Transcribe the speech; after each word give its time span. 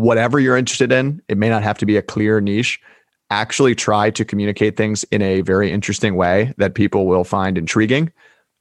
whatever 0.00 0.40
you're 0.40 0.56
interested 0.56 0.90
in, 0.92 1.20
it 1.28 1.36
may 1.36 1.48
not 1.48 1.62
have 1.62 1.76
to 1.78 1.86
be 1.86 1.96
a 1.96 2.02
clear 2.02 2.40
niche. 2.40 2.80
Actually, 3.30 3.74
try 3.74 4.10
to 4.10 4.24
communicate 4.24 4.76
things 4.76 5.04
in 5.04 5.22
a 5.22 5.42
very 5.42 5.70
interesting 5.70 6.16
way 6.16 6.52
that 6.56 6.74
people 6.74 7.06
will 7.06 7.22
find 7.22 7.58
intriguing. 7.58 8.10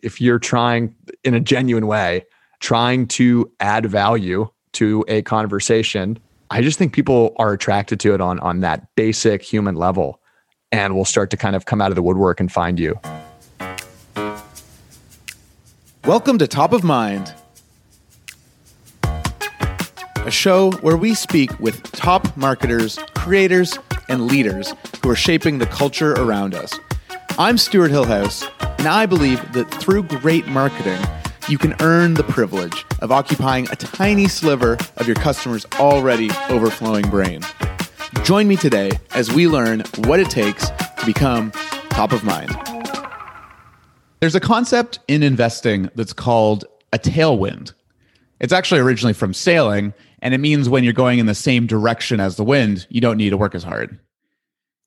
If 0.03 0.21
you're 0.21 0.37
trying 0.37 0.93
in 1.23 1.33
a 1.33 1.39
genuine 1.39 1.87
way, 1.87 2.25
trying 2.59 3.07
to 3.07 3.49
add 3.59 3.85
value 3.85 4.49
to 4.73 5.05
a 5.07 5.21
conversation, 5.23 6.19
I 6.51 6.61
just 6.61 6.77
think 6.77 6.93
people 6.93 7.33
are 7.37 7.53
attracted 7.53 7.99
to 8.01 8.13
it 8.13 8.21
on, 8.21 8.39
on 8.39 8.59
that 8.59 8.93
basic 8.95 9.41
human 9.41 9.75
level 9.75 10.19
and 10.71 10.93
will 10.93 11.05
start 11.05 11.31
to 11.31 11.37
kind 11.37 11.55
of 11.55 11.65
come 11.65 11.81
out 11.81 11.89
of 11.89 11.95
the 11.95 12.03
woodwork 12.03 12.39
and 12.39 12.51
find 12.51 12.79
you. 12.79 12.99
Welcome 16.05 16.37
to 16.37 16.47
Top 16.47 16.73
of 16.73 16.83
Mind 16.83 17.33
a 20.29 20.31
show 20.31 20.69
where 20.81 20.95
we 20.95 21.15
speak 21.15 21.59
with 21.59 21.81
top 21.91 22.37
marketers, 22.37 22.99
creators, 23.15 23.79
and 24.09 24.27
leaders 24.27 24.71
who 25.01 25.09
are 25.09 25.15
shaping 25.15 25.57
the 25.57 25.65
culture 25.65 26.13
around 26.13 26.53
us. 26.53 26.79
I'm 27.39 27.57
Stuart 27.57 27.89
Hillhouse, 27.89 28.47
and 28.77 28.87
I 28.87 29.07
believe 29.07 29.41
that 29.53 29.71
through 29.71 30.03
great 30.03 30.45
marketing, 30.45 30.99
you 31.47 31.57
can 31.57 31.73
earn 31.81 32.13
the 32.13 32.23
privilege 32.23 32.85
of 32.99 33.11
occupying 33.11 33.67
a 33.71 33.75
tiny 33.75 34.27
sliver 34.27 34.77
of 34.97 35.07
your 35.07 35.15
customer's 35.15 35.65
already 35.79 36.29
overflowing 36.49 37.09
brain. 37.09 37.41
Join 38.23 38.47
me 38.47 38.55
today 38.55 38.91
as 39.15 39.33
we 39.33 39.47
learn 39.47 39.79
what 40.05 40.19
it 40.19 40.29
takes 40.29 40.69
to 40.69 41.05
become 41.07 41.49
top 41.89 42.11
of 42.11 42.23
mind. 42.23 42.55
There's 44.19 44.35
a 44.35 44.39
concept 44.39 44.99
in 45.07 45.23
investing 45.23 45.89
that's 45.95 46.13
called 46.13 46.65
a 46.93 46.99
tailwind. 46.99 47.73
It's 48.39 48.53
actually 48.53 48.79
originally 48.79 49.13
from 49.13 49.33
sailing 49.33 49.91
and 50.21 50.33
it 50.33 50.39
means 50.39 50.69
when 50.69 50.83
you're 50.83 50.93
going 50.93 51.19
in 51.19 51.25
the 51.25 51.35
same 51.35 51.67
direction 51.67 52.19
as 52.19 52.35
the 52.35 52.43
wind, 52.43 52.85
you 52.89 53.01
don't 53.01 53.17
need 53.17 53.29
to 53.29 53.37
work 53.37 53.55
as 53.55 53.63
hard. 53.63 53.99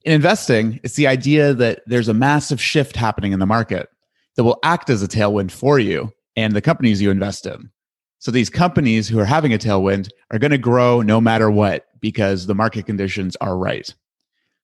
In 0.04 0.12
investing, 0.12 0.80
it's 0.82 0.96
the 0.96 1.06
idea 1.06 1.54
that 1.54 1.82
there's 1.86 2.08
a 2.08 2.14
massive 2.14 2.60
shift 2.60 2.96
happening 2.96 3.32
in 3.32 3.38
the 3.38 3.46
market 3.46 3.88
that 4.36 4.44
will 4.44 4.58
act 4.62 4.90
as 4.90 5.02
a 5.02 5.08
tailwind 5.08 5.50
for 5.50 5.78
you 5.78 6.12
and 6.36 6.54
the 6.54 6.60
companies 6.60 7.00
you 7.00 7.10
invest 7.10 7.46
in. 7.46 7.70
So 8.18 8.30
these 8.30 8.50
companies 8.50 9.08
who 9.08 9.18
are 9.18 9.24
having 9.24 9.52
a 9.52 9.58
tailwind 9.58 10.08
are 10.30 10.38
going 10.38 10.50
to 10.50 10.58
grow 10.58 11.02
no 11.02 11.20
matter 11.20 11.50
what 11.50 11.86
because 12.00 12.46
the 12.46 12.54
market 12.54 12.86
conditions 12.86 13.36
are 13.40 13.56
right. 13.56 13.92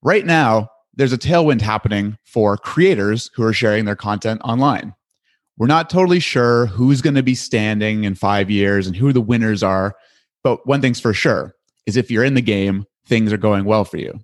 Right 0.03 0.25
now, 0.25 0.69
there's 0.95 1.13
a 1.13 1.19
tailwind 1.19 1.61
happening 1.61 2.19
for 2.25 2.57
creators 2.57 3.31
who 3.35 3.43
are 3.45 3.53
sharing 3.53 3.85
their 3.85 3.97
content 3.97 4.41
online. 4.45 4.95
We're 5.57 5.67
not 5.67 5.91
totally 5.91 6.21
sure 6.21 6.67
who's 6.67 7.03
going 7.03 7.17
to 7.17 7.23
be 7.23 7.35
standing 7.35 8.05
in 8.05 8.15
five 8.15 8.49
years 8.49 8.87
and 8.87 8.95
who 8.95 9.13
the 9.13 9.21
winners 9.21 9.63
are, 9.63 9.97
but 10.43 10.67
one 10.67 10.81
thing's 10.81 11.01
for 11.01 11.13
sure 11.13 11.55
is 11.87 11.97
if 11.97 12.11
you're 12.11 12.25
in 12.25 12.35
the 12.35 12.41
game, 12.41 12.85
things 13.07 13.33
are 13.33 13.39
going 13.39 13.65
well 13.65 13.85
for 13.85 13.97
you. 13.97 14.19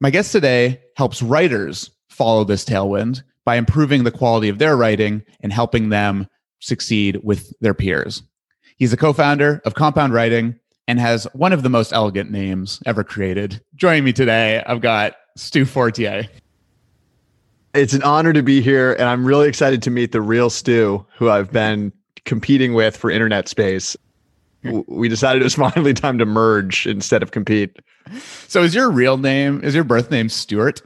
My 0.00 0.10
guest 0.10 0.32
today 0.32 0.80
helps 0.96 1.22
writers 1.22 1.90
follow 2.10 2.44
this 2.44 2.64
tailwind 2.64 3.22
by 3.44 3.56
improving 3.56 4.04
the 4.04 4.10
quality 4.10 4.48
of 4.48 4.58
their 4.58 4.76
writing 4.76 5.22
and 5.40 5.52
helping 5.52 5.88
them 5.88 6.26
succeed 6.60 7.20
with 7.22 7.52
their 7.60 7.74
peers. 7.74 8.22
He's 8.76 8.92
a 8.92 8.96
co 8.96 9.12
founder 9.12 9.62
of 9.64 9.74
Compound 9.74 10.12
Writing 10.12 10.58
and 10.86 11.00
has 11.00 11.24
one 11.32 11.52
of 11.52 11.62
the 11.62 11.70
most 11.70 11.92
elegant 11.92 12.30
names 12.30 12.80
ever 12.86 13.02
created. 13.02 13.60
Joining 13.74 14.04
me 14.04 14.12
today, 14.12 14.62
I've 14.66 14.80
got 14.80 15.14
Stu 15.36 15.64
Fortier. 15.64 16.28
It's 17.74 17.92
an 17.92 18.02
honor 18.02 18.32
to 18.32 18.42
be 18.42 18.60
here, 18.60 18.92
and 18.94 19.04
I'm 19.04 19.24
really 19.24 19.48
excited 19.48 19.82
to 19.82 19.90
meet 19.90 20.12
the 20.12 20.20
real 20.20 20.50
Stu, 20.50 21.04
who 21.16 21.30
I've 21.30 21.52
been 21.52 21.92
competing 22.24 22.74
with 22.74 22.96
for 22.96 23.10
internet 23.10 23.48
space 23.48 23.96
we 24.86 25.08
decided 25.08 25.42
it 25.42 25.44
was 25.44 25.54
finally 25.72 25.94
time 25.94 26.18
to 26.18 26.26
merge 26.26 26.86
instead 26.86 27.22
of 27.22 27.30
compete. 27.30 27.76
So 28.48 28.62
is 28.62 28.74
your 28.74 28.90
real 28.90 29.16
name, 29.16 29.62
is 29.62 29.74
your 29.74 29.84
birth 29.84 30.10
name 30.10 30.28
Stuart? 30.28 30.82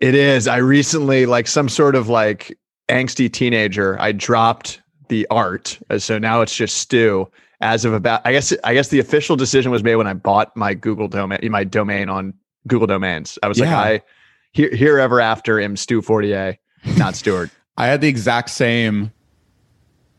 It 0.00 0.14
is. 0.14 0.46
I 0.46 0.58
recently, 0.58 1.26
like 1.26 1.46
some 1.46 1.68
sort 1.68 1.94
of 1.94 2.08
like 2.08 2.56
angsty 2.88 3.32
teenager, 3.32 4.00
I 4.00 4.12
dropped 4.12 4.80
the 5.08 5.26
art. 5.30 5.78
Uh, 5.90 5.98
so 5.98 6.18
now 6.18 6.40
it's 6.40 6.54
just 6.54 6.76
Stu. 6.76 7.28
As 7.60 7.84
of 7.84 7.92
about, 7.92 8.20
I 8.24 8.30
guess, 8.30 8.52
I 8.62 8.72
guess 8.72 8.88
the 8.88 9.00
official 9.00 9.34
decision 9.34 9.72
was 9.72 9.82
made 9.82 9.96
when 9.96 10.06
I 10.06 10.12
bought 10.12 10.56
my 10.56 10.74
Google 10.74 11.08
domain, 11.08 11.40
my 11.50 11.64
domain 11.64 12.08
on 12.08 12.32
Google 12.68 12.86
Domains. 12.86 13.36
I 13.42 13.48
was 13.48 13.58
yeah. 13.58 13.76
like, 13.76 14.02
I 14.02 14.04
here, 14.52 14.72
here 14.72 14.98
ever 15.00 15.20
after 15.20 15.60
am 15.60 15.76
Stu 15.76 16.00
Fortier, 16.00 16.56
not 16.96 17.16
Stuart. 17.16 17.50
I 17.76 17.86
had 17.86 18.00
the 18.00 18.06
exact 18.06 18.50
same 18.50 19.12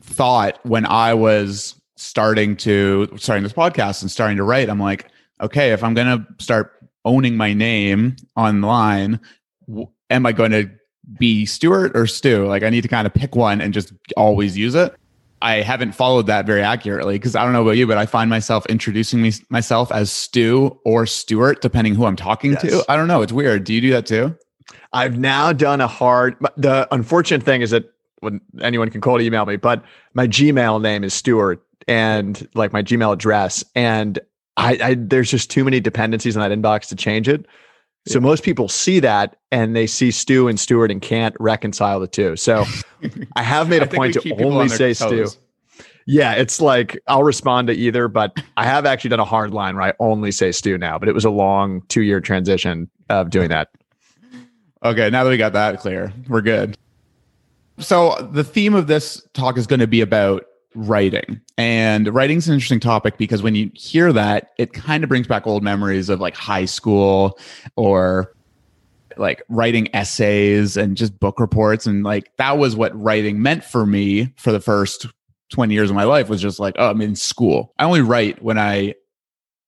thought 0.01 0.59
when 0.65 0.85
I 0.85 1.13
was 1.13 1.78
starting 1.99 2.55
to 2.57 3.09
starting 3.17 3.43
this 3.43 3.53
podcast 3.53 4.01
and 4.01 4.09
starting 4.09 4.37
to 4.37 4.43
write, 4.43 4.69
I'm 4.69 4.79
like, 4.79 5.07
okay, 5.41 5.71
if 5.71 5.83
I'm 5.83 5.93
going 5.93 6.07
to 6.07 6.43
start 6.43 6.73
owning 7.05 7.37
my 7.37 7.53
name 7.53 8.15
online, 8.35 9.19
am 10.09 10.25
I 10.25 10.31
going 10.31 10.51
to 10.51 10.69
be 11.17 11.45
Stuart 11.45 11.95
or 11.95 12.07
Stu? 12.07 12.45
Like, 12.47 12.63
I 12.63 12.69
need 12.69 12.81
to 12.81 12.87
kind 12.87 13.07
of 13.07 13.13
pick 13.13 13.35
one 13.35 13.61
and 13.61 13.73
just 13.73 13.93
always 14.17 14.57
use 14.57 14.75
it. 14.75 14.93
I 15.41 15.61
haven't 15.61 15.93
followed 15.93 16.27
that 16.27 16.45
very 16.45 16.61
accurately 16.61 17.15
because 17.15 17.35
I 17.35 17.43
don't 17.43 17.53
know 17.53 17.61
about 17.61 17.77
you, 17.77 17.87
but 17.87 17.97
I 17.97 18.05
find 18.05 18.29
myself 18.29 18.65
introducing 18.65 19.21
me, 19.21 19.31
myself 19.49 19.89
as 19.91 20.11
Stu 20.11 20.77
or 20.83 21.05
Stuart, 21.05 21.61
depending 21.61 21.95
who 21.95 22.05
I'm 22.05 22.17
talking 22.17 22.53
yes. 22.53 22.61
to. 22.63 22.83
I 22.89 22.97
don't 22.97 23.07
know. 23.07 23.21
It's 23.21 23.31
weird. 23.31 23.63
Do 23.63 23.73
you 23.73 23.79
do 23.79 23.91
that 23.91 24.05
too? 24.05 24.37
I've 24.91 25.17
now 25.17 25.53
done 25.53 25.79
a 25.79 25.87
hard. 25.87 26.35
The 26.57 26.87
unfortunate 26.93 27.43
thing 27.43 27.61
is 27.61 27.69
that 27.71 27.85
when 28.19 28.41
anyone 28.61 28.89
can 28.89 28.99
cold 28.99 29.21
email 29.21 29.45
me, 29.45 29.55
but 29.55 29.81
my 30.13 30.27
Gmail 30.27 30.81
name 30.81 31.05
is 31.05 31.13
Stuart 31.13 31.63
and 31.89 32.47
like 32.53 32.71
my 32.71 32.83
Gmail 32.83 33.11
address. 33.11 33.63
And 33.75 34.19
I, 34.55 34.79
I 34.81 34.93
there's 34.93 35.29
just 35.29 35.49
too 35.49 35.63
many 35.63 35.79
dependencies 35.79 36.35
in 36.35 36.41
that 36.41 36.51
inbox 36.51 36.87
to 36.89 36.95
change 36.95 37.27
it. 37.27 37.45
So 38.07 38.19
yeah. 38.19 38.23
most 38.23 38.43
people 38.43 38.69
see 38.69 38.99
that 39.01 39.35
and 39.51 39.75
they 39.75 39.87
see 39.87 40.11
Stu 40.11 40.47
and 40.47 40.59
Stuart 40.59 40.91
and 40.91 41.01
can't 41.01 41.35
reconcile 41.39 41.99
the 41.99 42.07
two. 42.07 42.35
So 42.35 42.63
I 43.35 43.43
have 43.43 43.67
made 43.67 43.83
a 43.83 43.87
point 43.87 44.13
to 44.13 44.43
only 44.43 44.69
say 44.69 44.93
Stu. 44.93 45.27
Yeah, 46.05 46.33
it's 46.33 46.59
like 46.59 46.99
I'll 47.07 47.23
respond 47.23 47.67
to 47.67 47.73
either, 47.73 48.07
but 48.07 48.35
I 48.57 48.65
have 48.65 48.85
actually 48.85 49.11
done 49.11 49.19
a 49.19 49.25
hard 49.25 49.53
line 49.53 49.75
where 49.75 49.83
I 49.83 49.93
only 49.99 50.31
say 50.31 50.51
Stu 50.51 50.77
now, 50.77 50.97
but 50.97 51.09
it 51.09 51.13
was 51.13 51.25
a 51.25 51.29
long 51.29 51.83
two 51.87 52.01
year 52.01 52.21
transition 52.21 52.89
of 53.09 53.29
doing 53.29 53.49
that. 53.49 53.69
Okay, 54.83 55.09
now 55.09 55.23
that 55.23 55.29
we 55.29 55.37
got 55.37 55.53
that 55.53 55.79
clear, 55.79 56.13
we're 56.27 56.41
good. 56.41 56.77
So 57.79 58.15
the 58.31 58.43
theme 58.43 58.73
of 58.73 58.87
this 58.87 59.21
talk 59.33 59.57
is 59.57 59.67
going 59.67 59.79
to 59.81 59.87
be 59.87 60.01
about 60.01 60.45
writing. 60.75 61.41
And 61.57 62.13
writing's 62.13 62.47
an 62.47 62.53
interesting 62.53 62.79
topic 62.79 63.17
because 63.17 63.41
when 63.41 63.55
you 63.55 63.71
hear 63.73 64.13
that, 64.13 64.51
it 64.57 64.73
kind 64.73 65.03
of 65.03 65.09
brings 65.09 65.27
back 65.27 65.47
old 65.47 65.63
memories 65.63 66.09
of 66.09 66.19
like 66.19 66.35
high 66.35 66.65
school 66.65 67.39
or 67.75 68.33
like 69.17 69.43
writing 69.49 69.93
essays 69.93 70.77
and 70.77 70.95
just 70.95 71.19
book 71.19 71.39
reports. 71.39 71.85
And 71.85 72.03
like 72.03 72.31
that 72.37 72.57
was 72.57 72.75
what 72.75 72.99
writing 72.99 73.41
meant 73.41 73.63
for 73.63 73.85
me 73.85 74.33
for 74.37 74.51
the 74.51 74.59
first 74.59 75.07
20 75.51 75.73
years 75.73 75.89
of 75.89 75.95
my 75.95 76.03
life 76.03 76.29
was 76.29 76.41
just 76.41 76.59
like 76.59 76.75
oh 76.77 76.89
i'm 76.89 77.01
in 77.01 77.15
school. 77.15 77.73
I 77.79 77.85
only 77.85 78.01
write 78.01 78.41
when 78.41 78.59
i 78.59 78.93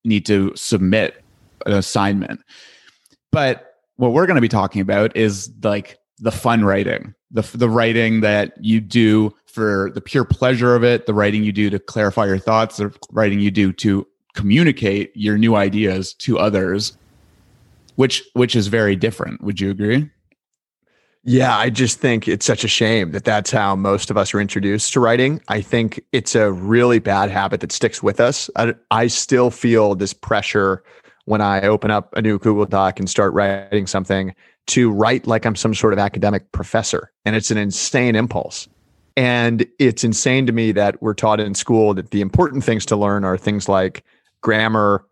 need 0.04 0.26
to 0.28 0.52
submit 0.56 1.24
an 1.66 1.74
assignment. 1.74 2.42
But 3.32 3.76
what 3.96 4.14
we're 4.14 4.26
going 4.26 4.36
to 4.36 4.42
be 4.42 4.48
talking 4.48 4.82
about 4.82 5.16
is 5.16 5.52
like 5.64 6.00
the 6.20 6.32
fun 6.32 6.64
writing 6.66 7.14
the 7.32 7.42
the 7.56 7.70
writing 7.70 8.22
that 8.22 8.54
you 8.64 8.80
do 8.80 9.34
for 9.46 9.92
the 9.94 10.02
pure 10.02 10.26
pleasure 10.26 10.76
of 10.76 10.84
it, 10.84 11.06
the 11.06 11.14
writing 11.14 11.44
you 11.44 11.52
do 11.52 11.70
to 11.70 11.80
clarify 11.80 12.26
your 12.26 12.38
thoughts, 12.38 12.78
the 12.78 12.94
writing 13.12 13.40
you 13.40 13.52
do 13.52 13.74
to 13.74 14.08
communicate 14.34 15.12
your 15.16 15.38
new 15.38 15.56
ideas 15.56 16.14
to 16.16 16.40
others, 16.40 16.98
which 17.96 18.24
which 18.34 18.56
is 18.56 18.68
very 18.68 18.96
different. 18.96 19.42
Would 19.42 19.60
you 19.60 19.70
agree? 19.70 20.10
Yeah, 21.24 21.56
I 21.56 21.70
just 21.70 22.00
think 22.00 22.28
it's 22.28 22.48
such 22.48 22.64
a 22.64 22.68
shame 22.68 23.12
that 23.12 23.26
that's 23.26 23.52
how 23.52 23.76
most 23.76 24.10
of 24.10 24.18
us 24.18 24.34
are 24.34 24.42
introduced 24.42 24.92
to 24.94 25.00
writing. 25.00 25.40
I 25.50 25.62
think 25.62 26.02
it's 26.12 26.34
a 26.34 26.52
really 26.52 26.98
bad 26.98 27.30
habit 27.30 27.60
that 27.60 27.72
sticks 27.72 28.02
with 28.02 28.20
us. 28.20 28.50
I, 28.56 28.74
I 28.90 29.06
still 29.06 29.52
feel 29.52 29.94
this 29.94 30.14
pressure 30.14 30.84
when 31.26 31.40
I 31.40 31.62
open 31.62 31.92
up 31.92 32.12
a 32.16 32.24
new 32.24 32.40
Google 32.40 32.66
Doc 32.66 33.00
and 33.00 33.08
start 33.08 33.34
writing 33.34 33.86
something 33.86 34.34
to 34.68 34.92
write 34.92 35.28
like 35.28 35.46
I'm 35.46 35.56
some 35.56 35.74
sort 35.74 35.94
of 35.94 36.00
academic 36.00 36.52
professor. 36.52 37.12
And 37.26 37.36
it's 37.36 37.52
an 37.52 37.58
insane 37.58 38.16
impulse. 38.16 38.68
And 39.18 39.66
it's 39.80 40.04
insane 40.04 40.46
to 40.46 40.52
me 40.52 40.72
that 40.72 41.02
we're 41.02 41.14
taught 41.14 41.40
in 41.40 41.54
school 41.54 41.94
that 41.96 42.12
the 42.12 42.22
important 42.22 42.64
things 42.64 42.86
to 42.88 42.96
learn 42.96 43.24
are 43.26 43.38
things 43.38 43.68
like 43.68 44.04
grammar, 44.42 45.06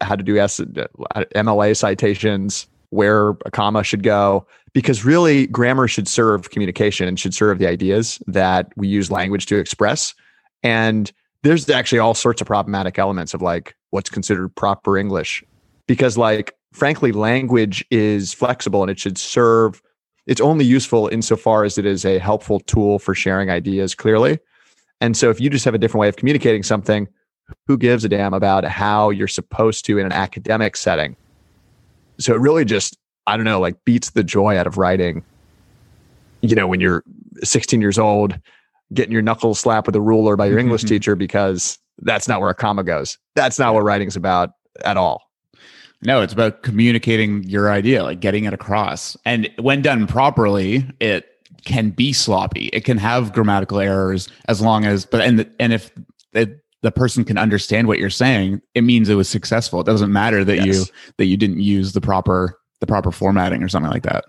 how 0.00 0.16
to 0.16 0.22
do 0.22 0.34
MLA 0.34 1.76
citations, 1.76 2.66
where 2.90 3.30
a 3.44 3.50
comma 3.50 3.82
should 3.82 4.02
go, 4.02 4.46
because 4.72 5.04
really 5.04 5.46
grammar 5.46 5.88
should 5.88 6.08
serve 6.08 6.50
communication 6.50 7.08
and 7.08 7.18
should 7.18 7.34
serve 7.34 7.58
the 7.58 7.66
ideas 7.66 8.20
that 8.26 8.68
we 8.76 8.88
use 8.88 9.10
language 9.10 9.46
to 9.46 9.56
express. 9.56 10.14
And 10.62 11.10
there's 11.42 11.68
actually 11.70 11.98
all 11.98 12.14
sorts 12.14 12.40
of 12.40 12.46
problematic 12.46 12.98
elements 12.98 13.32
of 13.32 13.40
like 13.40 13.74
what's 13.90 14.10
considered 14.10 14.54
proper 14.54 14.98
English. 14.98 15.42
Because, 15.86 16.18
like, 16.18 16.55
frankly, 16.72 17.12
language 17.12 17.84
is 17.90 18.32
flexible 18.32 18.82
and 18.82 18.90
it 18.90 18.98
should 18.98 19.18
serve 19.18 19.82
it's 20.26 20.40
only 20.40 20.64
useful 20.64 21.08
insofar 21.08 21.64
as 21.64 21.78
it 21.78 21.86
is 21.86 22.04
a 22.04 22.18
helpful 22.18 22.60
tool 22.60 22.98
for 22.98 23.14
sharing 23.14 23.48
ideas 23.48 23.94
clearly. 23.94 24.40
And 25.00 25.16
so 25.16 25.30
if 25.30 25.40
you 25.40 25.48
just 25.50 25.64
have 25.64 25.74
a 25.74 25.78
different 25.78 26.00
way 26.00 26.08
of 26.08 26.16
communicating 26.16 26.62
something, 26.62 27.08
who 27.68 27.78
gives 27.78 28.04
a 28.04 28.08
damn 28.08 28.34
about 28.34 28.64
how 28.64 29.10
you're 29.10 29.28
supposed 29.28 29.84
to 29.84 29.98
in 29.98 30.06
an 30.06 30.12
academic 30.12 30.76
setting? 30.76 31.16
So 32.18 32.34
it 32.34 32.40
really 32.40 32.64
just, 32.64 32.96
I 33.28 33.36
don't 33.36 33.44
know, 33.44 33.60
like 33.60 33.76
beats 33.84 34.10
the 34.10 34.24
joy 34.24 34.56
out 34.56 34.66
of 34.66 34.78
writing. 34.78 35.22
You 36.40 36.56
know, 36.56 36.66
when 36.66 36.80
you're 36.80 37.04
16 37.44 37.80
years 37.80 37.98
old, 37.98 38.36
getting 38.94 39.12
your 39.12 39.22
knuckles 39.22 39.60
slapped 39.60 39.86
with 39.86 39.94
a 39.94 40.00
ruler 40.00 40.34
by 40.34 40.46
your 40.46 40.58
English 40.58 40.82
teacher 40.84 41.14
because 41.14 41.78
that's 41.98 42.26
not 42.26 42.40
where 42.40 42.50
a 42.50 42.54
comma 42.54 42.82
goes. 42.82 43.16
That's 43.36 43.60
not 43.60 43.74
what 43.74 43.84
writing's 43.84 44.16
about 44.16 44.50
at 44.84 44.96
all. 44.96 45.22
No, 46.06 46.22
it's 46.22 46.32
about 46.32 46.62
communicating 46.62 47.42
your 47.42 47.68
idea, 47.68 48.04
like 48.04 48.20
getting 48.20 48.44
it 48.44 48.54
across. 48.54 49.16
And 49.24 49.50
when 49.58 49.82
done 49.82 50.06
properly, 50.06 50.86
it 51.00 51.26
can 51.64 51.90
be 51.90 52.12
sloppy. 52.12 52.66
It 52.66 52.84
can 52.84 52.96
have 52.96 53.32
grammatical 53.32 53.80
errors 53.80 54.28
as 54.46 54.60
long 54.60 54.84
as, 54.84 55.04
but 55.04 55.20
and 55.20 55.50
and 55.58 55.72
if 55.72 55.90
it, 56.32 56.60
the 56.82 56.92
person 56.92 57.24
can 57.24 57.36
understand 57.36 57.88
what 57.88 57.98
you're 57.98 58.08
saying, 58.08 58.62
it 58.76 58.82
means 58.82 59.08
it 59.08 59.16
was 59.16 59.28
successful. 59.28 59.80
It 59.80 59.86
doesn't 59.86 60.12
matter 60.12 60.44
that 60.44 60.64
yes. 60.64 60.66
you 60.66 60.84
that 61.16 61.24
you 61.24 61.36
didn't 61.36 61.58
use 61.58 61.92
the 61.92 62.00
proper 62.00 62.56
the 62.78 62.86
proper 62.86 63.10
formatting 63.10 63.64
or 63.64 63.68
something 63.68 63.90
like 63.90 64.04
that. 64.04 64.26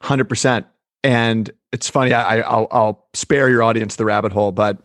Hundred 0.00 0.28
percent. 0.28 0.64
And 1.02 1.50
it's 1.72 1.90
funny. 1.90 2.14
I, 2.14 2.38
I'll, 2.42 2.68
I'll 2.70 3.08
spare 3.14 3.50
your 3.50 3.64
audience 3.64 3.96
the 3.96 4.04
rabbit 4.04 4.30
hole, 4.30 4.52
but 4.52 4.78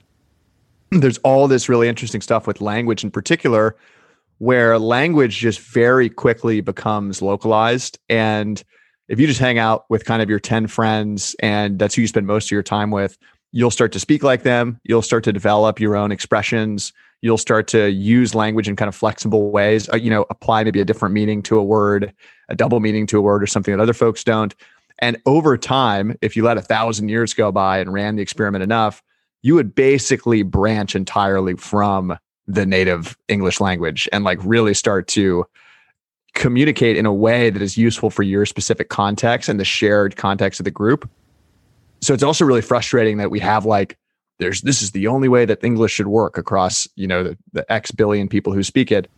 there's 0.90 1.20
all 1.20 1.48
this 1.48 1.70
really 1.70 1.88
interesting 1.88 2.22
stuff 2.22 2.48
with 2.48 2.62
language 2.62 3.04
in 3.04 3.12
particular 3.12 3.76
where 4.40 4.80
language 4.80 5.38
just 5.38 5.60
very 5.60 6.10
quickly 6.10 6.62
becomes 6.62 7.22
localized. 7.22 8.00
And 8.10 8.62
if 9.08 9.20
you 9.20 9.28
just 9.28 9.40
hang 9.40 9.58
out 9.58 9.86
with 9.90 10.06
kind 10.06 10.22
of 10.22 10.30
your 10.30 10.40
10 10.40 10.68
friends 10.68 11.36
and 11.42 11.78
that's 11.78 11.96
who 11.96 12.02
you 12.02 12.08
spend 12.08 12.26
most 12.26 12.48
of 12.48 12.52
your 12.52 12.64
time 12.64 12.92
with, 12.92 13.18
you'll 13.52 13.72
start 13.72 13.92
to 13.92 14.00
speak 14.00 14.24
like 14.24 14.44
them. 14.44 14.80
You'll 14.84 15.02
start 15.02 15.24
to 15.26 15.34
develop 15.34 15.80
your 15.80 15.96
own 15.96 16.12
expressions. 16.12 16.94
You'll 17.22 17.38
start 17.38 17.68
to 17.70 17.92
use 17.92 18.34
language 18.34 18.70
in 18.70 18.76
kind 18.76 18.88
of 18.88 18.96
flexible 18.96 19.52
ways, 19.52 19.90
uh, 19.92 19.98
you 19.98 20.10
know, 20.10 20.26
apply 20.30 20.64
maybe 20.64 20.80
a 20.80 20.86
different 20.86 21.14
meaning 21.14 21.42
to 21.44 21.60
a 21.60 21.64
word, 21.64 22.14
a 22.48 22.56
double 22.56 22.80
meaning 22.80 23.08
to 23.08 23.18
a 23.18 23.22
word, 23.22 23.44
or 23.44 23.48
something 23.48 23.76
that 23.76 23.84
other 23.84 23.94
folks 23.94 24.24
don't. 24.24 24.56
And 25.00 25.18
over 25.26 25.58
time, 25.58 26.18
if 26.22 26.38
you 26.38 26.44
let 26.44 26.58
a 26.58 26.62
thousand 26.62 27.10
years 27.10 27.34
go 27.34 27.52
by 27.52 27.80
and 27.80 27.92
ran 27.92 28.16
the 28.16 28.22
experiment 28.22 28.64
enough, 28.64 29.02
you 29.42 29.56
would 29.56 29.76
basically 29.76 30.44
branch 30.44 30.96
entirely 30.96 31.56
from 31.56 32.18
the 32.50 32.66
native 32.66 33.16
English 33.28 33.62
language 33.62 34.10
and 34.12 34.24
like 34.24 34.40
really 34.44 34.74
start 34.74 35.08
to 35.08 35.46
communicate 36.34 36.98
in 36.98 37.06
a 37.06 37.14
way 37.14 37.52
that 37.52 37.62
is 37.62 37.78
useful 37.78 38.10
for 38.10 38.24
your 38.24 38.46
specific 38.46 38.90
context 38.90 39.48
and 39.48 39.60
the 39.60 39.66
shared 39.66 40.16
context 40.16 40.60
of 40.60 40.64
the 40.64 40.72
group. 40.72 41.08
So 42.02 42.14
it's 42.14 42.24
also 42.24 42.46
really 42.46 42.62
frustrating 42.62 43.18
that 43.18 43.30
we 43.30 43.40
have 43.40 43.66
like 43.66 43.98
there's 44.40 44.62
this 44.62 44.82
is 44.82 44.92
the 44.92 45.08
only 45.08 45.28
way 45.28 45.46
that 45.46 45.64
English 45.64 45.92
should 45.92 46.08
work 46.08 46.38
across, 46.38 46.88
you 46.96 47.08
know, 47.08 47.24
the, 47.24 47.38
the 47.54 47.72
X 47.72 47.92
billion 47.92 48.28
people 48.28 48.52
who 48.52 48.64
speak 48.64 48.92
it 48.92 49.10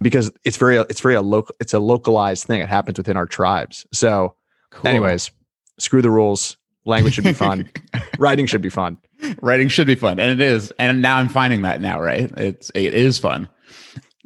because 0.00 0.30
it's 0.44 0.56
very 0.56 0.76
it's 0.76 1.00
very 1.00 1.14
a 1.14 1.22
local 1.22 1.54
it's 1.60 1.74
a 1.74 1.80
localized 1.80 2.46
thing. 2.46 2.62
It 2.62 2.68
happens 2.68 2.96
within 2.96 3.16
our 3.16 3.26
tribes. 3.26 3.84
So 3.92 4.34
cool. 4.70 4.88
anyways, 4.88 5.30
screw 5.78 6.00
the 6.00 6.10
rules. 6.10 6.56
Language 6.86 7.14
should 7.14 7.24
be 7.24 7.34
fun. 7.34 7.68
Writing 8.18 8.46
should 8.46 8.62
be 8.62 8.70
fun. 8.70 8.96
Writing 9.42 9.68
should 9.68 9.86
be 9.86 9.94
fun, 9.94 10.18
and 10.18 10.30
it 10.30 10.44
is. 10.44 10.72
And 10.78 11.02
now 11.02 11.16
I'm 11.16 11.28
finding 11.28 11.62
that 11.62 11.80
now, 11.80 12.00
right? 12.00 12.30
It's 12.36 12.70
it 12.74 12.94
is 12.94 13.18
fun. 13.18 13.48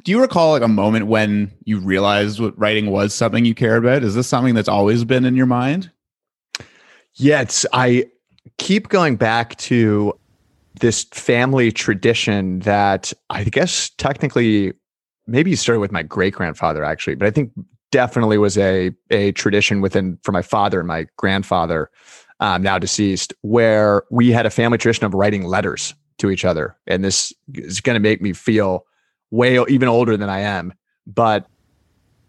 Do 0.03 0.11
you 0.11 0.21
recall 0.21 0.51
like 0.51 0.61
a 0.61 0.67
moment 0.67 1.07
when 1.07 1.51
you 1.65 1.79
realized 1.79 2.39
what 2.39 2.57
writing 2.59 2.91
was 2.91 3.13
something 3.13 3.43
you 3.43 3.55
cared 3.55 3.83
about? 3.83 4.03
Is 4.03 4.15
this 4.15 4.27
something 4.27 4.53
that's 4.53 4.69
always 4.69 5.03
been 5.03 5.25
in 5.25 5.35
your 5.35 5.47
mind? 5.47 5.91
Yeah, 7.15 7.41
it's 7.41 7.65
I 7.73 8.05
keep 8.57 8.89
going 8.89 9.15
back 9.15 9.55
to 9.57 10.13
this 10.79 11.05
family 11.05 11.71
tradition 11.71 12.59
that 12.59 13.13
I 13.29 13.45
guess 13.45 13.89
technically 13.97 14.73
maybe 15.27 15.55
started 15.55 15.79
with 15.79 15.91
my 15.91 16.03
great 16.03 16.33
grandfather 16.33 16.83
actually, 16.83 17.15
but 17.15 17.27
I 17.27 17.31
think 17.31 17.51
definitely 17.91 18.37
was 18.37 18.57
a 18.57 18.91
a 19.09 19.31
tradition 19.33 19.81
within 19.81 20.17
for 20.23 20.31
my 20.31 20.41
father 20.41 20.79
and 20.79 20.87
my 20.87 21.07
grandfather 21.17 21.89
um, 22.39 22.61
now 22.61 22.77
deceased, 22.77 23.33
where 23.41 24.03
we 24.11 24.31
had 24.31 24.45
a 24.45 24.49
family 24.49 24.77
tradition 24.77 25.05
of 25.05 25.13
writing 25.13 25.43
letters 25.43 25.93
to 26.17 26.29
each 26.29 26.45
other. 26.45 26.77
And 26.87 27.03
this 27.03 27.33
is 27.53 27.81
going 27.81 27.95
to 27.95 27.99
make 27.99 28.21
me 28.21 28.33
feel 28.33 28.85
way 29.31 29.59
even 29.67 29.87
older 29.87 30.17
than 30.17 30.29
I 30.29 30.39
am. 30.39 30.73
But 31.07 31.47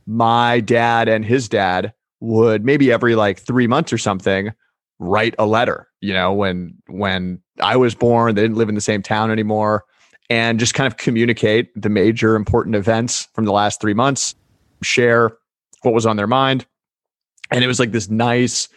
my 0.06 0.60
dad 0.60 1.08
and 1.08 1.24
his 1.24 1.48
dad 1.48 1.92
would 2.20 2.64
maybe 2.64 2.92
every 2.92 3.14
like 3.14 3.38
three 3.38 3.66
months 3.66 3.92
or 3.92 3.98
something 3.98 4.52
write 4.98 5.34
a 5.38 5.46
letter. 5.46 5.88
You 6.00 6.14
know, 6.14 6.32
when 6.32 6.74
when 6.86 7.40
I 7.60 7.76
was 7.76 7.94
born, 7.94 8.34
they 8.34 8.42
didn't 8.42 8.56
live 8.56 8.68
in 8.68 8.74
the 8.74 8.80
same 8.80 9.02
town 9.02 9.30
anymore, 9.30 9.84
and 10.30 10.58
just 10.58 10.74
kind 10.74 10.86
of 10.86 10.96
communicate 10.96 11.70
the 11.80 11.88
major 11.88 12.34
important 12.34 12.76
events 12.76 13.28
from 13.34 13.44
the 13.44 13.52
last 13.52 13.80
three 13.80 13.94
months, 13.94 14.34
share 14.82 15.36
what 15.82 15.94
was 15.94 16.06
on 16.06 16.16
their 16.16 16.26
mind, 16.26 16.66
and 17.50 17.62
it 17.62 17.66
was 17.66 17.78
like 17.78 17.92
this 17.92 18.08
nice 18.08 18.68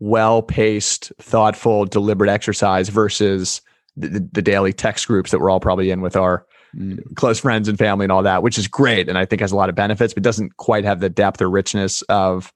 well 0.00 0.42
paced, 0.42 1.12
thoughtful, 1.18 1.84
deliberate 1.84 2.30
exercise 2.30 2.88
versus 2.88 3.60
the, 3.96 4.26
the, 4.32 4.42
daily 4.42 4.72
text 4.72 5.06
groups 5.06 5.30
that 5.30 5.38
we're 5.40 5.50
all 5.50 5.60
probably 5.60 5.90
in 5.90 6.00
with 6.00 6.16
our 6.16 6.46
mm. 6.74 6.98
close 7.16 7.38
friends 7.38 7.68
and 7.68 7.78
family 7.78 8.04
and 8.04 8.12
all 8.12 8.22
that, 8.22 8.42
which 8.42 8.56
is 8.56 8.66
great. 8.66 9.08
And 9.08 9.18
I 9.18 9.26
think 9.26 9.40
has 9.40 9.52
a 9.52 9.56
lot 9.56 9.68
of 9.68 9.74
benefits, 9.74 10.14
but 10.14 10.22
doesn't 10.22 10.56
quite 10.56 10.84
have 10.84 11.00
the 11.00 11.10
depth 11.10 11.42
or 11.42 11.50
richness 11.50 12.02
of 12.02 12.52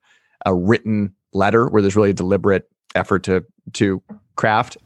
a 0.47 0.55
written 0.55 1.15
letter 1.33 1.69
where 1.69 1.83
there's 1.83 1.97
really 1.97 2.11
a 2.11 2.15
deliberate 2.15 2.69
effort 2.95 3.25
to, 3.25 3.45
to 3.75 4.03
craft. 4.37 4.79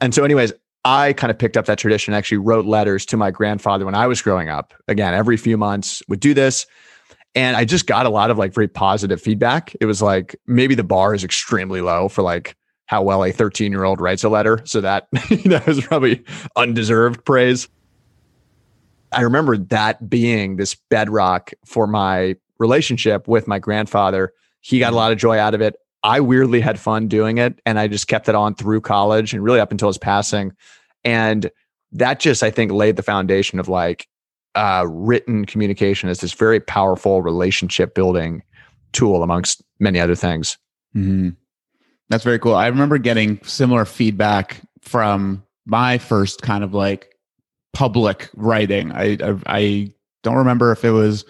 And 0.00 0.14
so, 0.14 0.24
anyways, 0.24 0.52
I 0.84 1.12
kind 1.12 1.30
of 1.30 1.38
picked 1.38 1.56
up 1.56 1.66
that 1.66 1.78
tradition, 1.78 2.14
actually 2.14 2.38
wrote 2.38 2.64
letters 2.64 3.04
to 3.06 3.16
my 3.16 3.30
grandfather 3.30 3.84
when 3.84 3.94
I 3.94 4.06
was 4.06 4.22
growing 4.22 4.48
up. 4.48 4.74
Again, 4.88 5.14
every 5.14 5.36
few 5.36 5.56
months 5.56 6.02
would 6.08 6.20
do 6.20 6.34
this. 6.34 6.66
And 7.34 7.56
I 7.56 7.64
just 7.64 7.86
got 7.86 8.06
a 8.06 8.10
lot 8.10 8.30
of 8.30 8.38
like 8.38 8.52
very 8.52 8.68
positive 8.68 9.20
feedback. 9.20 9.74
It 9.80 9.86
was 9.86 10.02
like 10.02 10.36
maybe 10.46 10.74
the 10.74 10.84
bar 10.84 11.14
is 11.14 11.24
extremely 11.24 11.80
low 11.80 12.08
for 12.08 12.22
like 12.22 12.56
how 12.86 13.02
well 13.02 13.22
a 13.22 13.32
13 13.32 13.70
year 13.70 13.84
old 13.84 14.00
writes 14.00 14.24
a 14.24 14.28
letter. 14.28 14.60
So 14.64 14.80
that, 14.80 15.08
that 15.12 15.64
was 15.66 15.84
probably 15.84 16.24
undeserved 16.56 17.24
praise. 17.24 17.68
I 19.12 19.22
remember 19.22 19.56
that 19.56 20.08
being 20.08 20.56
this 20.56 20.74
bedrock 20.74 21.52
for 21.64 21.86
my 21.86 22.36
relationship 22.58 23.28
with 23.28 23.46
my 23.46 23.58
grandfather. 23.58 24.32
He 24.60 24.78
got 24.78 24.86
a 24.86 24.88
mm-hmm. 24.88 24.96
lot 24.96 25.12
of 25.12 25.18
joy 25.18 25.38
out 25.38 25.54
of 25.54 25.60
it. 25.60 25.76
I 26.02 26.20
weirdly 26.20 26.60
had 26.60 26.78
fun 26.78 27.08
doing 27.08 27.38
it. 27.38 27.60
And 27.66 27.78
I 27.78 27.88
just 27.88 28.08
kept 28.08 28.28
it 28.28 28.34
on 28.34 28.54
through 28.54 28.80
college 28.82 29.32
and 29.32 29.42
really 29.42 29.60
up 29.60 29.70
until 29.70 29.88
his 29.88 29.98
passing. 29.98 30.52
And 31.04 31.50
that 31.92 32.20
just, 32.20 32.42
I 32.42 32.50
think, 32.50 32.72
laid 32.72 32.96
the 32.96 33.02
foundation 33.02 33.58
of 33.58 33.68
like, 33.68 34.08
uh, 34.54 34.84
written 34.88 35.44
communication 35.44 36.08
is 36.08 36.18
this 36.18 36.32
very 36.32 36.60
powerful 36.60 37.22
relationship 37.22 37.94
building 37.94 38.42
tool 38.92 39.22
amongst 39.22 39.62
many 39.78 40.00
other 40.00 40.14
things. 40.14 40.58
Mm-hmm. 40.96 41.30
That's 42.08 42.24
very 42.24 42.38
cool. 42.38 42.54
I 42.54 42.66
remember 42.66 42.98
getting 42.98 43.38
similar 43.44 43.84
feedback 43.84 44.62
from 44.82 45.44
my 45.66 45.98
first 45.98 46.42
kind 46.42 46.64
of 46.64 46.72
like 46.74 47.14
public 47.72 48.30
writing. 48.34 48.92
I, 48.92 49.18
I, 49.22 49.36
I 49.46 49.92
don't 50.22 50.36
remember 50.36 50.72
if 50.72 50.84
it 50.84 50.90
was 50.90 51.24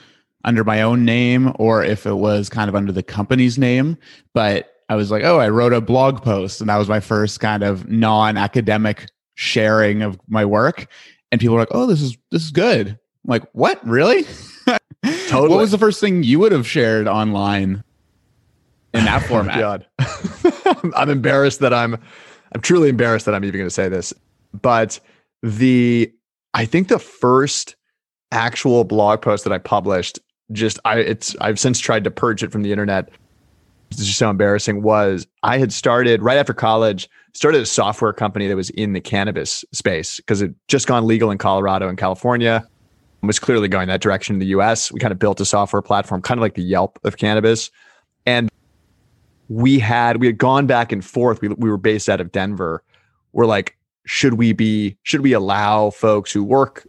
under 0.45 0.63
my 0.63 0.83
own 0.83 1.05
name 1.05 1.53
or 1.57 1.83
if 1.83 2.07
it 2.07 2.15
was 2.15 2.49
kind 2.49 2.69
of 2.69 2.77
under 2.77 2.93
the 2.93 3.03
company's 3.03 3.59
name, 3.59 3.99
but 4.35 4.73
I 4.89 4.95
was 4.95 5.11
like, 5.11 5.25
oh, 5.25 5.39
I 5.39 5.49
wrote 5.51 5.75
a 5.75 5.81
blog 5.83 6.23
post, 6.23 6.61
and 6.61 6.71
that 6.71 6.77
was 6.77 6.89
my 6.89 7.01
first 7.01 7.41
kind 7.41 7.63
of 7.63 7.87
non-academic 7.89 9.11
sharing 9.35 10.01
of 10.01 10.19
my 10.29 10.47
work. 10.47 10.87
And 11.31 11.41
people 11.41 11.57
were 11.57 11.61
like, 11.61 11.69
oh, 11.73 11.87
this 11.87 12.01
is 12.01 12.17
this 12.31 12.45
is 12.45 12.51
good 12.51 12.99
like, 13.29 13.45
what? 13.53 13.87
Really? 13.87 14.27
Totally. 15.29 15.49
what 15.51 15.59
was 15.59 15.71
the 15.71 15.79
first 15.79 16.01
thing 16.01 16.25
you 16.25 16.41
would 16.41 16.51
have 16.51 16.67
shared 16.67 17.07
online 17.07 17.85
in 18.93 19.05
that 19.05 19.23
oh 19.25 19.27
format? 19.29 19.59
God. 19.59 19.87
I'm 20.97 21.11
embarrassed 21.11 21.61
that 21.61 21.73
I'm 21.73 21.97
I'm 22.53 22.61
truly 22.63 22.89
embarrassed 22.89 23.27
that 23.27 23.35
I'm 23.35 23.45
even 23.45 23.59
going 23.59 23.69
to 23.69 23.75
say 23.75 23.89
this. 23.89 24.13
But 24.61 24.99
the 25.43 26.13
I 26.55 26.65
think 26.65 26.89
the 26.89 26.99
first 26.99 27.77
actual 28.33 28.85
blog 28.85 29.23
post 29.23 29.45
that 29.45 29.53
I 29.53 29.59
published 29.59 30.19
just 30.51 30.81
I 30.85 30.99
it's 30.99 31.37
I've 31.41 31.61
since 31.61 31.79
tried 31.79 32.05
to 32.05 32.11
purge 32.11 32.43
it 32.43 32.51
from 32.51 32.63
the 32.63 32.73
internet. 32.73 33.11
It's 33.91 34.05
just 34.05 34.19
so 34.19 34.29
embarrassing 34.29 34.83
was 34.83 35.27
I 35.43 35.59
had 35.59 35.73
started 35.73 36.23
right 36.23 36.39
after 36.39 36.55
college 36.55 37.09
started 37.35 37.61
a 37.61 37.67
software 37.67 38.13
company 38.13 38.49
that 38.49 38.57
was 38.57 38.71
in 38.71 38.95
the 38.95 39.01
cannabis 39.01 39.65
space 39.73 40.17
because 40.17 40.43
it 40.43 40.55
just 40.67 40.87
gone 40.87 41.07
legal 41.07 41.31
in 41.31 41.39
Colorado 41.39 41.89
and 41.89 41.97
California 41.97 42.67
was 43.29 43.39
clearly 43.39 43.69
going 43.69 43.87
that 43.87 44.01
direction 44.01 44.35
in 44.35 44.41
the 44.41 44.47
US. 44.47 44.91
We 44.91 44.99
kind 44.99 45.13
of 45.13 45.19
built 45.21 45.41
a 45.41 45.45
software 45.45 45.83
platform, 45.83 46.21
kind 46.21 46.39
of 46.39 46.43
like 46.43 46.55
the 46.55 46.63
Yelp 46.63 46.99
of 47.05 47.17
cannabis. 47.17 47.71
And 48.27 48.51
we 49.49 49.79
had 49.79 50.17
we 50.17 50.27
had 50.27 50.39
gone 50.39 50.67
back 50.67 50.91
and 50.91 51.05
forth. 51.05 51.41
We, 51.41 51.49
we 51.49 51.71
were 51.71 51.79
based 51.79 52.09
out 52.09 52.21
of 52.21 52.33
Denver. 52.33 52.83
We're 53.33 53.47
like, 53.47 53.77
should 54.05 54.35
we 54.35 54.53
be 54.53 54.97
should 55.05 55.21
we 55.21 55.33
allow 55.33 55.91
folks 55.91 56.33
who 56.33 56.43
work 56.43 56.87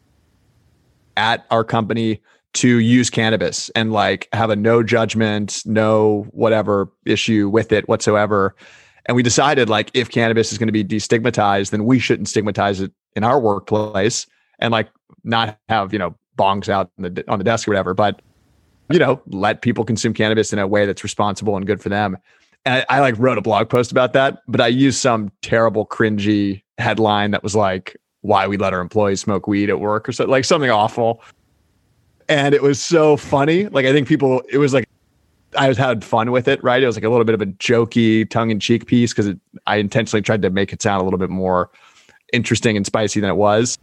at 1.16 1.46
our 1.52 1.64
company 1.64 2.22
to 2.56 2.80
use 2.80 3.10
cannabis 3.10 3.70
and 3.70 3.94
like 3.94 4.28
have 4.34 4.50
a 4.50 4.56
no 4.56 4.82
judgment, 4.82 5.62
no 5.66 6.26
whatever 6.32 6.90
issue 7.06 7.50
with 7.50 7.72
it 7.72 7.88
whatsoever? 7.88 8.56
And 9.06 9.16
we 9.16 9.24
decided 9.24 9.70
like 9.70 9.92
if 9.94 10.10
cannabis 10.10 10.52
is 10.52 10.58
going 10.58 10.68
to 10.68 10.74
be 10.74 10.84
destigmatized, 10.84 11.72
then 11.72 11.86
we 11.86 12.00
shouldn't 12.00 12.30
stigmatize 12.30 12.82
it 12.82 12.92
in 13.16 13.24
our 13.24 13.40
workplace. 13.40 14.26
And 14.60 14.72
like 14.72 14.90
not 15.24 15.58
have, 15.70 15.94
you 15.94 16.00
know, 16.00 16.16
bongs 16.40 16.70
out 16.70 16.90
on 16.98 17.14
the, 17.14 17.24
on 17.28 17.38
the 17.38 17.44
desk 17.44 17.68
or 17.68 17.72
whatever, 17.72 17.94
but, 17.94 18.22
you 18.90 18.98
know, 18.98 19.22
let 19.28 19.62
people 19.62 19.84
consume 19.84 20.14
cannabis 20.14 20.52
in 20.52 20.58
a 20.58 20.66
way 20.66 20.86
that's 20.86 21.04
responsible 21.04 21.56
and 21.56 21.68
good 21.68 21.82
for 21.82 21.90
them. 21.90 22.18
And 22.66 22.84
I, 22.90 22.98
I 22.98 23.00
like 23.02 23.16
wrote 23.20 23.38
a 23.38 23.42
blog 23.42 23.70
post 23.70 23.92
about 23.92 24.14
that, 24.14 24.42
but 24.48 24.62
I 24.62 24.68
used 24.68 25.00
some 25.00 25.32
terrible, 25.42 25.86
cringy 25.86 26.64
headline 26.78 27.32
that 27.32 27.44
was 27.44 27.56
like, 27.56 27.96
why 28.22 28.48
we 28.48 28.58
let 28.58 28.74
our 28.74 28.82
employees 28.82 29.22
smoke 29.22 29.48
weed 29.48 29.70
at 29.70 29.80
work 29.80 30.10
or 30.10 30.12
something, 30.12 30.32
like 30.32 30.46
something 30.46 30.70
awful. 30.70 31.22
And 32.28 32.54
it 32.54 32.62
was 32.62 32.82
so 32.82 33.18
funny. 33.18 33.68
Like, 33.68 33.86
I 33.86 33.94
think 33.94 34.08
people, 34.08 34.42
it 34.50 34.58
was 34.58 34.74
like, 34.74 34.88
I 35.58 35.68
was 35.68 35.78
had 35.78 36.04
fun 36.04 36.32
with 36.32 36.48
it, 36.48 36.64
right? 36.64 36.84
It 36.84 36.86
was 36.86 36.96
like 36.96 37.06
a 37.06 37.10
little 37.10 37.26
bit 37.26 37.34
of 37.34 37.42
a 37.42 37.48
jokey, 37.48 38.30
tongue 38.30 38.52
in 38.52 38.60
cheek 38.60 38.86
piece 38.86 39.14
because 39.14 39.34
I 39.66 39.78
intentionally 39.78 40.22
tried 40.22 40.42
to 40.44 40.50
make 40.50 40.72
it 40.74 40.82
sound 40.82 41.02
a 41.02 41.04
little 41.04 41.18
bit 41.18 41.30
more 41.30 41.72
interesting 42.34 42.78
and 42.78 42.86
spicy 42.86 43.20
than 43.20 43.30
it 43.30 43.36
was. 43.36 43.78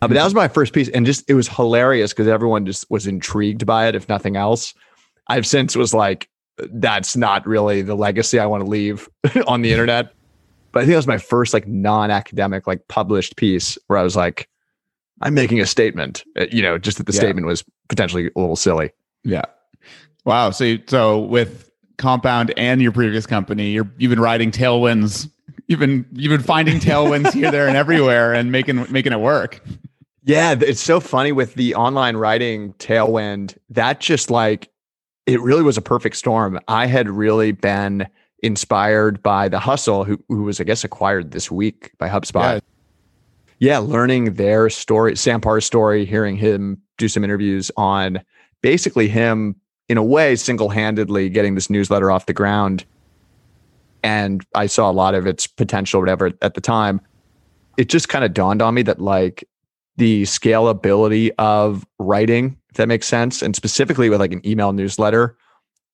Uh, 0.00 0.08
but 0.08 0.14
that 0.14 0.24
was 0.24 0.34
my 0.34 0.48
first 0.48 0.72
piece, 0.72 0.88
and 0.90 1.04
just 1.04 1.28
it 1.28 1.34
was 1.34 1.48
hilarious 1.48 2.12
because 2.12 2.28
everyone 2.28 2.64
just 2.64 2.88
was 2.90 3.06
intrigued 3.06 3.66
by 3.66 3.88
it, 3.88 3.94
if 3.94 4.08
nothing 4.08 4.36
else. 4.36 4.74
I've 5.26 5.46
since 5.46 5.76
was 5.76 5.92
like, 5.92 6.28
that's 6.56 7.16
not 7.16 7.46
really 7.46 7.82
the 7.82 7.94
legacy 7.94 8.38
I 8.38 8.46
want 8.46 8.64
to 8.64 8.70
leave 8.70 9.08
on 9.46 9.62
the 9.62 9.72
internet. 9.72 10.12
But 10.72 10.80
I 10.80 10.82
think 10.82 10.92
that 10.92 10.98
was 10.98 11.06
my 11.06 11.18
first 11.18 11.54
like 11.54 11.66
non-academic, 11.66 12.66
like 12.66 12.86
published 12.88 13.36
piece 13.36 13.78
where 13.86 13.98
I 13.98 14.02
was 14.02 14.16
like, 14.16 14.48
I'm 15.20 15.34
making 15.34 15.60
a 15.60 15.66
statement. 15.66 16.24
Uh, 16.38 16.46
you 16.52 16.62
know, 16.62 16.78
just 16.78 16.98
that 16.98 17.06
the 17.06 17.12
yeah. 17.12 17.20
statement 17.20 17.46
was 17.46 17.64
potentially 17.88 18.30
a 18.36 18.40
little 18.40 18.56
silly. 18.56 18.92
Yeah. 19.24 19.44
Wow. 20.24 20.50
So 20.50 20.76
so 20.86 21.20
with 21.20 21.70
Compound 21.96 22.52
and 22.56 22.80
your 22.80 22.92
previous 22.92 23.26
company, 23.26 23.70
you're 23.70 23.90
you've 23.98 24.10
been 24.10 24.20
riding 24.20 24.52
tailwinds. 24.52 25.30
You've 25.66 25.80
been 25.80 26.06
you've 26.12 26.30
been 26.30 26.46
finding 26.46 26.78
tailwinds 26.80 27.32
here, 27.32 27.50
there, 27.50 27.66
and 27.66 27.76
everywhere, 27.76 28.34
and 28.34 28.52
making 28.52 28.86
making 28.92 29.12
it 29.12 29.20
work. 29.20 29.60
Yeah, 30.28 30.54
it's 30.60 30.82
so 30.82 31.00
funny 31.00 31.32
with 31.32 31.54
the 31.54 31.74
online 31.74 32.14
writing 32.14 32.74
tailwind. 32.74 33.56
That 33.70 34.00
just 34.00 34.30
like 34.30 34.68
it 35.24 35.40
really 35.40 35.62
was 35.62 35.78
a 35.78 35.82
perfect 35.82 36.16
storm. 36.16 36.60
I 36.68 36.84
had 36.84 37.08
really 37.08 37.52
been 37.52 38.06
inspired 38.42 39.22
by 39.22 39.48
the 39.48 39.58
hustle, 39.58 40.04
who 40.04 40.22
who 40.28 40.42
was 40.42 40.60
I 40.60 40.64
guess 40.64 40.84
acquired 40.84 41.30
this 41.30 41.50
week 41.50 41.92
by 41.96 42.10
HubSpot. 42.10 42.60
Yeah, 43.58 43.76
yeah 43.76 43.78
learning 43.78 44.34
their 44.34 44.68
story, 44.68 45.16
Sam 45.16 45.40
Parr's 45.40 45.64
story, 45.64 46.04
hearing 46.04 46.36
him 46.36 46.82
do 46.98 47.08
some 47.08 47.24
interviews 47.24 47.70
on 47.78 48.20
basically 48.60 49.08
him 49.08 49.56
in 49.88 49.96
a 49.96 50.04
way, 50.04 50.36
single 50.36 50.68
handedly 50.68 51.30
getting 51.30 51.54
this 51.54 51.70
newsletter 51.70 52.10
off 52.10 52.26
the 52.26 52.34
ground. 52.34 52.84
And 54.02 54.44
I 54.54 54.66
saw 54.66 54.90
a 54.90 54.92
lot 54.92 55.14
of 55.14 55.26
its 55.26 55.46
potential, 55.46 56.00
whatever, 56.00 56.32
at 56.42 56.52
the 56.52 56.60
time. 56.60 57.00
It 57.78 57.88
just 57.88 58.10
kind 58.10 58.26
of 58.26 58.34
dawned 58.34 58.60
on 58.60 58.74
me 58.74 58.82
that, 58.82 59.00
like, 59.00 59.48
the 59.98 60.22
scalability 60.22 61.30
of 61.38 61.84
writing, 61.98 62.56
if 62.70 62.76
that 62.76 62.88
makes 62.88 63.06
sense, 63.06 63.42
and 63.42 63.54
specifically 63.54 64.08
with 64.08 64.20
like 64.20 64.32
an 64.32 64.40
email 64.46 64.72
newsletter, 64.72 65.36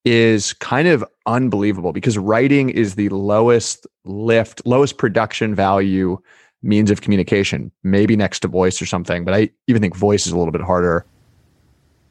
is 0.04 0.52
kind 0.52 0.87
of 0.87 1.02
unbelievable 1.26 1.92
because 1.92 2.18
writing 2.18 2.68
is 2.68 2.94
the 2.94 3.08
lowest 3.08 3.87
lift, 4.04 4.61
lowest 4.66 4.99
production 4.99 5.54
value 5.54 6.18
means 6.62 6.90
of 6.90 7.00
communication, 7.00 7.73
maybe 7.82 8.14
next 8.14 8.40
to 8.40 8.49
voice 8.49 8.80
or 8.80 8.87
something. 8.87 9.25
But 9.25 9.34
I 9.34 9.50
even 9.66 9.80
think 9.80 9.96
voice 9.96 10.26
is 10.26 10.32
a 10.32 10.38
little 10.38 10.52
bit 10.52 10.61
harder. 10.61 11.06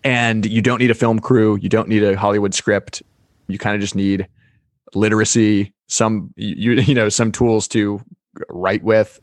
And 0.04 0.46
you 0.46 0.62
don't 0.62 0.80
need 0.80 0.92
a 0.92 0.96
film 0.96 1.20
crew. 1.20 1.58
You 1.62 1.70
don't 1.70 1.88
need 1.88 2.04
a 2.04 2.18
hollywood 2.18 2.54
script. 2.54 3.04
You 3.48 3.58
kind 3.58 3.76
of 3.76 3.82
just 3.82 3.96
need 3.96 4.28
literacy 4.96 5.74
some 5.88 6.32
you 6.36 6.72
you 6.88 6.96
know 6.96 7.10
some 7.10 7.32
tools 7.32 7.68
to 7.68 8.02
write 8.50 8.84
with 8.84 9.20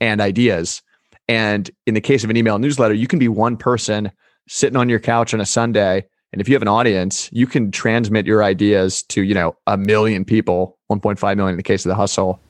and 0.00 0.20
ideas 0.20 0.82
and 1.28 1.70
in 1.86 1.94
the 1.94 2.00
case 2.00 2.24
of 2.24 2.30
an 2.30 2.36
email 2.36 2.58
newsletter 2.58 2.94
you 2.94 3.06
can 3.06 3.18
be 3.18 3.28
one 3.28 3.56
person 3.56 4.10
sitting 4.48 4.76
on 4.76 4.88
your 4.88 5.00
couch 5.00 5.34
on 5.34 5.40
a 5.40 5.46
sunday 5.46 6.04
and 6.32 6.40
if 6.40 6.48
you 6.48 6.54
have 6.54 6.62
an 6.62 6.68
audience 6.68 7.28
you 7.32 7.46
can 7.46 7.70
transmit 7.70 8.26
your 8.26 8.42
ideas 8.42 9.02
to 9.04 9.22
you 9.22 9.34
know 9.34 9.56
a 9.66 9.76
million 9.76 10.24
people 10.24 10.78
1.5 10.90 11.36
million 11.36 11.52
in 11.54 11.56
the 11.56 11.62
case 11.62 11.84
of 11.84 11.90
the 11.90 11.94
hustle 11.94 12.40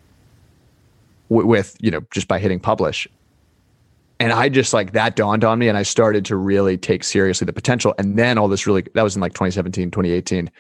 with 1.29 1.77
you 1.81 1.91
know 1.91 2.01
just 2.11 2.29
by 2.29 2.39
hitting 2.39 2.61
publish 2.61 3.09
and 4.21 4.33
I 4.33 4.49
just 4.49 4.73
like 4.73 4.93
that 4.93 5.17
dawned 5.17 5.45
on 5.45 5.59
me 5.59 5.69
and 5.69 5.79
I 5.79 5.83
started 5.83 6.25
to 6.27 6.37
really 6.37 6.77
take 6.77 7.05
seriously 7.05 7.45
the 7.45 7.53
potential. 7.53 7.95
And 7.99 8.19
then 8.19 8.37
all 8.37 8.49
this 8.49 8.67
really, 8.67 8.85
that 8.95 9.03
was 9.03 9.15
in 9.15 9.23
like 9.23 9.33
2017, 9.33 9.91
2018. 9.91 10.51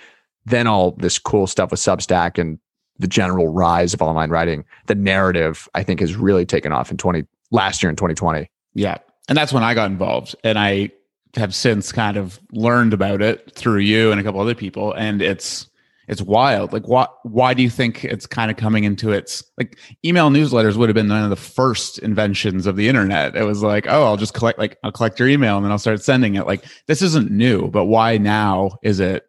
Then 0.46 0.66
all 0.66 0.92
this 0.92 1.18
cool 1.18 1.46
stuff 1.46 1.70
with 1.72 1.80
Substack 1.80 2.38
and 2.38 2.58
the 2.98 3.08
general 3.08 3.48
rise 3.48 3.94
of 3.94 4.02
online 4.02 4.30
writing, 4.30 4.64
the 4.86 4.94
narrative, 4.94 5.68
I 5.74 5.82
think 5.82 6.00
has 6.00 6.14
really 6.14 6.46
taken 6.46 6.72
off 6.72 6.90
in 6.90 6.96
20, 6.96 7.24
last 7.50 7.82
year 7.82 7.90
in 7.90 7.96
2020. 7.96 8.50
Yeah. 8.74 8.98
And 9.28 9.36
that's 9.36 9.52
when 9.52 9.62
I 9.62 9.74
got 9.74 9.90
involved. 9.90 10.34
And 10.44 10.58
I 10.58 10.90
have 11.36 11.54
since 11.54 11.92
kind 11.92 12.16
of 12.16 12.40
learned 12.52 12.92
about 12.92 13.20
it 13.22 13.52
through 13.54 13.78
you 13.78 14.10
and 14.10 14.20
a 14.20 14.24
couple 14.24 14.40
other 14.40 14.54
people. 14.54 14.92
And 14.94 15.20
it's, 15.20 15.68
it's 16.08 16.22
wild. 16.22 16.72
Like, 16.72 16.88
why 16.88 17.06
why 17.22 17.52
do 17.52 17.62
you 17.62 17.68
think 17.68 18.02
it's 18.02 18.26
kind 18.26 18.50
of 18.50 18.56
coming 18.56 18.84
into 18.84 19.12
its 19.12 19.44
like 19.58 19.78
email 20.04 20.30
newsletters 20.30 20.76
would 20.76 20.88
have 20.88 20.94
been 20.94 21.10
one 21.10 21.22
of 21.22 21.30
the 21.30 21.36
first 21.36 21.98
inventions 21.98 22.66
of 22.66 22.76
the 22.76 22.88
internet. 22.88 23.36
It 23.36 23.44
was 23.44 23.62
like, 23.62 23.86
oh, 23.88 24.04
I'll 24.04 24.16
just 24.16 24.32
collect 24.32 24.58
like 24.58 24.78
I'll 24.82 24.90
collect 24.90 25.18
your 25.18 25.28
email 25.28 25.56
and 25.56 25.64
then 25.64 25.70
I'll 25.70 25.78
start 25.78 26.02
sending 26.02 26.34
it. 26.34 26.46
Like, 26.46 26.64
this 26.86 27.02
isn't 27.02 27.30
new, 27.30 27.68
but 27.68 27.84
why 27.84 28.16
now 28.16 28.78
is 28.82 29.00
it 29.00 29.24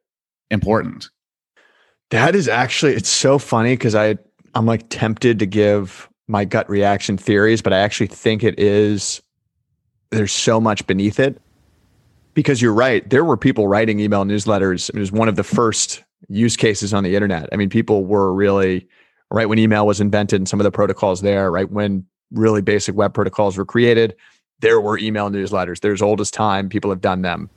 important? 0.50 1.10
That 2.12 2.34
is 2.34 2.48
actually 2.48 2.94
it's 2.94 3.10
so 3.10 3.38
funny 3.38 3.74
because 3.74 3.94
I 3.94 4.18
I'm 4.56 4.66
like 4.66 4.90
tempted 4.90 5.40
to 5.40 5.46
give 5.46 6.09
my 6.30 6.46
gut 6.46 6.70
reaction 6.70 7.18
theories, 7.18 7.62
but 7.62 7.74
I 7.74 7.80
actually 7.80 8.08
think 8.08 8.44
it 8.44 8.58
is 8.60 9.22
there's 10.12 10.32
so 10.32 10.62
much 10.62 10.86
beneath 10.88 11.20
it. 11.20 11.42
Because 12.36 12.62
you're 12.62 12.74
right, 12.74 13.08
there 13.10 13.26
were 13.26 13.36
people 13.36 13.68
writing 13.68 14.00
email 14.00 14.24
newsletters. 14.24 14.90
It 14.90 15.00
was 15.00 15.12
one 15.12 15.28
of 15.28 15.36
the 15.36 15.44
first 15.44 16.04
use 16.30 16.56
cases 16.56 16.94
on 16.94 17.04
the 17.04 17.16
internet. 17.16 17.50
I 17.52 17.56
mean, 17.56 17.70
people 17.70 18.06
were 18.06 18.32
really 18.34 18.88
right 19.32 19.50
when 19.50 19.60
email 19.60 19.86
was 19.86 20.00
invented 20.00 20.40
and 20.40 20.48
some 20.48 20.60
of 20.60 20.64
the 20.64 20.72
protocols 20.72 21.22
there, 21.22 21.52
right 21.52 21.70
when 21.70 22.06
really 22.32 22.62
basic 22.62 22.96
web 22.96 23.14
protocols 23.14 23.58
were 23.58 23.66
created, 23.66 24.16
there 24.60 24.80
were 24.80 25.00
email 25.00 25.30
newsletters. 25.30 25.80
There's 25.82 26.02
old 26.02 26.22
as 26.22 26.30
time. 26.30 26.70
People 26.70 26.92
have 26.92 27.02
done 27.02 27.24
them. 27.24 27.50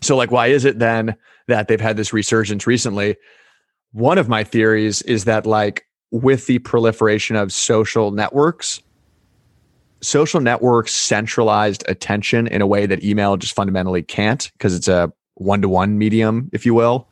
So, 0.00 0.16
like, 0.16 0.30
why 0.30 0.48
is 0.48 0.64
it 0.64 0.78
then 0.78 1.14
that 1.46 1.68
they've 1.68 1.80
had 1.80 1.96
this 1.96 2.12
resurgence 2.12 2.66
recently? 2.66 3.16
One 3.92 4.18
of 4.18 4.28
my 4.28 4.44
theories 4.44 5.02
is 5.02 5.24
that, 5.24 5.46
like, 5.46 5.85
with 6.10 6.46
the 6.46 6.58
proliferation 6.60 7.36
of 7.36 7.52
social 7.52 8.10
networks, 8.10 8.82
social 10.00 10.40
networks 10.40 10.94
centralized 10.94 11.84
attention 11.88 12.46
in 12.46 12.62
a 12.62 12.66
way 12.66 12.86
that 12.86 13.02
email 13.02 13.36
just 13.36 13.54
fundamentally 13.54 14.02
can't 14.02 14.50
because 14.52 14.74
it's 14.74 14.88
a 14.88 15.12
one 15.34 15.60
to 15.62 15.68
one 15.68 15.98
medium, 15.98 16.48
if 16.52 16.64
you 16.64 16.74
will. 16.74 17.08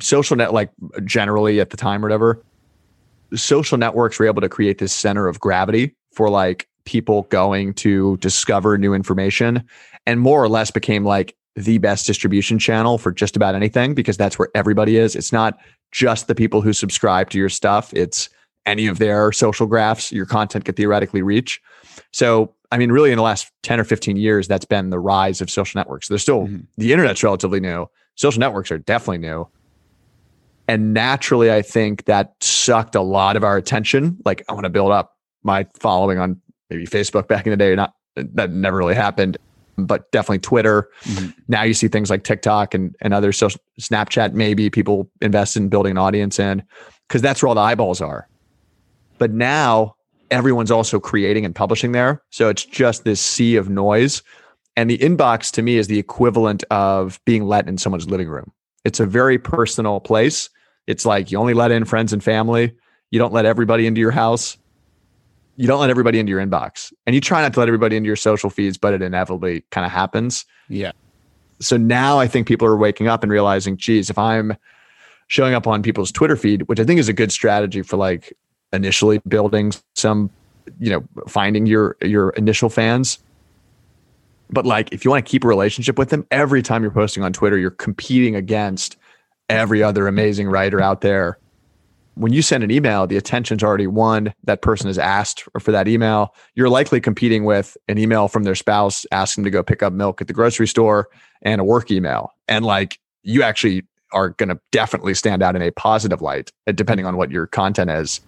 Social 0.00 0.36
net 0.36 0.52
like 0.52 0.70
generally 1.04 1.60
at 1.60 1.70
the 1.70 1.76
time 1.76 2.02
or 2.02 2.06
whatever 2.06 2.42
social 3.34 3.78
networks 3.78 4.18
were 4.18 4.26
able 4.26 4.40
to 4.40 4.48
create 4.48 4.78
this 4.78 4.92
center 4.92 5.28
of 5.28 5.40
gravity 5.40 5.94
for 6.12 6.28
like 6.28 6.68
people 6.84 7.22
going 7.24 7.74
to 7.74 8.16
discover 8.18 8.76
new 8.76 8.94
information 8.94 9.62
and 10.06 10.20
more 10.20 10.42
or 10.42 10.48
less 10.48 10.70
became 10.70 11.04
like 11.04 11.36
the 11.56 11.78
best 11.78 12.06
distribution 12.06 12.58
channel 12.58 12.98
for 12.98 13.12
just 13.12 13.36
about 13.36 13.54
anything 13.54 13.94
because 13.94 14.16
that's 14.16 14.38
where 14.38 14.48
everybody 14.54 14.96
is. 14.96 15.14
It's 15.14 15.32
not 15.32 15.58
just 15.92 16.26
the 16.26 16.34
people 16.34 16.60
who 16.60 16.72
subscribe 16.72 17.30
to 17.30 17.38
your 17.38 17.48
stuff 17.48 17.92
it's 17.94 18.28
any 18.66 18.86
of 18.86 18.98
their 18.98 19.32
social 19.32 19.66
graphs 19.66 20.12
your 20.12 20.26
content 20.26 20.64
could 20.64 20.76
theoretically 20.76 21.22
reach 21.22 21.60
so 22.12 22.54
i 22.72 22.78
mean 22.78 22.92
really 22.92 23.10
in 23.10 23.16
the 23.16 23.22
last 23.22 23.50
10 23.62 23.80
or 23.80 23.84
15 23.84 24.16
years 24.16 24.48
that's 24.48 24.64
been 24.64 24.90
the 24.90 24.98
rise 24.98 25.40
of 25.40 25.50
social 25.50 25.78
networks 25.78 26.08
there's 26.08 26.22
still 26.22 26.42
mm-hmm. 26.42 26.60
the 26.76 26.92
internet's 26.92 27.22
relatively 27.22 27.60
new 27.60 27.86
social 28.14 28.40
networks 28.40 28.70
are 28.70 28.78
definitely 28.78 29.18
new 29.18 29.48
and 30.70 30.94
naturally, 30.94 31.50
I 31.50 31.62
think 31.62 32.04
that 32.04 32.36
sucked 32.40 32.94
a 32.94 33.00
lot 33.00 33.34
of 33.34 33.42
our 33.42 33.56
attention. 33.56 34.18
Like, 34.24 34.44
I 34.48 34.52
want 34.52 34.66
to 34.66 34.70
build 34.70 34.92
up 34.92 35.16
my 35.42 35.66
following 35.80 36.20
on 36.20 36.40
maybe 36.70 36.86
Facebook 36.86 37.26
back 37.26 37.44
in 37.44 37.50
the 37.50 37.56
day. 37.56 37.74
Not 37.74 37.92
that 38.14 38.52
never 38.52 38.76
really 38.76 38.94
happened, 38.94 39.36
but 39.86 40.10
definitely 40.12 40.38
Twitter. 40.40 40.88
Mm-hmm. 41.04 41.30
Now 41.48 41.62
you 41.62 41.74
see 41.74 41.88
things 41.88 42.10
like 42.10 42.24
TikTok 42.24 42.74
and, 42.74 42.94
and 43.00 43.14
other 43.14 43.32
social 43.32 43.60
Snapchat, 43.80 44.32
maybe 44.32 44.70
people 44.70 45.10
invest 45.20 45.56
in 45.56 45.68
building 45.68 45.92
an 45.92 45.98
audience 45.98 46.38
in 46.38 46.62
because 47.08 47.22
that's 47.22 47.42
where 47.42 47.48
all 47.48 47.54
the 47.54 47.60
eyeballs 47.60 48.00
are. 48.00 48.28
But 49.18 49.32
now 49.32 49.96
everyone's 50.30 50.70
also 50.70 51.00
creating 51.00 51.44
and 51.44 51.54
publishing 51.54 51.92
there. 51.92 52.22
So 52.30 52.48
it's 52.48 52.64
just 52.64 53.04
this 53.04 53.20
sea 53.20 53.56
of 53.56 53.68
noise. 53.68 54.22
And 54.76 54.88
the 54.88 54.98
inbox 54.98 55.50
to 55.52 55.62
me 55.62 55.76
is 55.76 55.88
the 55.88 55.98
equivalent 55.98 56.64
of 56.70 57.20
being 57.24 57.44
let 57.44 57.68
in 57.68 57.78
someone's 57.78 58.08
living 58.08 58.28
room. 58.28 58.52
It's 58.84 59.00
a 59.00 59.06
very 59.06 59.38
personal 59.38 60.00
place 60.00 60.48
it's 60.90 61.06
like 61.06 61.30
you 61.30 61.38
only 61.38 61.54
let 61.54 61.70
in 61.70 61.84
friends 61.84 62.12
and 62.12 62.22
family. 62.22 62.74
You 63.12 63.20
don't 63.20 63.32
let 63.32 63.44
everybody 63.44 63.86
into 63.86 64.00
your 64.00 64.10
house. 64.10 64.58
You 65.60 65.66
don't 65.66 65.78
let 65.78 65.90
everybody 65.90 66.18
into 66.18 66.30
your 66.30 66.40
inbox. 66.40 66.90
And 67.06 67.14
you 67.14 67.20
try 67.20 67.42
not 67.42 67.52
to 67.52 67.60
let 67.60 67.68
everybody 67.68 67.94
into 67.94 68.06
your 68.06 68.16
social 68.16 68.48
feeds, 68.48 68.78
but 68.78 68.94
it 68.94 69.02
inevitably 69.02 69.62
kind 69.70 69.84
of 69.84 69.92
happens. 69.92 70.46
Yeah. 70.70 70.92
So 71.60 71.76
now 71.76 72.18
I 72.18 72.28
think 72.28 72.48
people 72.48 72.66
are 72.66 72.78
waking 72.78 73.08
up 73.08 73.22
and 73.22 73.30
realizing, 73.30 73.76
geez, 73.76 74.08
if 74.08 74.16
I'm 74.16 74.56
showing 75.26 75.52
up 75.52 75.66
on 75.66 75.82
people's 75.82 76.10
Twitter 76.10 76.34
feed, 76.34 76.62
which 76.62 76.80
I 76.80 76.84
think 76.84 76.98
is 76.98 77.10
a 77.10 77.12
good 77.12 77.30
strategy 77.30 77.82
for 77.82 77.98
like 77.98 78.32
initially 78.72 79.20
building 79.28 79.74
some, 79.96 80.30
you 80.78 80.88
know, 80.88 81.04
finding 81.28 81.66
your 81.66 81.94
your 82.00 82.30
initial 82.30 82.70
fans. 82.70 83.18
But 84.48 84.64
like, 84.64 84.90
if 84.94 85.04
you 85.04 85.10
want 85.10 85.26
to 85.26 85.30
keep 85.30 85.44
a 85.44 85.48
relationship 85.48 85.98
with 85.98 86.08
them, 86.08 86.26
every 86.30 86.62
time 86.62 86.80
you're 86.80 86.90
posting 86.90 87.22
on 87.22 87.34
Twitter, 87.34 87.58
you're 87.58 87.70
competing 87.70 88.34
against 88.34 88.96
every 89.50 89.82
other 89.82 90.08
amazing 90.08 90.48
writer 90.48 90.80
out 90.80 91.02
there. 91.02 91.38
When 92.20 92.34
you 92.34 92.42
send 92.42 92.62
an 92.62 92.70
email, 92.70 93.06
the 93.06 93.16
attention's 93.16 93.62
already 93.62 93.86
won. 93.86 94.34
That 94.44 94.60
person 94.60 94.88
has 94.88 94.98
asked 94.98 95.44
for 95.58 95.72
that 95.72 95.88
email. 95.88 96.34
You're 96.54 96.68
likely 96.68 97.00
competing 97.00 97.44
with 97.44 97.78
an 97.88 97.96
email 97.96 98.28
from 98.28 98.42
their 98.42 98.54
spouse 98.54 99.06
asking 99.10 99.44
to 99.44 99.50
go 99.50 99.62
pick 99.62 99.82
up 99.82 99.94
milk 99.94 100.20
at 100.20 100.26
the 100.26 100.34
grocery 100.34 100.68
store 100.68 101.08
and 101.40 101.62
a 101.62 101.64
work 101.64 101.90
email. 101.90 102.30
And 102.46 102.62
like, 102.62 102.98
you 103.22 103.42
actually 103.42 103.86
are 104.12 104.30
going 104.30 104.50
to 104.50 104.60
definitely 104.70 105.14
stand 105.14 105.42
out 105.42 105.56
in 105.56 105.62
a 105.62 105.70
positive 105.70 106.20
light, 106.20 106.52
uh, 106.66 106.72
depending 106.72 107.06
on 107.06 107.16
what 107.16 107.30
your 107.30 107.46
content 107.46 107.90
is. 107.90 108.20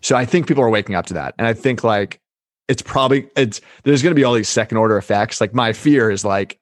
So 0.00 0.16
I 0.16 0.24
think 0.24 0.48
people 0.48 0.64
are 0.64 0.70
waking 0.70 0.96
up 0.96 1.06
to 1.06 1.14
that. 1.14 1.36
And 1.38 1.46
I 1.46 1.52
think 1.52 1.84
like 1.84 2.20
it's 2.66 2.82
probably 2.82 3.28
it's 3.36 3.60
there's 3.84 4.02
going 4.02 4.10
to 4.10 4.18
be 4.18 4.24
all 4.24 4.34
these 4.34 4.48
second 4.48 4.76
order 4.76 4.98
effects. 4.98 5.40
Like 5.40 5.54
my 5.54 5.72
fear 5.72 6.10
is 6.10 6.24
like, 6.24 6.58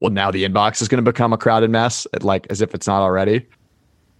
well, 0.00 0.10
now 0.10 0.30
the 0.30 0.48
inbox 0.48 0.80
is 0.80 0.88
going 0.88 1.04
to 1.04 1.12
become 1.12 1.34
a 1.34 1.38
crowded 1.38 1.68
mess, 1.68 2.06
like 2.22 2.46
as 2.48 2.62
if 2.62 2.74
it's 2.74 2.86
not 2.86 3.02
already. 3.02 3.46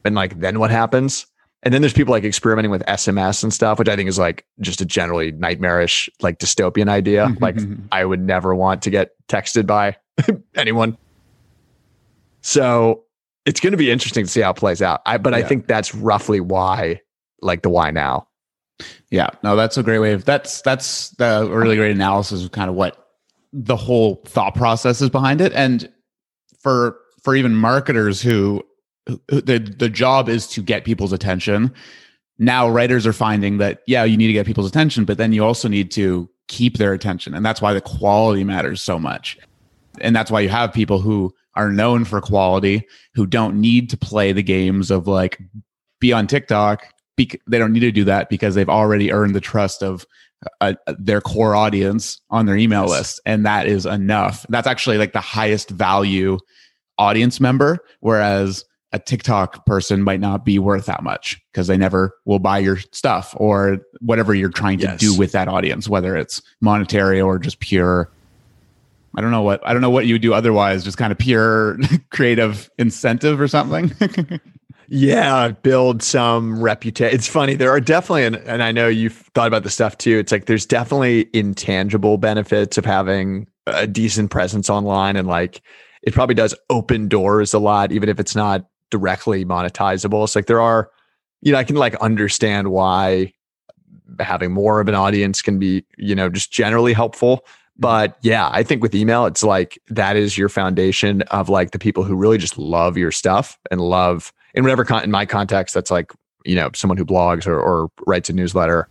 And 0.05 0.15
like 0.15 0.41
then 0.41 0.59
what 0.59 0.71
happens? 0.71 1.27
And 1.65 1.73
then 1.73 1.81
there's 1.81 1.95
people 1.95 2.13
like 2.13 2.25
experimenting 2.25 2.71
with 2.71 2.85
SMS 2.85 3.43
and 3.43 3.53
stuff, 3.53 3.79
which 3.79 3.89
I 3.89 3.97
think 3.97 4.09
is 4.09 4.19
like 4.19 4.45
just 4.61 4.83
a 4.83 4.85
generally 4.85 5.33
nightmarish, 5.33 6.11
like 6.21 6.39
dystopian 6.39 6.89
idea. 6.89 7.27
Mm-hmm, 7.27 7.43
like 7.43 7.57
mm-hmm. 7.57 7.87
I 7.91 8.05
would 8.05 8.21
never 8.21 8.55
want 8.55 8.83
to 8.83 8.91
get 8.91 9.13
texted 9.29 9.67
by 9.67 9.97
anyone. 10.55 10.99
So 12.43 13.05
it's 13.47 13.61
going 13.61 13.73
to 13.73 13.79
be 13.79 13.91
interesting 13.91 14.25
to 14.27 14.31
see 14.31 14.43
how 14.43 14.51
it 14.51 14.57
plays 14.57 14.83
out. 14.83 15.01
I, 15.07 15.17
but 15.17 15.33
yeah. 15.33 15.39
I 15.39 15.43
think 15.43 15.67
that's 15.67 15.95
roughly 15.95 16.41
why, 16.41 17.01
like 17.41 17.63
the 17.63 17.71
why 17.71 17.91
now. 17.91 18.29
Yeah, 19.11 19.31
no, 19.43 19.57
that's 19.57 19.79
a 19.79 19.83
great 19.83 20.01
way 20.01 20.13
of 20.13 20.25
that's 20.25 20.61
that's 20.63 21.11
the 21.11 21.49
really 21.51 21.77
great 21.77 21.93
analysis 21.93 22.45
of 22.45 22.53
kind 22.53 22.69
of 22.69 22.75
what 22.75 23.13
the 23.53 23.77
whole 23.77 24.21
thought 24.27 24.55
process 24.55 25.01
is 25.01 25.11
behind 25.11 25.41
it, 25.41 25.53
and 25.53 25.89
for 26.61 26.99
for 27.23 27.37
even 27.37 27.55
marketers 27.55 28.21
who 28.21 28.63
the 29.07 29.75
the 29.79 29.89
job 29.89 30.29
is 30.29 30.47
to 30.49 30.63
get 30.63 30.85
people's 30.85 31.13
attention. 31.13 31.73
Now 32.39 32.69
writers 32.69 33.07
are 33.07 33.13
finding 33.13 33.59
that 33.59 33.83
yeah, 33.87 34.05
you 34.05 34.17
need 34.17 34.29
to 34.29 34.33
get 34.33 34.47
people's 34.47 34.69
attention, 34.69 35.05
but 35.05 35.19
then 35.19 35.33
you 35.33 35.45
also 35.45 35.69
need 35.69 35.91
to 35.93 36.29
keep 36.49 36.79
their 36.79 36.93
attention, 36.93 37.35
and 37.35 37.45
that's 37.45 37.63
why 37.63 37.75
the 37.75 37.81
quality 37.81 38.45
matters 38.45 38.83
so 38.83 38.99
much, 38.99 39.39
and 40.01 40.15
that's 40.15 40.31
why 40.31 40.41
you 40.41 40.49
have 40.49 40.73
people 40.73 41.01
who 41.01 41.33
are 41.57 41.71
known 41.71 42.05
for 42.05 42.21
quality 42.21 42.87
who 43.15 43.27
don't 43.27 43.61
need 43.61 43.89
to 43.91 43.97
play 43.97 44.33
the 44.33 44.43
games 44.43 44.91
of 44.91 45.07
like 45.07 45.39
be 46.01 46.13
on 46.13 46.27
TikTok 46.27 46.87
be- 47.17 47.41
they 47.47 47.59
don't 47.59 47.73
need 47.73 47.81
to 47.81 47.93
do 47.93 48.05
that 48.05 48.29
because 48.29 48.55
they've 48.55 48.69
already 48.69 49.13
earned 49.13 49.35
the 49.35 49.41
trust 49.41 49.83
of 49.83 50.07
uh, 50.61 50.75
uh, 50.87 50.95
their 50.99 51.21
core 51.21 51.55
audience 51.55 52.21
on 52.31 52.47
their 52.47 52.57
email 52.57 52.83
yes. 52.83 52.91
list 52.91 53.21
and 53.25 53.47
that 53.47 53.67
is 53.67 53.87
enough 53.87 54.45
that's 54.49 54.67
actually 54.67 54.99
like 54.99 55.13
the 55.13 55.21
highest 55.21 55.71
value 55.71 56.39
audience 56.99 57.41
member 57.41 57.79
whereas 58.01 58.65
a 58.95 58.99
TikTok 58.99 59.67
person 59.67 60.03
might 60.03 60.21
not 60.21 60.45
be 60.45 60.59
worth 60.61 60.87
that 60.87 61.03
much 61.03 61.43
because 61.53 61.67
they 61.67 61.77
never 61.77 62.15
will 62.25 62.39
buy 62.39 62.59
your 62.59 62.79
stuff 62.93 63.35
or 63.39 63.79
whatever 64.01 64.35
you're 64.35 64.49
trying 64.49 64.79
to 64.79 64.85
yes. 64.85 65.01
do 65.01 65.19
with 65.19 65.33
that 65.33 65.49
audience 65.49 65.89
whether 65.89 66.17
it's 66.17 66.41
monetary 66.61 67.21
or 67.21 67.39
just 67.39 67.59
pure 67.59 68.09
I 69.17 69.21
don't 69.21 69.33
know 69.33 69.43
what 69.43 69.67
I 69.67 69.73
don't 69.73 69.83
know 69.83 69.91
what 69.91 70.07
you 70.07 70.15
would 70.15 70.23
do 70.23 70.33
otherwise 70.33 70.85
just 70.85 70.97
kind 70.97 71.11
of 71.11 71.19
pure 71.19 71.77
creative 72.11 72.71
incentive 72.79 73.41
or 73.41 73.49
something 73.49 73.93
Yeah, 74.87 75.49
build 75.49 76.03
some 76.03 76.63
reputation. 76.63 77.15
It's 77.15 77.27
funny. 77.27 77.55
There 77.55 77.71
are 77.71 77.81
definitely, 77.81 78.27
and, 78.27 78.37
and 78.37 78.63
I 78.63 78.71
know 78.71 78.87
you've 78.87 79.17
thought 79.35 79.49
about 79.49 79.63
this 79.63 79.73
stuff 79.73 79.97
too. 79.97 80.19
It's 80.19 80.31
like 80.31 80.45
there's 80.45 80.67
definitely 80.67 81.31
intangible 81.33 82.19
benefits 82.19 82.77
of 82.77 82.85
having 82.85 83.47
a 83.67 83.87
decent 83.87 84.31
presence 84.31 84.69
online. 84.69 85.17
And 85.17 85.27
like 85.27 85.63
it 86.03 86.13
probably 86.13 86.35
does 86.35 86.55
open 86.69 87.09
doors 87.09 87.55
a 87.55 87.59
lot, 87.59 87.93
even 87.93 88.11
if 88.11 88.21
it's 88.21 88.37
not 88.37 88.67
directly 88.91 89.45
monetizable. 89.45 90.25
It's 90.25 90.37
like 90.37 90.47
there 90.47 90.61
are, 90.61 90.91
you 91.43 91.53
know, 91.53 91.59
I 91.59 91.65
can 91.65 91.77
like 91.77 91.95
understand 91.97 92.71
why 92.71 93.33
having 94.21 94.53
more 94.53 94.81
of 94.81 94.89
an 94.89 94.95
audience 94.95 95.43
can 95.43 95.59
be, 95.59 95.85
you 95.97 96.15
know, 96.15 96.29
just 96.29 96.53
generally 96.53 96.93
helpful. 96.93 97.39
Mm-hmm. 97.39 97.53
But 97.79 98.19
yeah, 98.23 98.49
I 98.53 98.63
think 98.63 98.83
with 98.83 98.95
email, 98.95 99.27
it's 99.27 99.43
like 99.43 99.79
that 99.89 100.17
is 100.17 100.39
your 100.39 100.49
foundation 100.49 101.23
of 101.23 101.49
like 101.49 101.73
the 101.73 101.79
people 101.79 102.05
who 102.05 102.15
really 102.15 102.39
just 102.39 102.57
love 102.57 102.97
your 102.97 103.11
stuff 103.11 103.59
and 103.71 103.81
love 103.81 104.33
in 104.55 104.63
whatever 104.63 104.85
con- 104.85 105.03
in 105.03 105.11
my 105.11 105.27
context, 105.27 105.75
that's 105.75 105.91
like 105.91 106.13
you 106.45 106.55
know 106.55 106.71
someone 106.75 106.97
who 106.97 107.05
blogs 107.05 107.47
or, 107.47 107.61
or 107.61 107.91
writes 108.07 108.31
a 108.31 108.33
newsletter. 108.33 108.89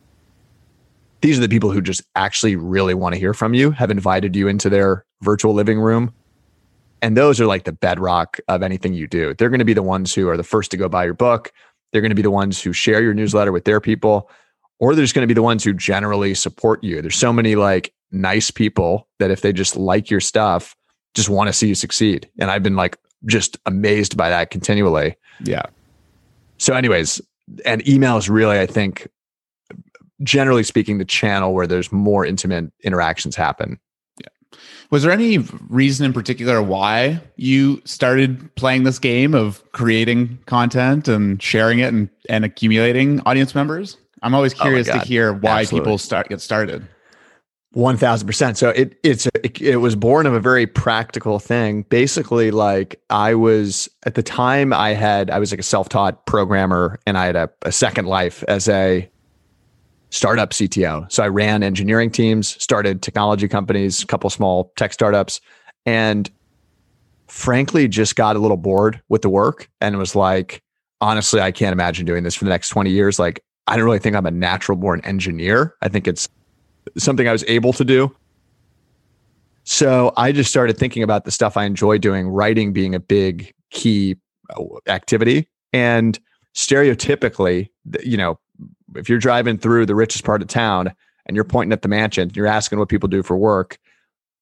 These 1.21 1.37
are 1.37 1.41
the 1.41 1.49
people 1.49 1.71
who 1.71 1.81
just 1.81 2.03
actually 2.15 2.57
really 2.57 2.93
want 2.93 3.15
to 3.15 3.19
hear 3.19 3.33
from 3.33 3.53
you, 3.53 3.71
have 3.71 3.89
invited 3.89 4.35
you 4.35 4.49
into 4.49 4.69
their 4.69 5.05
virtual 5.21 5.53
living 5.53 5.79
room. 5.79 6.13
And 7.03 7.17
those 7.17 7.41
are 7.41 7.45
like 7.45 7.65
the 7.65 7.73
bedrock 7.73 8.39
of 8.47 8.63
anything 8.63 8.93
you 8.93 9.07
do. 9.07 9.33
They're 9.33 9.49
going 9.49 9.59
to 9.59 9.65
be 9.65 9.73
the 9.73 9.83
ones 9.83 10.15
who 10.15 10.29
are 10.29 10.37
the 10.37 10.43
first 10.43 10.71
to 10.71 10.77
go 10.77 10.87
buy 10.87 11.03
your 11.03 11.13
book. 11.13 11.51
They're 11.91 12.01
going 12.01 12.11
to 12.11 12.15
be 12.15 12.21
the 12.21 12.31
ones 12.31 12.61
who 12.61 12.71
share 12.71 13.03
your 13.03 13.13
newsletter 13.13 13.51
with 13.51 13.65
their 13.65 13.81
people, 13.81 14.31
or 14.79 14.95
they're 14.95 15.03
just 15.03 15.13
going 15.13 15.27
to 15.27 15.27
be 15.27 15.33
the 15.33 15.43
ones 15.43 15.65
who 15.65 15.73
generally 15.73 16.33
support 16.33 16.81
you. 16.81 17.01
There's 17.01 17.17
so 17.17 17.33
many 17.33 17.55
like 17.55 17.93
nice 18.11 18.51
people 18.51 19.09
that 19.19 19.31
if 19.31 19.41
they 19.41 19.51
just 19.51 19.75
like 19.75 20.09
your 20.09 20.21
stuff, 20.21 20.77
just 21.13 21.27
want 21.27 21.49
to 21.49 21.53
see 21.53 21.67
you 21.67 21.75
succeed. 21.75 22.29
And 22.39 22.49
I've 22.49 22.63
been 22.63 22.77
like 22.77 22.97
just 23.25 23.57
amazed 23.65 24.15
by 24.15 24.29
that 24.29 24.49
continually. 24.49 25.17
Yeah. 25.43 25.65
So, 26.57 26.73
anyways, 26.73 27.19
and 27.65 27.85
email 27.85 28.15
is 28.15 28.29
really, 28.29 28.59
I 28.61 28.65
think, 28.65 29.09
generally 30.21 30.63
speaking, 30.63 30.99
the 30.99 31.05
channel 31.05 31.53
where 31.53 31.67
there's 31.67 31.91
more 31.91 32.25
intimate 32.25 32.71
interactions 32.81 33.35
happen. 33.35 33.77
Was 34.89 35.03
there 35.03 35.11
any 35.11 35.39
reason 35.69 36.05
in 36.05 36.13
particular 36.13 36.61
why 36.61 37.19
you 37.35 37.81
started 37.85 38.53
playing 38.55 38.83
this 38.83 38.99
game 38.99 39.33
of 39.33 39.63
creating 39.71 40.37
content 40.45 41.07
and 41.07 41.41
sharing 41.41 41.79
it 41.79 41.93
and, 41.93 42.09
and 42.29 42.45
accumulating 42.45 43.19
audience 43.21 43.55
members? 43.55 43.97
I'm 44.21 44.33
always 44.33 44.53
oh 44.53 44.63
curious 44.63 44.87
oh 44.89 44.93
to 44.93 44.99
hear 44.99 45.33
why 45.33 45.61
Absolutely. 45.61 45.85
people 45.85 45.97
start 45.97 46.29
get 46.29 46.41
started. 46.41 46.87
One 47.71 47.97
thousand 47.97 48.27
percent. 48.27 48.57
So 48.57 48.69
it 48.69 48.99
it's 49.03 49.25
it, 49.43 49.59
it, 49.59 49.77
was 49.77 49.95
born 49.95 50.27
of 50.27 50.33
a 50.33 50.39
very 50.39 50.67
practical 50.67 51.39
thing. 51.39 51.81
Basically, 51.89 52.51
like 52.51 53.01
I 53.09 53.33
was 53.33 53.89
at 54.05 54.13
the 54.13 54.21
time, 54.21 54.73
I 54.73 54.93
had 54.93 55.31
I 55.31 55.39
was 55.39 55.51
like 55.51 55.59
a 55.59 55.63
self 55.63 55.89
taught 55.89 56.27
programmer, 56.27 56.99
and 57.07 57.17
I 57.17 57.25
had 57.25 57.35
a, 57.35 57.49
a 57.63 57.71
second 57.71 58.05
life 58.05 58.43
as 58.47 58.69
a 58.69 59.09
startup 60.13 60.51
CTO. 60.51 61.11
So 61.11 61.23
I 61.23 61.27
ran 61.27 61.63
engineering 61.63 62.11
teams, 62.11 62.61
started 62.61 63.01
technology 63.01 63.47
companies, 63.47 64.03
a 64.03 64.05
couple 64.05 64.29
small 64.29 64.71
tech 64.75 64.93
startups, 64.93 65.41
and 65.87 66.29
frankly, 67.27 67.87
just 67.87 68.15
got 68.15 68.35
a 68.35 68.39
little 68.39 68.57
bored 68.57 69.01
with 69.09 69.23
the 69.23 69.29
work, 69.29 69.67
and 69.81 69.97
was 69.97 70.15
like, 70.15 70.61
honestly, 71.01 71.41
I 71.41 71.51
can't 71.51 71.73
imagine 71.73 72.05
doing 72.05 72.23
this 72.23 72.35
for 72.35 72.45
the 72.45 72.51
next 72.51 72.69
twenty 72.69 72.91
years. 72.91 73.17
Like, 73.17 73.43
I 73.65 73.75
don't 73.75 73.85
really 73.85 73.99
think 73.99 74.15
I'm 74.15 74.27
a 74.27 74.31
natural 74.31 74.77
born 74.77 75.01
engineer. 75.03 75.75
I 75.81 75.89
think 75.89 76.07
it's 76.07 76.29
something 76.95 77.27
I 77.27 77.31
was 77.31 77.43
able 77.47 77.73
to 77.73 77.83
do. 77.83 78.15
So 79.63 80.13
I 80.15 80.31
just 80.31 80.51
started 80.51 80.77
thinking 80.77 81.01
about 81.01 81.25
the 81.25 81.31
stuff 81.31 81.57
I 81.57 81.63
enjoy 81.65 81.97
doing, 81.97 82.27
writing 82.27 82.71
being 82.71 82.93
a 82.93 82.99
big 82.99 83.51
key 83.71 84.17
uh, 84.55 84.63
activity. 84.87 85.47
And 85.71 86.19
stereotypically, 86.53 87.69
you 88.03 88.17
know, 88.17 88.37
if 88.95 89.09
you're 89.09 89.19
driving 89.19 89.57
through 89.57 89.85
the 89.85 89.95
richest 89.95 90.23
part 90.23 90.41
of 90.41 90.47
town 90.47 90.93
and 91.25 91.35
you're 91.35 91.43
pointing 91.43 91.73
at 91.73 91.81
the 91.81 91.87
mansion, 91.87 92.31
you're 92.35 92.47
asking 92.47 92.79
what 92.79 92.89
people 92.89 93.09
do 93.09 93.23
for 93.23 93.37
work. 93.37 93.77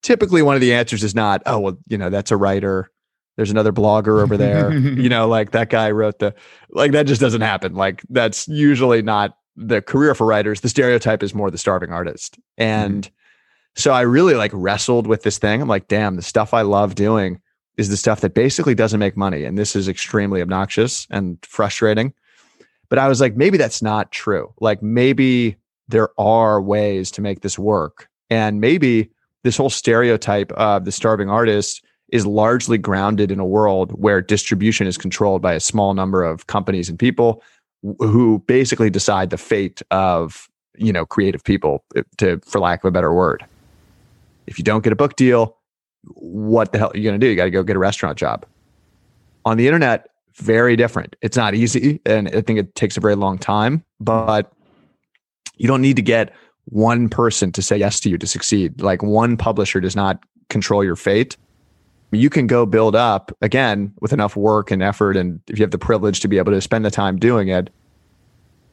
Typically, 0.03 0.41
one 0.41 0.55
of 0.55 0.61
the 0.61 0.73
answers 0.73 1.03
is 1.03 1.13
not, 1.13 1.43
oh, 1.45 1.59
well, 1.59 1.77
you 1.87 1.97
know, 1.97 2.09
that's 2.09 2.31
a 2.31 2.37
writer. 2.37 2.89
There's 3.37 3.51
another 3.51 3.71
blogger 3.71 4.21
over 4.21 4.35
there. 4.35 4.73
you 4.77 5.09
know, 5.09 5.27
like 5.27 5.51
that 5.51 5.69
guy 5.69 5.91
wrote 5.91 6.19
the, 6.19 6.33
like 6.71 6.91
that 6.91 7.05
just 7.05 7.21
doesn't 7.21 7.41
happen. 7.41 7.75
Like 7.75 8.01
that's 8.09 8.47
usually 8.47 9.01
not 9.01 9.35
the 9.55 9.81
career 9.81 10.15
for 10.15 10.25
writers, 10.25 10.61
the 10.61 10.69
stereotype 10.69 11.23
is 11.23 11.33
more 11.33 11.51
the 11.51 11.57
starving 11.57 11.91
artist. 11.91 12.39
And 12.57 13.03
mm-hmm. 13.03 13.13
so 13.75 13.91
I 13.91 14.01
really 14.01 14.35
like 14.35 14.51
wrestled 14.53 15.07
with 15.07 15.23
this 15.23 15.37
thing. 15.37 15.61
I'm 15.61 15.67
like, 15.67 15.87
damn, 15.87 16.15
the 16.15 16.21
stuff 16.21 16.53
I 16.53 16.61
love 16.61 16.95
doing 16.95 17.39
is 17.77 17.89
the 17.89 17.97
stuff 17.97 18.21
that 18.21 18.33
basically 18.33 18.75
doesn't 18.75 18.99
make 18.99 19.17
money. 19.17 19.43
And 19.43 19.57
this 19.57 19.75
is 19.75 19.87
extremely 19.87 20.41
obnoxious 20.41 21.07
and 21.09 21.37
frustrating. 21.45 22.13
But 22.91 22.99
I 22.99 23.07
was 23.07 23.21
like, 23.21 23.37
maybe 23.37 23.57
that's 23.57 23.81
not 23.81 24.11
true. 24.11 24.53
Like 24.59 24.83
maybe 24.83 25.55
there 25.87 26.09
are 26.19 26.61
ways 26.61 27.09
to 27.11 27.21
make 27.21 27.39
this 27.39 27.57
work. 27.57 28.09
And 28.29 28.59
maybe 28.59 29.09
this 29.43 29.55
whole 29.55 29.69
stereotype 29.69 30.51
of 30.51 30.83
the 30.83 30.91
starving 30.91 31.29
artist 31.29 31.85
is 32.09 32.25
largely 32.25 32.77
grounded 32.77 33.31
in 33.31 33.39
a 33.39 33.45
world 33.45 33.91
where 33.91 34.21
distribution 34.21 34.87
is 34.87 34.97
controlled 34.97 35.41
by 35.41 35.53
a 35.53 35.59
small 35.61 35.93
number 35.93 36.21
of 36.21 36.47
companies 36.47 36.89
and 36.89 36.99
people 36.99 37.41
who 37.99 38.39
basically 38.45 38.89
decide 38.89 39.29
the 39.29 39.37
fate 39.37 39.81
of 39.91 40.49
you 40.77 40.91
know 40.91 41.05
creative 41.05 41.43
people 41.45 41.85
to 42.17 42.41
for 42.45 42.59
lack 42.59 42.83
of 42.83 42.87
a 42.87 42.91
better 42.91 43.13
word 43.13 43.43
if 44.47 44.57
you 44.57 44.63
don't 44.63 44.83
get 44.83 44.93
a 44.93 44.95
book 44.95 45.15
deal 45.15 45.57
what 46.13 46.71
the 46.71 46.77
hell 46.77 46.91
are 46.93 46.97
you 46.97 47.03
going 47.03 47.19
to 47.19 47.25
do 47.25 47.29
you 47.29 47.35
got 47.35 47.45
to 47.45 47.51
go 47.51 47.63
get 47.63 47.75
a 47.75 47.79
restaurant 47.79 48.17
job 48.17 48.45
on 49.45 49.57
the 49.57 49.67
internet 49.67 50.10
very 50.35 50.75
different 50.75 51.15
it's 51.21 51.37
not 51.37 51.53
easy 51.53 51.99
and 52.05 52.27
i 52.29 52.41
think 52.41 52.57
it 52.57 52.73
takes 52.75 52.97
a 52.97 52.99
very 52.99 53.15
long 53.15 53.37
time 53.37 53.83
but 53.99 54.51
you 55.57 55.67
don't 55.67 55.81
need 55.81 55.95
to 55.95 56.01
get 56.01 56.33
one 56.65 57.09
person 57.09 57.51
to 57.51 57.61
say 57.61 57.77
yes 57.77 57.99
to 57.99 58.09
you 58.09 58.17
to 58.17 58.27
succeed 58.27 58.81
like 58.81 59.03
one 59.03 59.35
publisher 59.35 59.79
does 59.79 59.95
not 59.95 60.23
control 60.51 60.83
your 60.83 60.95
fate. 60.95 61.35
You 62.11 62.29
can 62.29 62.45
go 62.45 62.67
build 62.67 62.95
up 62.95 63.35
again 63.41 63.93
with 64.01 64.13
enough 64.13 64.35
work 64.35 64.69
and 64.69 64.83
effort. 64.83 65.17
And 65.17 65.39
if 65.47 65.57
you 65.57 65.63
have 65.63 65.71
the 65.71 65.79
privilege 65.79 66.19
to 66.19 66.27
be 66.27 66.37
able 66.37 66.51
to 66.51 66.61
spend 66.61 66.85
the 66.85 66.91
time 66.91 67.17
doing 67.17 67.47
it, 67.47 67.71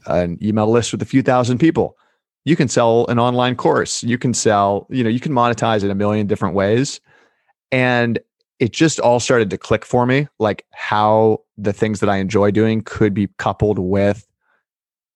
an 0.07 0.39
email 0.43 0.69
list 0.71 0.93
with 0.93 1.01
a 1.01 1.07
few 1.07 1.23
thousand 1.23 1.59
people, 1.59 1.97
you 2.45 2.57
can 2.57 2.69
sell 2.69 3.07
an 3.07 3.19
online 3.19 3.55
course. 3.55 4.03
You 4.03 4.19
can 4.19 4.35
sell, 4.35 4.87
you 4.91 5.05
know, 5.05 5.11
you 5.11 5.21
can 5.21 5.33
monetize 5.33 5.85
in 5.85 5.91
a 5.91 5.95
million 5.95 6.27
different 6.27 6.55
ways. 6.55 7.01
And 7.71 8.19
it 8.59 8.73
just 8.73 8.99
all 9.01 9.21
started 9.21 9.51
to 9.51 9.59
click 9.59 9.85
for 9.85 10.07
me 10.07 10.29
like 10.39 10.65
how 10.73 11.43
the 11.57 11.73
things 11.73 12.01
that 12.01 12.09
I 12.09 12.17
enjoy 12.17 12.51
doing 12.51 12.83
could 12.83 13.15
be 13.15 13.29
coupled 13.39 13.79
with 13.79 14.27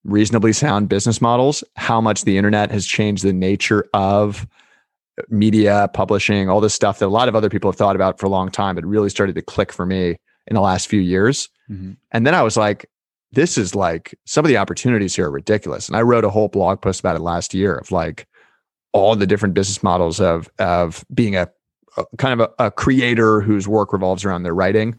reasonably 0.05 0.53
sound 0.53 0.89
business 0.89 1.21
models, 1.21 1.63
how 1.77 2.01
much 2.01 2.25
the 2.25 2.37
internet 2.37 2.71
has 2.71 2.87
changed 2.87 3.23
the 3.25 3.33
nature 3.33 3.89
of 3.95 4.47
media, 5.29 5.89
publishing, 5.93 6.49
all 6.49 6.61
this 6.61 6.75
stuff 6.75 6.99
that 6.99 7.07
a 7.07 7.09
lot 7.09 7.29
of 7.29 7.37
other 7.37 7.49
people 7.49 7.71
have 7.71 7.77
thought 7.77 7.97
about 7.97 8.19
for 8.19 8.27
a 8.27 8.31
long 8.31 8.51
time, 8.51 8.75
but 8.75 8.85
really 8.85 9.11
started 9.11 9.35
to 9.35 9.43
click 9.43 9.73
for 9.73 9.87
me 9.87 10.17
in 10.47 10.55
the 10.55 10.61
last 10.61 10.89
few 10.89 11.01
years. 11.01 11.49
Mm-hmm. 11.71 11.93
And 12.11 12.27
then 12.27 12.35
I 12.35 12.43
was 12.43 12.57
like, 12.57 12.89
this 13.33 13.57
is 13.57 13.75
like 13.75 14.15
some 14.27 14.45
of 14.45 14.49
the 14.49 14.57
opportunities 14.57 15.15
here 15.17 15.27
are 15.27 15.31
ridiculous. 15.31 15.89
And 15.89 15.97
I 15.97 16.03
wrote 16.03 16.25
a 16.25 16.31
whole 16.31 16.49
blog 16.49 16.81
post 16.81 17.01
about 17.01 17.17
it 17.17 17.23
last 17.23 17.55
year 17.55 17.77
of 17.77 17.91
like 17.91 18.27
all 18.93 19.17
the 19.17 19.27
different 19.27 19.55
business 19.55 19.83
models 19.83 20.21
of 20.21 20.51
of 20.59 21.05
being 21.15 21.37
a, 21.37 21.49
a 21.97 22.05
kind 22.19 22.41
of 22.41 22.53
a, 22.59 22.67
a 22.67 22.71
creator 22.71 23.41
whose 23.41 23.69
work 23.69 23.93
revolves 23.93 24.25
around 24.25 24.43
their 24.43 24.55
writing. 24.55 24.99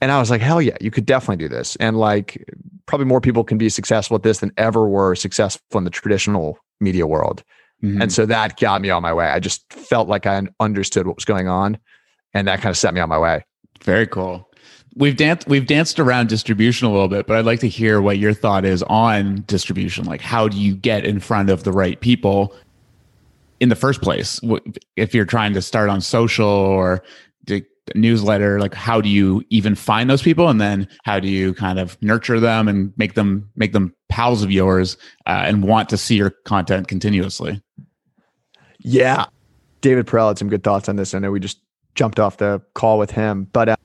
And 0.00 0.10
I 0.10 0.18
was 0.18 0.30
like, 0.30 0.40
hell 0.40 0.62
yeah, 0.62 0.76
you 0.80 0.90
could 0.90 1.04
definitely 1.04 1.44
do 1.44 1.48
this. 1.48 1.76
And 1.76 1.98
like 1.98 2.44
probably 2.86 3.06
more 3.06 3.20
people 3.20 3.44
can 3.44 3.58
be 3.58 3.68
successful 3.68 4.16
at 4.16 4.22
this 4.22 4.38
than 4.38 4.52
ever 4.56 4.88
were 4.88 5.14
successful 5.14 5.78
in 5.78 5.84
the 5.84 5.90
traditional 5.90 6.58
media 6.80 7.06
world. 7.06 7.42
Mm-hmm. 7.82 8.02
And 8.02 8.12
so 8.12 8.26
that 8.26 8.58
got 8.58 8.82
me 8.82 8.90
on 8.90 9.02
my 9.02 9.12
way. 9.12 9.26
I 9.26 9.40
just 9.40 9.70
felt 9.72 10.08
like 10.08 10.26
I 10.26 10.42
understood 10.58 11.06
what 11.06 11.16
was 11.16 11.24
going 11.24 11.48
on. 11.48 11.78
And 12.34 12.46
that 12.48 12.60
kind 12.60 12.70
of 12.70 12.78
set 12.78 12.94
me 12.94 13.00
on 13.00 13.08
my 13.08 13.18
way. 13.18 13.44
Very 13.82 14.06
cool. 14.06 14.48
We've 14.96 15.16
danced 15.16 15.46
we've 15.46 15.66
danced 15.66 16.00
around 16.00 16.28
distribution 16.28 16.88
a 16.88 16.92
little 16.92 17.08
bit, 17.08 17.26
but 17.26 17.36
I'd 17.36 17.44
like 17.44 17.60
to 17.60 17.68
hear 17.68 18.02
what 18.02 18.18
your 18.18 18.34
thought 18.34 18.64
is 18.64 18.82
on 18.84 19.44
distribution. 19.46 20.04
Like 20.04 20.20
how 20.20 20.48
do 20.48 20.58
you 20.58 20.74
get 20.74 21.04
in 21.04 21.20
front 21.20 21.48
of 21.48 21.64
the 21.64 21.72
right 21.72 22.00
people 22.00 22.54
in 23.60 23.68
the 23.68 23.76
first 23.76 24.02
place? 24.02 24.40
If 24.96 25.14
you're 25.14 25.24
trying 25.24 25.54
to 25.54 25.62
start 25.62 25.88
on 25.88 26.00
social 26.00 26.48
or 26.48 27.02
newsletter, 27.94 28.60
like 28.60 28.74
how 28.74 29.00
do 29.00 29.08
you 29.08 29.42
even 29.50 29.74
find 29.74 30.08
those 30.08 30.22
people 30.22 30.48
and 30.48 30.60
then 30.60 30.88
how 31.04 31.20
do 31.20 31.28
you 31.28 31.54
kind 31.54 31.78
of 31.78 32.00
nurture 32.02 32.40
them 32.40 32.68
and 32.68 32.92
make 32.96 33.14
them 33.14 33.48
make 33.56 33.72
them 33.72 33.94
pals 34.08 34.42
of 34.42 34.50
yours 34.50 34.96
uh, 35.26 35.42
and 35.44 35.64
want 35.64 35.88
to 35.88 35.96
see 35.96 36.16
your 36.16 36.30
content 36.44 36.88
continuously? 36.88 37.60
Yeah. 38.78 39.26
David 39.80 40.06
Perell 40.06 40.28
had 40.28 40.38
some 40.38 40.48
good 40.48 40.62
thoughts 40.62 40.88
on 40.88 40.96
this. 40.96 41.14
I 41.14 41.18
know 41.18 41.30
we 41.30 41.40
just 41.40 41.60
jumped 41.94 42.20
off 42.20 42.36
the 42.36 42.62
call 42.74 42.98
with 42.98 43.10
him, 43.10 43.48
but 43.52 43.70
uh, 43.70 43.76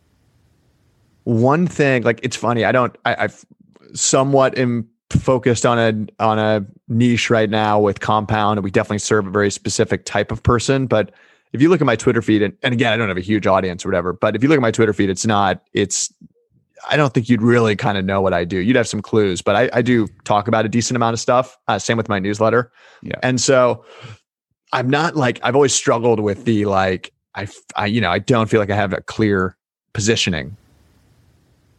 one 1.23 1.67
thing, 1.67 2.03
like 2.03 2.19
it's 2.23 2.35
funny, 2.35 2.65
I 2.65 2.71
don't, 2.71 2.95
I, 3.05 3.15
I've 3.19 3.45
somewhat 3.93 4.57
am 4.57 4.87
focused 5.21 5.65
on 5.65 5.79
a 5.79 6.23
on 6.23 6.39
a 6.39 6.65
niche 6.87 7.29
right 7.29 7.49
now 7.49 7.79
with 7.79 7.99
Compound, 7.99 8.57
and 8.57 8.63
we 8.63 8.71
definitely 8.71 8.99
serve 8.99 9.27
a 9.27 9.31
very 9.31 9.51
specific 9.51 10.05
type 10.05 10.31
of 10.31 10.43
person. 10.43 10.87
But 10.87 11.11
if 11.53 11.61
you 11.61 11.69
look 11.69 11.81
at 11.81 11.85
my 11.85 11.95
Twitter 11.95 12.21
feed, 12.21 12.41
and, 12.41 12.53
and 12.63 12.73
again, 12.73 12.91
I 12.91 12.97
don't 12.97 13.07
have 13.07 13.17
a 13.17 13.21
huge 13.21 13.47
audience 13.47 13.85
or 13.85 13.89
whatever, 13.89 14.13
but 14.13 14.35
if 14.35 14.43
you 14.43 14.49
look 14.49 14.57
at 14.57 14.61
my 14.61 14.71
Twitter 14.71 14.93
feed, 14.93 15.09
it's 15.09 15.25
not, 15.25 15.63
it's 15.73 16.13
I 16.89 16.97
don't 16.97 17.13
think 17.13 17.29
you'd 17.29 17.41
really 17.41 17.75
kind 17.75 17.97
of 17.97 18.05
know 18.05 18.21
what 18.21 18.33
I 18.33 18.43
do. 18.43 18.57
You'd 18.57 18.75
have 18.75 18.87
some 18.87 19.01
clues, 19.01 19.41
but 19.41 19.55
I, 19.55 19.69
I 19.71 19.81
do 19.81 20.07
talk 20.25 20.47
about 20.47 20.65
a 20.65 20.69
decent 20.69 20.95
amount 20.95 21.13
of 21.13 21.19
stuff. 21.19 21.57
Uh, 21.67 21.79
same 21.79 21.97
with 21.97 22.09
my 22.09 22.19
newsletter. 22.19 22.71
Yeah. 23.01 23.15
And 23.23 23.39
so 23.39 23.85
I'm 24.73 24.89
not 24.89 25.15
like, 25.15 25.39
I've 25.43 25.55
always 25.55 25.73
struggled 25.73 26.19
with 26.19 26.45
the 26.45 26.65
like, 26.65 27.13
I, 27.33 27.47
I, 27.75 27.85
you 27.85 28.01
know, 28.01 28.11
I 28.11 28.19
don't 28.19 28.49
feel 28.49 28.59
like 28.59 28.69
I 28.69 28.75
have 28.75 28.93
a 28.93 29.01
clear 29.01 29.55
positioning 29.93 30.57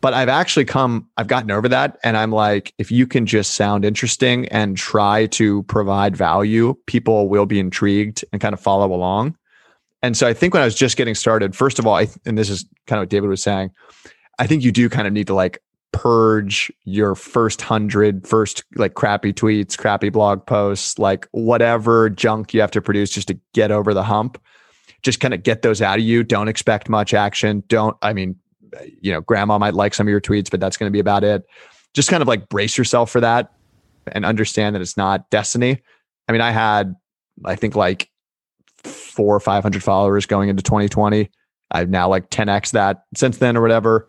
but 0.01 0.15
I've 0.15 0.29
actually 0.29 0.65
come, 0.65 1.09
I've 1.17 1.27
gotten 1.27 1.51
over 1.51 1.69
that. 1.69 1.99
And 2.05 2.17
I'm 2.17 2.31
like, 2.31 2.73
if 2.79 2.91
you 2.91 3.07
can 3.07 3.27
just 3.27 3.53
sound 3.53 3.85
interesting 3.85 4.47
and 4.49 4.77
try 4.77 5.27
to 5.27 5.63
provide 5.65 6.17
value, 6.17 6.77
people 6.87 7.29
will 7.29 7.47
be 7.47 7.59
intrigued 7.59 8.25
and 8.33 8.41
kind 8.41 8.53
of 8.53 8.61
follow 8.61 8.93
along. 8.93 9.37
And 10.03 10.17
so 10.17 10.27
I 10.27 10.35
think 10.35 10.55
when 10.55 10.63
I 10.63 10.67
was 10.67 10.75
just 10.75 10.97
getting 10.97 11.15
started, 11.15 11.57
first 11.57 11.79
of 11.79 11.87
all, 11.87 11.97
I, 11.97 12.09
and 12.25 12.37
this 12.37 12.51
is 12.51 12.65
kind 12.87 12.99
of 12.99 13.03
what 13.03 13.09
David 13.09 13.29
was 13.29 13.43
saying, 13.43 13.71
I 14.39 14.47
think 14.47 14.63
you 14.63 14.71
do 14.71 14.89
kind 14.89 15.07
of 15.07 15.13
need 15.13 15.27
to 15.29 15.35
like 15.35 15.61
purge 15.93 16.71
your 16.85 17.15
first 17.15 17.63
hundred, 17.63 18.27
first 18.27 18.65
like 18.75 18.95
crappy 18.95 19.33
tweets, 19.33 19.79
crappy 19.79 20.11
blog 20.11 20.45
posts, 20.45 20.99
like 20.99 21.27
whatever 21.33 22.11
junk 22.11 22.53
you 22.53 22.61
have 22.61 22.71
to 22.73 22.83
produce 22.83 23.11
just 23.11 23.29
to 23.29 23.41
get 23.55 23.71
over 23.71 23.95
the 23.95 24.03
hump. 24.03 24.41
Just 25.03 25.21
kind 25.21 25.33
of 25.33 25.43
get 25.43 25.63
those 25.63 25.81
out 25.81 25.99
of 25.99 26.05
you. 26.05 26.23
Don't 26.23 26.49
expect 26.49 26.89
much 26.89 27.15
action. 27.15 27.63
Don't, 27.69 27.97
I 28.03 28.13
mean, 28.13 28.37
you 29.01 29.13
know, 29.13 29.21
grandma 29.21 29.59
might 29.59 29.75
like 29.75 29.95
some 29.95 30.07
of 30.07 30.11
your 30.11 30.21
tweets, 30.21 30.51
but 30.51 30.61
that's 30.61 30.77
going 30.77 30.91
to 30.91 30.93
be 30.93 31.01
about 31.01 31.25
it. 31.25 31.45
Just 31.95 32.09
kind 32.09 32.23
of 32.23 32.29
like 32.29 32.49
brace 32.49 32.77
yourself 32.77 33.11
for 33.11 33.21
that 33.21 33.53
and 34.13 34.25
understand 34.25 34.75
that 34.75 34.83
it's 34.83 34.97
not 34.97 35.29
destiny. 35.31 35.83
I 36.29 36.33
mean, 36.33 36.41
I 36.41 36.51
had, 36.51 36.95
I 37.45 37.57
think 37.57 37.75
like 37.75 38.11
four 38.85 39.35
or 39.35 39.41
500 39.41 39.83
followers 39.83 40.27
going 40.27 40.49
into 40.49 40.63
2020. 40.63 41.31
I've 41.71 41.91
now 41.91 42.09
like 42.09 42.31
10x 42.31 42.73
that 42.73 43.05
since 43.15 43.39
then 43.39 43.57
or 43.57 43.63
whatever. 43.63 44.09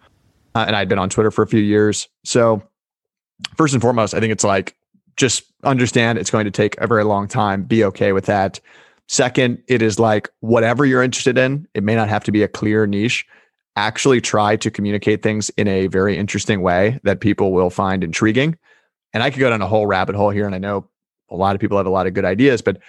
Uh, 0.56 0.66
and 0.68 0.76
I'd 0.76 0.90
been 0.90 1.00
on 1.00 1.10
Twitter 1.10 1.32
for 1.32 1.44
a 1.44 1.48
few 1.48 1.60
years. 1.60 2.08
So, 2.24 2.62
first 3.56 3.74
and 3.74 3.82
foremost, 3.82 4.14
I 4.14 4.20
think 4.20 4.32
it's 4.32 4.44
like 4.44 4.76
just 5.16 5.44
understand 5.64 6.18
it's 6.18 6.32
going 6.32 6.46
to 6.46 6.52
take 6.52 6.80
a 6.80 6.88
very 6.88 7.04
long 7.04 7.28
time. 7.28 7.64
Be 7.64 7.84
okay 7.86 8.12
with 8.12 8.26
that. 8.26 8.60
Second, 9.08 9.62
it 9.68 9.82
is 9.82 10.00
like 10.00 10.30
whatever 10.42 10.86
you're 10.86 11.04
interested 11.04 11.38
in, 11.38 11.68
it 11.74 11.84
may 11.84 11.96
not 11.96 12.10
have 12.10 12.24
to 12.26 12.32
be 12.32 12.44
a 12.44 12.48
clear 12.48 12.86
niche 12.86 13.26
actually 13.78 14.20
try 14.20 14.58
to 14.58 14.70
communicate 14.70 15.24
things 15.24 15.50
in 15.52 15.68
a 15.68 15.88
very 15.88 16.18
interesting 16.18 16.62
way 16.62 17.00
that 17.04 17.22
people 17.22 17.54
will 17.54 17.70
find 17.70 18.04
intriguing. 18.04 18.58
And 19.14 19.24
I 19.24 19.30
could 19.30 19.40
go 19.40 19.50
down 19.50 19.62
a 19.62 19.68
whole 19.68 19.88
rabbit 19.88 20.16
hole 20.16 20.32
here, 20.32 20.46
and 20.46 20.56
I 20.56 20.58
know 20.58 20.90
a 21.30 21.36
lot 21.36 21.56
of 21.56 21.62
people 21.62 21.78
have 21.78 21.86
a 21.86 21.92
lot 21.92 22.08
of 22.08 22.14
good 22.14 22.26
ideas, 22.26 22.62
but 22.62 22.80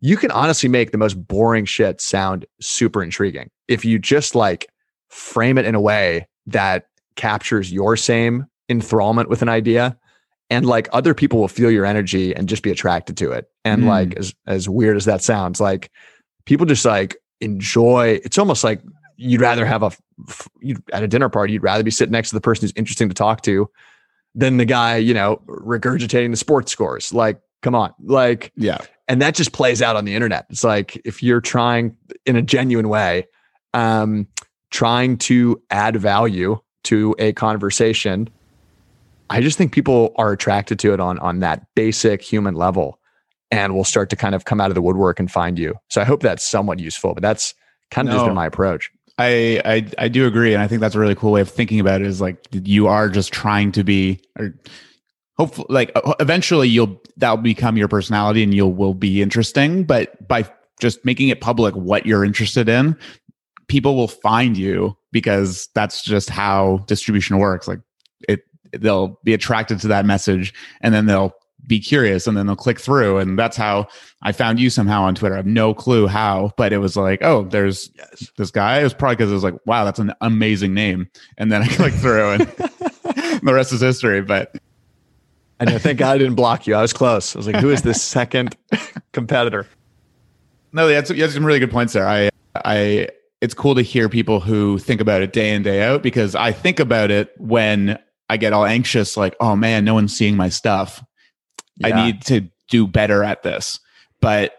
you 0.00 0.16
can 0.16 0.30
honestly 0.30 0.68
make 0.68 0.90
the 0.90 0.98
most 0.98 1.14
boring 1.14 1.64
shit 1.64 2.00
sound 2.00 2.46
super 2.60 3.02
intriguing 3.02 3.50
if 3.66 3.84
you 3.84 3.98
just 3.98 4.34
like 4.34 4.68
frame 5.08 5.58
it 5.58 5.64
in 5.64 5.74
a 5.74 5.80
way 5.80 6.26
that 6.46 6.86
captures 7.16 7.72
your 7.72 7.96
same 7.96 8.46
enthrallment 8.70 9.28
with 9.28 9.42
an 9.42 9.48
idea 9.48 9.96
and 10.50 10.66
like 10.66 10.88
other 10.92 11.14
people 11.14 11.40
will 11.40 11.48
feel 11.48 11.70
your 11.70 11.84
energy 11.84 12.34
and 12.34 12.48
just 12.48 12.62
be 12.62 12.70
attracted 12.70 13.16
to 13.16 13.32
it 13.32 13.50
and 13.64 13.82
mm. 13.82 13.88
like 13.88 14.14
as 14.16 14.34
as 14.46 14.68
weird 14.68 14.96
as 14.96 15.04
that 15.04 15.22
sounds 15.22 15.60
like 15.60 15.90
people 16.44 16.64
just 16.64 16.84
like 16.84 17.16
enjoy 17.40 18.20
it's 18.24 18.38
almost 18.38 18.62
like 18.62 18.80
you'd 19.18 19.40
rather 19.40 19.66
have 19.66 19.82
a 19.82 19.90
you 20.60 20.76
at 20.92 21.02
a 21.02 21.08
dinner 21.08 21.28
party, 21.28 21.52
you'd 21.52 21.62
rather 21.62 21.82
be 21.82 21.90
sitting 21.90 22.12
next 22.12 22.30
to 22.30 22.36
the 22.36 22.40
person 22.40 22.62
who's 22.62 22.72
interesting 22.76 23.08
to 23.08 23.14
talk 23.14 23.42
to 23.42 23.68
than 24.34 24.56
the 24.56 24.64
guy, 24.64 24.96
you 24.96 25.12
know, 25.12 25.42
regurgitating 25.46 26.30
the 26.30 26.36
sports 26.36 26.72
scores. 26.72 27.12
Like, 27.12 27.40
come 27.62 27.74
on. 27.74 27.92
Like, 28.02 28.52
yeah. 28.56 28.78
And 29.08 29.20
that 29.20 29.34
just 29.34 29.52
plays 29.52 29.82
out 29.82 29.96
on 29.96 30.04
the 30.04 30.14
internet. 30.14 30.46
It's 30.50 30.64
like 30.64 31.00
if 31.04 31.22
you're 31.22 31.40
trying 31.40 31.96
in 32.24 32.36
a 32.36 32.42
genuine 32.42 32.88
way, 32.88 33.26
um, 33.74 34.28
trying 34.70 35.16
to 35.18 35.60
add 35.70 35.96
value 35.96 36.60
to 36.84 37.16
a 37.18 37.32
conversation, 37.32 38.28
I 39.30 39.40
just 39.40 39.58
think 39.58 39.72
people 39.72 40.12
are 40.16 40.32
attracted 40.32 40.78
to 40.80 40.92
it 40.94 41.00
on 41.00 41.18
on 41.18 41.40
that 41.40 41.66
basic 41.74 42.22
human 42.22 42.54
level 42.54 42.98
and 43.50 43.74
will 43.74 43.84
start 43.84 44.10
to 44.10 44.16
kind 44.16 44.34
of 44.34 44.44
come 44.44 44.60
out 44.60 44.70
of 44.70 44.74
the 44.74 44.82
woodwork 44.82 45.18
and 45.18 45.30
find 45.30 45.58
you. 45.58 45.74
So 45.88 46.00
I 46.00 46.04
hope 46.04 46.20
that's 46.20 46.44
somewhat 46.44 46.78
useful, 46.78 47.14
but 47.14 47.22
that's 47.22 47.54
kind 47.90 48.06
of 48.06 48.12
no, 48.12 48.18
just 48.18 48.26
been 48.26 48.34
my 48.34 48.46
approach. 48.46 48.90
I, 49.18 49.60
I 49.64 49.86
I 49.98 50.08
do 50.08 50.26
agree, 50.26 50.54
and 50.54 50.62
I 50.62 50.68
think 50.68 50.80
that's 50.80 50.94
a 50.94 51.00
really 51.00 51.16
cool 51.16 51.32
way 51.32 51.40
of 51.40 51.50
thinking 51.50 51.80
about 51.80 52.00
it. 52.00 52.06
Is 52.06 52.20
like 52.20 52.46
you 52.52 52.86
are 52.86 53.08
just 53.08 53.32
trying 53.32 53.72
to 53.72 53.82
be, 53.82 54.20
or 54.38 54.54
hopefully, 55.36 55.66
like 55.68 55.90
uh, 55.96 56.14
eventually 56.20 56.68
you'll 56.68 57.02
that'll 57.16 57.38
become 57.38 57.76
your 57.76 57.88
personality, 57.88 58.44
and 58.44 58.54
you'll 58.54 58.72
will 58.72 58.94
be 58.94 59.20
interesting. 59.20 59.82
But 59.82 60.26
by 60.28 60.48
just 60.80 61.04
making 61.04 61.28
it 61.28 61.40
public 61.40 61.74
what 61.74 62.06
you're 62.06 62.24
interested 62.24 62.68
in, 62.68 62.96
people 63.66 63.96
will 63.96 64.08
find 64.08 64.56
you 64.56 64.96
because 65.10 65.68
that's 65.74 66.04
just 66.04 66.30
how 66.30 66.84
distribution 66.86 67.38
works. 67.38 67.66
Like 67.66 67.80
it, 68.28 68.42
they'll 68.72 69.18
be 69.24 69.34
attracted 69.34 69.80
to 69.80 69.88
that 69.88 70.06
message, 70.06 70.54
and 70.80 70.94
then 70.94 71.06
they'll 71.06 71.34
be 71.68 71.78
curious 71.78 72.26
and 72.26 72.36
then 72.36 72.46
they'll 72.46 72.56
click 72.56 72.80
through. 72.80 73.18
And 73.18 73.38
that's 73.38 73.56
how 73.56 73.86
I 74.22 74.32
found 74.32 74.58
you 74.58 74.70
somehow 74.70 75.02
on 75.02 75.14
Twitter. 75.14 75.34
I 75.34 75.38
have 75.38 75.46
no 75.46 75.74
clue 75.74 76.06
how, 76.06 76.52
but 76.56 76.72
it 76.72 76.78
was 76.78 76.96
like, 76.96 77.20
oh, 77.22 77.44
there's 77.44 77.90
yes. 77.96 78.30
this 78.36 78.50
guy. 78.50 78.80
It 78.80 78.84
was 78.84 78.94
probably 78.94 79.16
because 79.16 79.30
it 79.30 79.34
was 79.34 79.44
like, 79.44 79.54
wow, 79.66 79.84
that's 79.84 79.98
an 79.98 80.12
amazing 80.20 80.74
name. 80.74 81.08
And 81.36 81.52
then 81.52 81.62
I 81.62 81.68
clicked 81.76 81.98
through 81.98 82.30
and 82.30 82.40
the 83.42 83.52
rest 83.54 83.72
is 83.72 83.82
history. 83.82 84.22
But 84.22 84.56
I 85.60 85.66
know, 85.66 85.78
thank 85.78 85.98
God 85.98 86.14
I 86.14 86.18
didn't 86.18 86.34
block 86.34 86.66
you. 86.66 86.74
I 86.74 86.82
was 86.82 86.92
close. 86.92 87.36
I 87.36 87.38
was 87.38 87.46
like, 87.46 87.56
who 87.56 87.70
is 87.70 87.82
this 87.82 88.02
second 88.02 88.56
competitor? 89.12 89.66
No, 90.72 90.88
you 90.88 90.94
had, 90.94 91.06
some, 91.06 91.16
you 91.16 91.22
had 91.22 91.32
some 91.32 91.44
really 91.44 91.60
good 91.60 91.70
points 91.70 91.92
there. 91.92 92.08
I, 92.08 92.30
I, 92.56 93.08
it's 93.40 93.54
cool 93.54 93.74
to 93.74 93.82
hear 93.82 94.08
people 94.08 94.40
who 94.40 94.78
think 94.78 95.00
about 95.00 95.22
it 95.22 95.32
day 95.32 95.54
in, 95.54 95.62
day 95.62 95.82
out 95.82 96.02
because 96.02 96.34
I 96.34 96.52
think 96.52 96.80
about 96.80 97.10
it 97.10 97.32
when 97.38 97.98
I 98.28 98.36
get 98.36 98.52
all 98.52 98.64
anxious, 98.64 99.16
like, 99.16 99.34
oh 99.40 99.56
man, 99.56 99.84
no 99.84 99.94
one's 99.94 100.16
seeing 100.16 100.36
my 100.36 100.48
stuff. 100.48 101.02
Yeah. 101.78 101.88
I 101.88 102.06
need 102.06 102.22
to 102.22 102.48
do 102.68 102.86
better 102.86 103.24
at 103.24 103.42
this. 103.42 103.80
But 104.20 104.54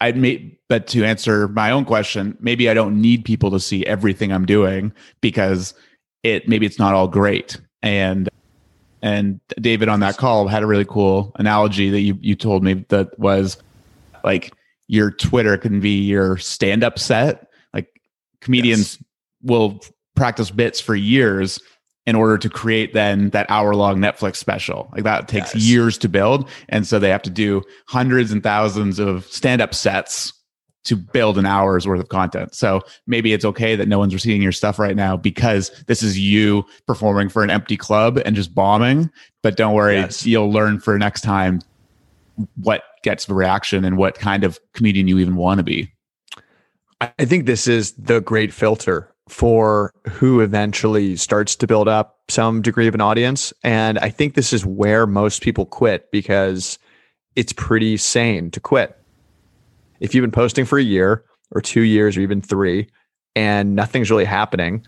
I'd 0.00 0.16
may, 0.16 0.58
but 0.68 0.86
to 0.88 1.04
answer 1.04 1.48
my 1.48 1.70
own 1.70 1.84
question, 1.84 2.36
maybe 2.40 2.68
I 2.70 2.74
don't 2.74 3.00
need 3.00 3.24
people 3.24 3.50
to 3.50 3.60
see 3.60 3.84
everything 3.86 4.32
I'm 4.32 4.46
doing 4.46 4.92
because 5.20 5.74
it 6.22 6.48
maybe 6.48 6.66
it's 6.66 6.78
not 6.78 6.94
all 6.94 7.08
great. 7.08 7.60
And 7.82 8.28
and 9.02 9.40
David 9.60 9.88
on 9.88 10.00
that 10.00 10.16
call 10.16 10.46
had 10.46 10.62
a 10.62 10.66
really 10.66 10.84
cool 10.84 11.32
analogy 11.36 11.90
that 11.90 12.00
you 12.00 12.16
you 12.20 12.34
told 12.34 12.62
me 12.62 12.84
that 12.88 13.18
was 13.18 13.56
like 14.24 14.52
your 14.88 15.10
Twitter 15.10 15.56
can 15.56 15.80
be 15.80 16.02
your 16.02 16.38
stand 16.38 16.84
up 16.84 16.98
set. 16.98 17.48
Like 17.74 18.00
comedians 18.40 18.96
yes. 18.96 19.04
will 19.42 19.80
practice 20.14 20.50
bits 20.50 20.80
for 20.80 20.94
years 20.94 21.60
in 22.06 22.16
order 22.16 22.36
to 22.36 22.48
create 22.48 22.94
then 22.94 23.30
that 23.30 23.46
hour 23.48 23.74
long 23.74 23.98
Netflix 23.98 24.36
special. 24.36 24.90
Like 24.92 25.04
that 25.04 25.28
takes 25.28 25.54
yes. 25.54 25.64
years 25.64 25.98
to 25.98 26.08
build. 26.08 26.48
And 26.68 26.86
so 26.86 26.98
they 26.98 27.10
have 27.10 27.22
to 27.22 27.30
do 27.30 27.62
hundreds 27.86 28.32
and 28.32 28.42
thousands 28.42 28.98
of 28.98 29.24
stand 29.26 29.62
up 29.62 29.74
sets 29.74 30.32
to 30.84 30.96
build 30.96 31.38
an 31.38 31.46
hour's 31.46 31.86
worth 31.86 32.00
of 32.00 32.08
content. 32.08 32.54
So 32.54 32.80
maybe 33.06 33.32
it's 33.32 33.44
okay 33.44 33.76
that 33.76 33.86
no 33.86 34.00
one's 34.00 34.14
receiving 34.14 34.42
your 34.42 34.50
stuff 34.50 34.80
right 34.80 34.96
now 34.96 35.16
because 35.16 35.70
this 35.86 36.02
is 36.02 36.18
you 36.18 36.64
performing 36.88 37.28
for 37.28 37.44
an 37.44 37.50
empty 37.50 37.76
club 37.76 38.20
and 38.24 38.34
just 38.34 38.52
bombing. 38.52 39.08
But 39.42 39.56
don't 39.56 39.74
worry, 39.74 39.94
yes. 39.94 40.26
you'll 40.26 40.50
learn 40.50 40.80
for 40.80 40.98
next 40.98 41.20
time 41.20 41.60
what 42.56 42.82
gets 43.04 43.26
the 43.26 43.34
reaction 43.34 43.84
and 43.84 43.96
what 43.96 44.16
kind 44.16 44.42
of 44.42 44.58
comedian 44.72 45.06
you 45.06 45.20
even 45.20 45.36
want 45.36 45.58
to 45.58 45.64
be. 45.64 45.92
I 47.00 47.24
think 47.24 47.46
this 47.46 47.68
is 47.68 47.92
the 47.92 48.20
great 48.20 48.52
filter 48.52 49.11
for 49.28 49.92
who 50.08 50.40
eventually 50.40 51.16
starts 51.16 51.56
to 51.56 51.66
build 51.66 51.88
up 51.88 52.18
some 52.28 52.62
degree 52.62 52.86
of 52.86 52.94
an 52.94 53.00
audience. 53.00 53.52
And 53.62 53.98
I 53.98 54.10
think 54.10 54.34
this 54.34 54.52
is 54.52 54.66
where 54.66 55.06
most 55.06 55.42
people 55.42 55.66
quit 55.66 56.10
because 56.10 56.78
it's 57.36 57.52
pretty 57.52 57.96
sane 57.96 58.50
to 58.50 58.60
quit. 58.60 58.98
If 60.00 60.14
you've 60.14 60.22
been 60.22 60.30
posting 60.32 60.64
for 60.64 60.78
a 60.78 60.82
year 60.82 61.24
or 61.52 61.60
two 61.60 61.82
years 61.82 62.16
or 62.16 62.20
even 62.20 62.42
three 62.42 62.88
and 63.36 63.76
nothing's 63.76 64.10
really 64.10 64.24
happening, 64.24 64.86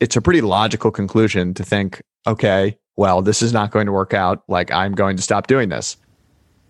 it's 0.00 0.16
a 0.16 0.22
pretty 0.22 0.40
logical 0.40 0.90
conclusion 0.90 1.54
to 1.54 1.62
think, 1.62 2.02
okay, 2.26 2.78
well, 2.96 3.22
this 3.22 3.42
is 3.42 3.52
not 3.52 3.70
going 3.70 3.86
to 3.86 3.92
work 3.92 4.14
out. 4.14 4.42
Like, 4.48 4.70
I'm 4.72 4.94
going 4.94 5.16
to 5.16 5.22
stop 5.22 5.46
doing 5.46 5.68
this. 5.68 5.96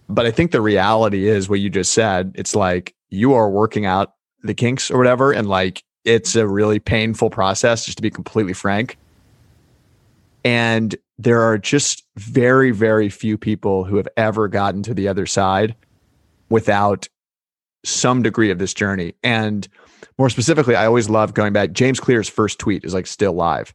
But 0.09 0.27
I 0.27 0.31
think 0.31 0.51
the 0.51 0.61
reality 0.61 1.29
is 1.29 1.49
what 1.49 1.61
you 1.61 1.71
just 1.71 1.93
said. 1.93 2.33
It's 2.35 2.55
like 2.55 2.95
you 3.09 3.35
are 3.35 3.51
working 3.51 3.87
out 3.87 4.15
the 4.43 4.55
kinks 4.55 4.91
or 4.91 4.99
whatever. 4.99 5.33
And 5.33 5.49
like 5.49 5.83
it's 6.07 6.37
a 6.37 6.47
really 6.47 6.79
painful 6.79 7.29
process, 7.29 7.85
just 7.85 7.99
to 7.99 8.03
be 8.03 8.11
completely 8.11 8.53
frank. 8.55 8.97
And 10.45 10.95
there 11.19 11.43
are 11.43 11.59
just 11.59 12.05
very, 12.17 12.71
very 12.71 13.09
few 13.09 13.37
people 13.37 13.85
who 13.85 13.97
have 13.97 14.09
ever 14.17 14.49
gotten 14.49 14.83
to 14.85 14.95
the 14.95 15.09
other 15.09 15.27
side 15.27 15.75
without 16.49 17.09
some 17.85 18.23
degree 18.23 18.51
of 18.51 18.59
this 18.59 18.73
journey. 18.73 19.15
And 19.25 19.67
more 20.19 20.31
specifically, 20.31 20.77
I 20.77 20.87
always 20.87 21.11
love 21.11 21.35
going 21.35 21.53
back. 21.53 21.73
James 21.73 21.99
Clear's 21.99 22.29
first 22.29 22.61
tweet 22.61 22.85
is 22.85 22.95
like 22.95 23.09
still 23.09 23.33
live, 23.33 23.75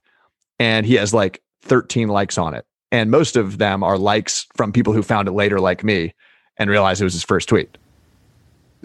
and 0.57 0.85
he 0.85 0.95
has 0.95 1.13
like 1.13 1.41
13 1.63 2.07
likes 2.07 2.37
on 2.37 2.53
it. 2.53 2.65
And 2.93 3.11
most 3.11 3.35
of 3.35 3.57
them 3.57 3.83
are 3.83 3.97
likes 3.97 4.47
from 4.55 4.71
people 4.71 4.93
who 4.93 5.03
found 5.03 5.27
it 5.27 5.31
later, 5.31 5.59
like 5.59 5.83
me, 5.83 6.13
and 6.57 6.69
realized 6.69 7.01
it 7.01 7.05
was 7.05 7.13
his 7.13 7.23
first 7.23 7.49
tweet. 7.49 7.77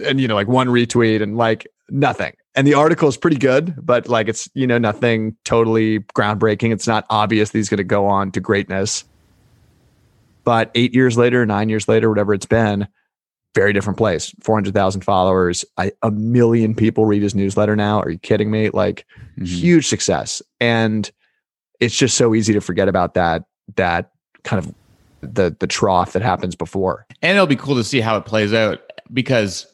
And, 0.05 0.21
you 0.21 0.29
know, 0.29 0.35
like 0.35 0.49
one 0.49 0.69
retweet 0.69 1.23
and 1.23 1.37
like 1.37 1.67
nothing 1.89 2.35
and 2.57 2.67
the 2.67 2.75
article 2.75 3.09
is 3.09 3.19
pretty 3.19 3.37
good, 3.37 3.75
but 3.79 4.09
like 4.09 4.29
it's 4.29 4.49
you 4.55 4.67
know 4.67 4.79
nothing 4.79 5.37
totally 5.45 6.01
groundbreaking. 6.17 6.73
It's 6.73 6.87
not 6.87 7.05
obvious 7.11 7.51
that 7.51 7.59
he's 7.59 7.69
going 7.69 7.79
to 7.79 7.85
go 7.85 8.07
on 8.07 8.33
to 8.33 8.41
greatness. 8.41 9.05
But 10.43 10.71
eight 10.75 10.95
years 10.95 11.19
later, 11.19 11.45
nine 11.45 11.69
years 11.69 11.87
later, 11.87 12.09
whatever 12.09 12.33
it's 12.33 12.47
been, 12.47 12.89
very 13.55 13.73
different 13.73 13.99
place. 13.99 14.35
Four 14.41 14.57
hundred 14.57 14.75
thousand 14.75 15.03
followers, 15.03 15.65
I, 15.77 15.93
a 16.03 16.11
million 16.11 16.75
people 16.75 17.05
read 17.05 17.23
his 17.23 17.35
newsletter 17.35 17.77
now. 17.77 18.01
Are 18.01 18.11
you 18.11 18.19
kidding 18.19 18.51
me? 18.51 18.71
Like 18.71 19.07
mm-hmm. 19.33 19.45
huge 19.45 19.87
success, 19.87 20.41
and 20.59 21.11
it's 21.79 21.97
just 21.97 22.17
so 22.17 22.35
easy 22.35 22.55
to 22.55 22.61
forget 22.61 22.89
about 22.89 23.15
that. 23.15 23.45
That 23.77 24.13
kind 24.45 24.65
of 24.65 24.75
the 25.21 25.55
the 25.59 25.67
trough 25.67 26.15
that 26.15 26.23
happens 26.23 26.55
before. 26.55 27.07
And 27.21 27.37
it'll 27.37 27.47
be 27.47 27.57
cool 27.57 27.75
to 27.75 27.85
see 27.85 28.01
how 28.01 28.17
it 28.17 28.25
plays 28.25 28.55
out 28.55 28.81
because 29.13 29.67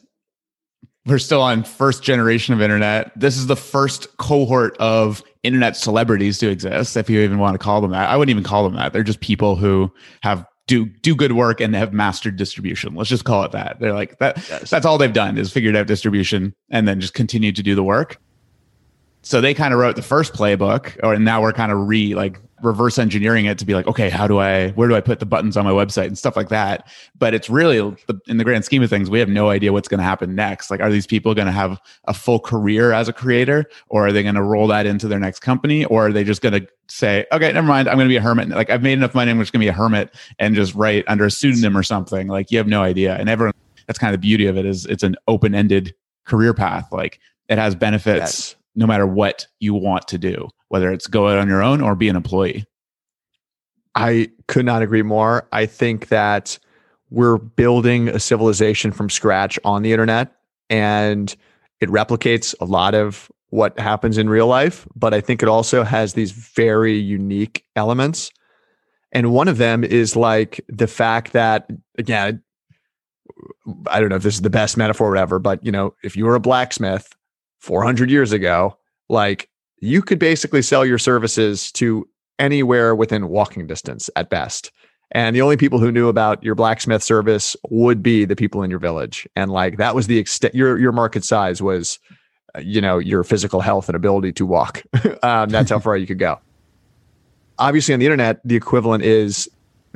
we're 1.05 1.19
still 1.19 1.41
on 1.41 1.63
first 1.63 2.03
generation 2.03 2.53
of 2.53 2.61
internet. 2.61 3.11
This 3.19 3.37
is 3.37 3.47
the 3.47 3.55
first 3.55 4.15
cohort 4.17 4.77
of 4.77 5.21
internet 5.43 5.75
celebrities 5.75 6.37
to 6.39 6.49
exist, 6.49 6.95
if 6.95 7.09
you 7.09 7.19
even 7.19 7.39
want 7.39 7.55
to 7.55 7.59
call 7.59 7.81
them 7.81 7.91
that. 7.91 8.09
I 8.09 8.15
wouldn't 8.15 8.31
even 8.31 8.43
call 8.43 8.63
them 8.63 8.75
that. 8.75 8.93
They're 8.93 9.03
just 9.03 9.19
people 9.19 9.55
who 9.55 9.91
have 10.21 10.45
do 10.67 10.85
do 10.85 11.13
good 11.13 11.33
work 11.33 11.59
and 11.59 11.75
have 11.75 11.91
mastered 11.91 12.37
distribution. 12.37 12.95
Let's 12.95 13.09
just 13.09 13.25
call 13.25 13.43
it 13.43 13.51
that. 13.51 13.79
They're 13.81 13.93
like 13.93 14.17
that. 14.19 14.37
Yes. 14.49 14.69
That's 14.69 14.85
all 14.85 14.97
they've 14.97 15.11
done 15.11 15.37
is 15.37 15.51
figured 15.51 15.75
out 15.75 15.87
distribution 15.87 16.53
and 16.69 16.87
then 16.87 17.01
just 17.01 17.13
continued 17.13 17.57
to 17.57 17.63
do 17.63 17.75
the 17.75 17.83
work. 17.83 18.17
So 19.23 19.41
they 19.41 19.53
kind 19.53 19.73
of 19.73 19.79
wrote 19.79 19.95
the 19.95 20.01
first 20.01 20.33
playbook, 20.33 20.97
or 21.03 21.17
now 21.17 21.41
we're 21.41 21.53
kind 21.53 21.71
of 21.71 21.87
re 21.87 22.15
like 22.15 22.39
reverse 22.63 22.97
engineering 22.97 23.45
it 23.45 23.57
to 23.59 23.65
be 23.65 23.75
like, 23.75 23.85
okay, 23.87 24.09
how 24.09 24.27
do 24.27 24.39
I, 24.39 24.69
where 24.71 24.87
do 24.87 24.95
I 24.95 25.01
put 25.01 25.19
the 25.19 25.25
buttons 25.25 25.57
on 25.57 25.65
my 25.65 25.71
website 25.71 26.07
and 26.07 26.17
stuff 26.17 26.35
like 26.35 26.49
that? 26.49 26.87
But 27.17 27.33
it's 27.33 27.49
really, 27.49 27.77
in 28.27 28.37
the 28.37 28.43
grand 28.43 28.65
scheme 28.65 28.81
of 28.81 28.89
things, 28.89 29.09
we 29.09 29.19
have 29.19 29.29
no 29.29 29.49
idea 29.49 29.73
what's 29.73 29.87
going 29.87 29.99
to 29.99 30.03
happen 30.03 30.33
next. 30.33 30.71
Like, 30.71 30.79
are 30.79 30.89
these 30.91 31.05
people 31.05 31.35
going 31.35 31.45
to 31.45 31.51
have 31.51 31.79
a 32.05 32.13
full 32.13 32.39
career 32.39 32.93
as 32.93 33.07
a 33.07 33.13
creator, 33.13 33.65
or 33.89 34.07
are 34.07 34.11
they 34.11 34.23
going 34.23 34.35
to 34.35 34.41
roll 34.41 34.67
that 34.67 34.85
into 34.85 35.07
their 35.07 35.19
next 35.19 35.41
company, 35.41 35.85
or 35.85 36.07
are 36.07 36.11
they 36.11 36.23
just 36.23 36.41
going 36.41 36.53
to 36.53 36.67
say, 36.87 37.25
okay, 37.31 37.51
never 37.51 37.67
mind, 37.67 37.87
I'm 37.87 37.95
going 37.95 38.07
to 38.07 38.13
be 38.13 38.17
a 38.17 38.21
hermit. 38.21 38.49
Like, 38.49 38.69
I've 38.69 38.83
made 38.83 38.93
enough 38.93 39.13
money, 39.13 39.31
I'm 39.31 39.39
just 39.39 39.51
going 39.51 39.61
to 39.61 39.65
be 39.65 39.69
a 39.69 39.73
hermit 39.73 40.15
and 40.39 40.55
just 40.55 40.73
write 40.73 41.03
under 41.07 41.25
a 41.25 41.31
pseudonym 41.31 41.77
or 41.77 41.83
something. 41.83 42.27
Like, 42.27 42.51
you 42.51 42.57
have 42.57 42.67
no 42.67 42.81
idea. 42.81 43.15
And 43.17 43.29
everyone, 43.29 43.53
that's 43.87 43.99
kind 43.99 44.13
of 44.13 44.21
the 44.21 44.25
beauty 44.25 44.45
of 44.45 44.57
it 44.57 44.65
is 44.65 44.85
it's 44.85 45.03
an 45.03 45.15
open 45.27 45.53
ended 45.53 45.93
career 46.25 46.53
path. 46.53 46.87
Like, 46.91 47.19
it 47.49 47.57
has 47.57 47.75
benefits. 47.75 48.19
Yes. 48.19 48.55
No 48.75 48.87
matter 48.87 49.05
what 49.05 49.45
you 49.59 49.75
want 49.75 50.07
to 50.07 50.17
do, 50.17 50.49
whether 50.73 50.91
it's 50.91 51.05
go 51.05 51.27
out 51.27 51.37
on 51.37 51.47
your 51.47 51.61
own 51.61 51.81
or 51.81 51.93
be 51.93 52.09
an 52.09 52.15
employee. 52.15 52.65
I 53.93 54.31
could 54.47 54.65
not 54.65 54.81
agree 54.81 55.03
more. 55.03 55.47
I 55.51 55.67
think 55.67 56.07
that 56.07 56.57
we're 57.11 57.37
building 57.37 58.09
a 58.09 58.19
civilization 58.19 58.91
from 58.91 59.07
scratch 59.07 59.59
on 59.63 59.83
the 59.83 59.91
internet 59.91 60.31
and 60.71 61.35
it 61.79 61.89
replicates 61.89 62.55
a 62.59 62.65
lot 62.65 62.95
of 62.95 63.31
what 63.51 63.77
happens 63.77 64.17
in 64.17 64.27
real 64.27 64.47
life, 64.47 64.87
but 64.95 65.13
I 65.13 65.21
think 65.21 65.43
it 65.43 65.47
also 65.47 65.83
has 65.83 66.15
these 66.15 66.31
very 66.31 66.97
unique 66.97 67.63
elements. 67.75 68.31
And 69.11 69.31
one 69.31 69.47
of 69.47 69.59
them 69.59 69.83
is 69.83 70.15
like 70.15 70.59
the 70.69 70.87
fact 70.87 71.33
that, 71.33 71.69
again, 71.99 72.41
I 73.85 73.99
don't 73.99 74.09
know 74.09 74.15
if 74.15 74.23
this 74.23 74.33
is 74.33 74.41
the 74.41 74.49
best 74.49 74.75
metaphor 74.75 75.15
ever, 75.17 75.37
but 75.37 75.63
you 75.63 75.71
know, 75.71 75.93
if 76.03 76.17
you 76.17 76.25
were 76.25 76.33
a 76.33 76.39
blacksmith 76.39 77.13
400 77.59 78.09
years 78.09 78.31
ago, 78.31 78.75
like 79.07 79.51
you 79.83 80.01
could 80.01 80.19
basically 80.19 80.61
sell 80.61 80.85
your 80.85 80.97
services 80.97 81.71
to 81.73 82.07
anywhere 82.39 82.95
within 82.95 83.27
walking 83.27 83.67
distance 83.67 84.09
at 84.15 84.29
best. 84.29 84.71
And 85.11 85.35
the 85.35 85.41
only 85.41 85.57
people 85.57 85.77
who 85.77 85.91
knew 85.91 86.07
about 86.07 86.43
your 86.43 86.55
blacksmith 86.55 87.03
service 87.03 87.55
would 87.69 88.01
be 88.01 88.25
the 88.25 88.35
people 88.35 88.63
in 88.63 88.69
your 88.69 88.79
village. 88.79 89.27
And 89.35 89.51
like 89.51 89.77
that 89.77 89.93
was 89.93 90.07
the 90.07 90.17
extent 90.17 90.55
your 90.55 90.79
your 90.79 90.91
market 90.91 91.23
size 91.23 91.61
was, 91.61 91.99
uh, 92.55 92.59
you 92.61 92.81
know, 92.81 92.97
your 92.97 93.23
physical 93.23 93.61
health 93.61 93.89
and 93.89 93.95
ability 93.95 94.31
to 94.33 94.45
walk. 94.45 94.81
um, 95.23 95.49
that's 95.49 95.69
how 95.69 95.79
far 95.79 95.97
you 95.97 96.07
could 96.07 96.19
go. 96.19 96.39
Obviously, 97.59 97.93
on 97.93 97.99
the 97.99 98.07
internet, 98.07 98.39
the 98.43 98.55
equivalent 98.55 99.03
is 99.03 99.47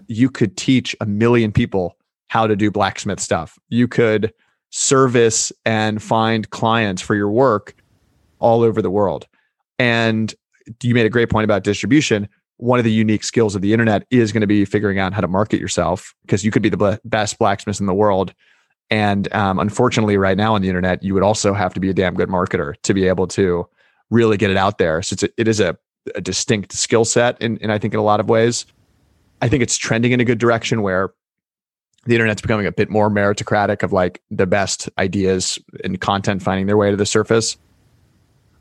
you 0.08 0.30
could 0.30 0.56
teach 0.56 0.95
a 1.02 1.06
million 1.06 1.52
people 1.52 1.97
how 2.28 2.45
to 2.45 2.56
do 2.56 2.69
blacksmith 2.69 3.19
stuff. 3.19 3.58
You 3.69 3.88
could 3.88 4.32
service 4.69 5.52
and 5.65 6.04
find 6.04 6.50
clients 6.52 7.02
for 7.02 7.15
your 7.15 7.32
work 7.32 7.73
all 8.39 8.62
over 8.62 8.82
the 8.82 8.91
world. 8.91 9.28
And 9.80 10.34
you 10.82 10.94
made 10.94 11.06
a 11.06 11.10
great 11.10 11.30
point 11.30 11.44
about 11.44 11.63
distribution. 11.63 12.28
One 12.58 12.80
of 12.80 12.86
the 12.86 12.92
unique 12.92 13.24
skills 13.24 13.56
of 13.56 13.62
the 13.62 13.74
internet 13.74 14.06
is 14.10 14.32
going 14.32 14.42
to 14.42 14.48
be 14.48 14.66
figuring 14.66 15.00
out 15.00 15.13
how 15.13 15.22
to 15.22 15.28
market 15.28 15.60
yourself 15.60 16.16
because 16.24 16.44
you 16.44 16.52
could 16.52 16.63
be 16.63 16.70
the 16.70 17.00
best 17.06 17.38
blacksmith 17.38 17.80
in 17.80 17.86
the 17.86 17.94
world. 17.94 18.34
And 18.90 19.32
um, 19.34 19.60
unfortunately, 19.60 20.18
right 20.18 20.38
now 20.38 20.56
on 20.56 20.62
the 20.62 20.70
internet, 20.70 21.04
you 21.04 21.13
would 21.13 21.24
also 21.24 21.54
have 21.54 21.74
to 21.74 21.80
be 21.80 21.90
a 21.90 21.94
damn 21.94 22.16
good 22.16 22.30
marketer 22.30 22.74
to 22.84 22.94
be 22.94 23.08
able 23.08 23.28
to 23.28 23.68
really 24.10 24.38
get 24.38 24.50
it 24.50 24.58
out 24.58 24.78
there. 24.78 25.02
So 25.02 25.13
it's 25.13 25.24
a, 25.24 25.30
it 25.38 25.48
is 25.48 25.60
a, 25.60 25.78
a 26.16 26.22
distinct 26.22 26.72
skill 26.72 27.04
set, 27.04 27.38
and 27.42 27.60
I 27.72 27.78
think 27.78 27.94
in 27.94 28.00
a 28.00 28.04
lot 28.04 28.22
of 28.22 28.30
ways, 28.30 28.66
I 29.42 29.50
think 29.50 29.62
it's 29.62 29.78
trending 29.78 30.13
in 30.13 30.22
a 30.22 30.26
good 30.26 30.40
direction 30.40 30.82
where 30.82 31.12
the 32.06 32.16
internet's 32.16 32.42
becoming 32.42 32.66
a 32.66 32.72
bit 32.72 32.90
more 32.90 33.10
meritocratic 33.10 33.84
of 33.84 33.92
like 33.92 34.22
the 34.32 34.48
best 34.48 34.90
ideas 34.98 35.60
and 35.84 36.00
content 36.00 36.42
finding 36.42 36.66
their 36.66 36.78
way 36.78 36.90
to 36.90 36.96
the 36.96 37.06
surface. 37.06 37.58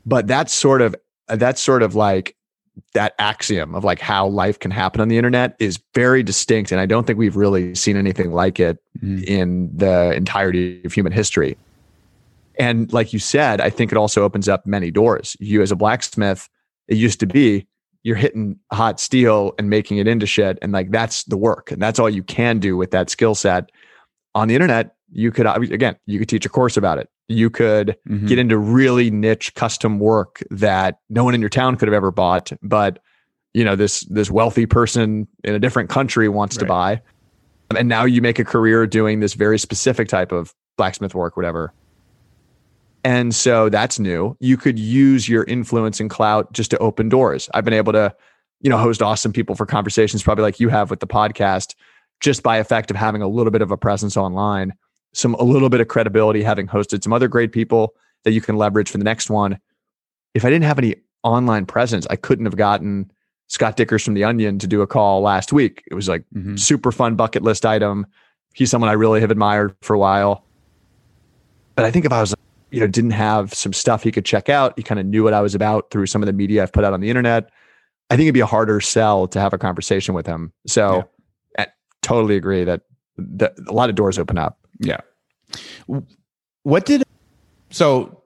But 0.05 0.27
that's 0.27 0.53
sort 0.53 0.81
of 0.81 0.95
that's 1.29 1.61
sort 1.61 1.83
of 1.83 1.95
like 1.95 2.35
that 2.93 3.15
axiom 3.17 3.73
of 3.73 3.83
like 3.83 3.99
how 3.99 4.27
life 4.27 4.59
can 4.59 4.69
happen 4.69 5.01
on 5.01 5.07
the 5.07 5.17
internet 5.17 5.55
is 5.59 5.79
very 5.95 6.21
distinct 6.21 6.71
and 6.71 6.79
i 6.79 6.85
don't 6.85 7.07
think 7.07 7.17
we've 7.17 7.35
really 7.35 7.73
seen 7.73 7.97
anything 7.97 8.31
like 8.31 8.59
it 8.59 8.77
mm. 9.01 9.23
in 9.23 9.69
the 9.75 10.13
entirety 10.13 10.81
of 10.85 10.93
human 10.93 11.11
history 11.11 11.57
and 12.59 12.93
like 12.93 13.13
you 13.13 13.19
said 13.19 13.59
i 13.61 13.69
think 13.69 13.91
it 13.91 13.97
also 13.97 14.23
opens 14.23 14.47
up 14.47 14.65
many 14.65 14.91
doors 14.91 15.35
you 15.39 15.61
as 15.61 15.71
a 15.71 15.75
blacksmith 15.75 16.47
it 16.87 16.97
used 16.97 17.19
to 17.19 17.25
be 17.25 17.65
you're 18.03 18.15
hitting 18.15 18.57
hot 18.71 18.99
steel 18.99 19.53
and 19.57 19.69
making 19.69 19.97
it 19.97 20.07
into 20.07 20.27
shit 20.27 20.59
and 20.61 20.71
like 20.71 20.91
that's 20.91 21.23
the 21.23 21.37
work 21.37 21.71
and 21.71 21.81
that's 21.81 21.97
all 21.97 22.09
you 22.09 22.23
can 22.23 22.59
do 22.59 22.77
with 22.77 22.91
that 22.91 23.09
skill 23.09 23.33
set 23.33 23.71
on 24.35 24.47
the 24.47 24.53
internet 24.53 24.95
You 25.11 25.31
could 25.31 25.47
again, 25.47 25.95
you 26.05 26.19
could 26.19 26.29
teach 26.29 26.45
a 26.45 26.49
course 26.49 26.77
about 26.77 26.97
it. 26.97 27.09
You 27.27 27.49
could 27.49 27.97
Mhm. 28.07 28.27
get 28.27 28.39
into 28.39 28.57
really 28.57 29.11
niche 29.11 29.53
custom 29.55 29.99
work 29.99 30.41
that 30.49 30.99
no 31.09 31.23
one 31.23 31.35
in 31.35 31.41
your 31.41 31.49
town 31.49 31.75
could 31.75 31.87
have 31.87 31.93
ever 31.93 32.11
bought, 32.11 32.51
but 32.61 32.99
you 33.53 33.63
know 33.65 33.75
this 33.75 34.01
this 34.09 34.29
wealthy 34.31 34.65
person 34.65 35.27
in 35.43 35.53
a 35.55 35.59
different 35.59 35.89
country 35.89 36.29
wants 36.29 36.55
to 36.57 36.65
buy. 36.65 37.01
And 37.75 37.89
now 37.89 38.05
you 38.05 38.21
make 38.21 38.39
a 38.39 38.45
career 38.45 38.87
doing 38.87 39.19
this 39.19 39.33
very 39.33 39.59
specific 39.59 40.07
type 40.07 40.31
of 40.31 40.53
blacksmith 40.77 41.13
work, 41.15 41.35
whatever. 41.35 41.73
And 43.03 43.33
so 43.33 43.69
that's 43.69 43.99
new. 43.99 44.35
You 44.39 44.57
could 44.57 44.77
use 44.79 45.27
your 45.29 45.43
influence 45.45 45.99
and 45.99 46.09
clout 46.09 46.51
just 46.53 46.71
to 46.71 46.77
open 46.79 47.09
doors. 47.09 47.49
I've 47.53 47.63
been 47.65 47.73
able 47.73 47.93
to, 47.93 48.13
you 48.61 48.69
know, 48.69 48.77
host 48.77 49.01
awesome 49.01 49.31
people 49.33 49.55
for 49.55 49.65
conversations, 49.65 50.23
probably 50.23 50.43
like 50.43 50.59
you 50.59 50.69
have 50.69 50.89
with 50.89 50.99
the 50.99 51.07
podcast, 51.07 51.75
just 52.19 52.43
by 52.43 52.57
effect 52.57 52.91
of 52.91 52.97
having 52.97 53.21
a 53.21 53.27
little 53.27 53.51
bit 53.51 53.61
of 53.61 53.71
a 53.71 53.77
presence 53.77 54.17
online, 54.17 54.73
some 55.13 55.33
a 55.35 55.43
little 55.43 55.69
bit 55.69 55.81
of 55.81 55.87
credibility, 55.87 56.43
having 56.43 56.67
hosted 56.67 57.03
some 57.03 57.13
other 57.13 57.27
great 57.27 57.51
people 57.51 57.93
that 58.23 58.31
you 58.31 58.41
can 58.41 58.55
leverage 58.57 58.89
for 58.89 58.97
the 58.97 59.03
next 59.03 59.29
one. 59.29 59.57
If 60.33 60.45
I 60.45 60.49
didn't 60.49 60.65
have 60.65 60.77
any 60.77 60.95
online 61.23 61.65
presence, 61.65 62.05
I 62.09 62.15
couldn't 62.15 62.45
have 62.45 62.55
gotten 62.57 63.11
Scott 63.47 63.77
Dikkers 63.77 64.03
from 64.03 64.13
The 64.13 64.23
Onion 64.23 64.59
to 64.59 64.67
do 64.67 64.81
a 64.81 64.87
call 64.87 65.21
last 65.21 65.53
week. 65.53 65.83
It 65.89 65.93
was 65.93 66.07
like 66.09 66.23
Mhm. 66.35 66.59
super 66.59 66.91
fun 66.91 67.15
bucket 67.15 67.43
list 67.43 67.65
item. 67.65 68.05
He's 68.53 68.69
someone 68.69 68.89
I 68.89 68.93
really 68.93 69.21
have 69.21 69.31
admired 69.31 69.73
for 69.81 69.93
a 69.93 69.99
while. 69.99 70.43
But 71.75 71.85
I 71.85 71.91
think 71.91 72.05
if 72.05 72.11
I 72.11 72.19
was, 72.21 72.35
you 72.71 72.79
know, 72.81 72.87
didn't 72.87 73.11
have 73.11 73.53
some 73.53 73.71
stuff 73.73 74.03
he 74.03 74.11
could 74.11 74.25
check 74.25 74.49
out, 74.49 74.73
he 74.75 74.83
kind 74.83 74.99
of 74.99 75.05
knew 75.05 75.23
what 75.23 75.33
I 75.33 75.41
was 75.41 75.55
about 75.55 75.91
through 75.91 76.07
some 76.07 76.21
of 76.21 76.27
the 76.27 76.33
media 76.33 76.63
I've 76.63 76.73
put 76.73 76.83
out 76.83 76.93
on 76.93 76.99
the 77.01 77.09
internet. 77.09 77.49
I 78.09 78.15
think 78.15 78.25
it'd 78.25 78.33
be 78.33 78.39
a 78.39 78.45
harder 78.45 78.81
sell 78.81 79.27
to 79.27 79.39
have 79.39 79.53
a 79.53 79.57
conversation 79.57 80.13
with 80.13 80.25
him. 80.25 80.51
So 80.65 81.07
I 81.57 81.67
totally 82.01 82.35
agree 82.35 82.63
that, 82.63 82.81
that 83.17 83.53
a 83.67 83.73
lot 83.73 83.89
of 83.89 83.95
doors 83.95 84.17
open 84.17 84.37
up. 84.37 84.59
Yeah. 84.79 84.99
What 86.63 86.85
did 86.85 87.03
so 87.69 88.23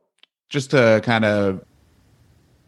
just 0.49 0.71
to 0.71 1.01
kind 1.03 1.25
of 1.25 1.63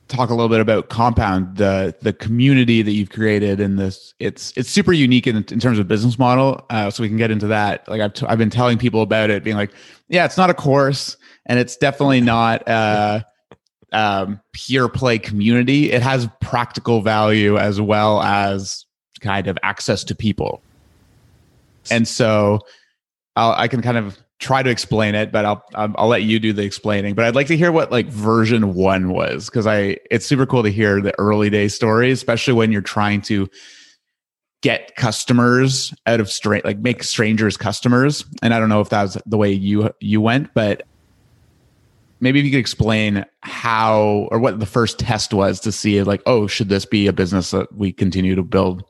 talk 0.08 0.30
a 0.30 0.34
little 0.34 0.50
bit 0.50 0.60
about 0.60 0.90
compound 0.90 1.58
the 1.58 1.96
the 2.02 2.14
community 2.14 2.82
that 2.82 2.92
you've 2.92 3.10
created 3.10 3.60
in 3.60 3.78
this 3.78 4.14
it's 4.20 4.54
it's 4.56 4.70
super 4.70 4.94
unique 4.94 5.26
in, 5.26 5.38
in 5.38 5.60
terms 5.60 5.80
of 5.80 5.88
business 5.88 6.20
model 6.20 6.64
uh, 6.70 6.90
so 6.90 7.02
we 7.02 7.10
can 7.10 7.18
get 7.18 7.32
into 7.32 7.48
that. 7.48 7.88
Like 7.88 8.02
I've, 8.02 8.14
t- 8.14 8.26
I've 8.28 8.38
been 8.38 8.50
telling 8.50 8.78
people 8.78 9.02
about 9.02 9.30
it 9.30 9.44
being 9.44 9.58
like 9.58 9.72
yeah 10.10 10.26
it's 10.26 10.38
not 10.38 10.50
a 10.50 10.54
course 10.54 11.18
and 11.46 11.60
it's 11.60 11.76
definitely 11.78 12.22
not 12.22 12.68
uh 12.68 13.22
um 13.92 14.40
pure 14.54 14.90
play 14.90 15.18
community. 15.18 15.92
It 15.92 16.02
has 16.02 16.28
practical 16.42 17.02
value 17.02 17.58
as 17.58 17.82
well 17.82 18.22
as 18.22 18.86
kind 19.20 19.48
of 19.48 19.58
access 19.64 20.04
to 20.04 20.16
people. 20.16 20.62
And 21.90 22.08
so 22.08 22.60
I'll, 23.36 23.54
I 23.54 23.68
can 23.68 23.82
kind 23.82 23.98
of 23.98 24.18
try 24.40 24.62
to 24.62 24.70
explain 24.70 25.16
it, 25.16 25.32
but 25.32 25.46
I'll 25.46 25.64
I'll 25.74 26.08
let 26.08 26.24
you 26.24 26.40
do 26.40 26.54
the 26.54 26.64
explaining. 26.64 27.16
But 27.16 27.26
I'd 27.26 27.36
like 27.36 27.48
to 27.48 27.58
hear 27.58 27.72
what 27.72 27.92
like 27.92 28.08
version 28.08 28.74
one 28.74 29.10
was 29.10 29.46
because 29.46 29.66
I 29.66 29.98
it's 30.12 30.26
super 30.26 30.46
cool 30.46 30.64
to 30.64 30.70
hear 30.70 31.02
the 31.02 31.18
early 31.20 31.50
day 31.50 31.68
stories, 31.68 32.20
especially 32.20 32.54
when 32.54 32.72
you're 32.72 32.82
trying 32.82 33.22
to 33.24 33.50
get 34.62 34.96
customers 34.96 35.94
out 36.06 36.20
of 36.20 36.32
straight 36.32 36.64
like 36.64 36.80
make 36.80 37.04
strangers 37.04 37.58
customers. 37.58 38.26
And 38.42 38.54
I 38.54 38.60
don't 38.60 38.70
know 38.70 38.82
if 38.82 38.90
that 38.90 39.02
was 39.02 39.18
the 39.26 39.38
way 39.38 39.52
you 39.52 39.90
you 40.00 40.22
went, 40.22 40.54
but 40.54 40.84
maybe 42.20 42.40
if 42.40 42.46
you 42.46 42.52
could 42.52 42.60
explain 42.60 43.26
how 43.42 44.30
or 44.32 44.40
what 44.40 44.60
the 44.60 44.66
first 44.66 45.00
test 45.00 45.34
was 45.34 45.60
to 45.62 45.72
see 45.72 46.02
like 46.04 46.22
oh 46.26 46.48
should 46.48 46.70
this 46.70 46.86
be 46.86 47.08
a 47.08 47.14
business 47.14 47.52
that 47.52 47.76
we 47.76 47.92
continue 47.92 48.36
to 48.36 48.44
build 48.44 48.84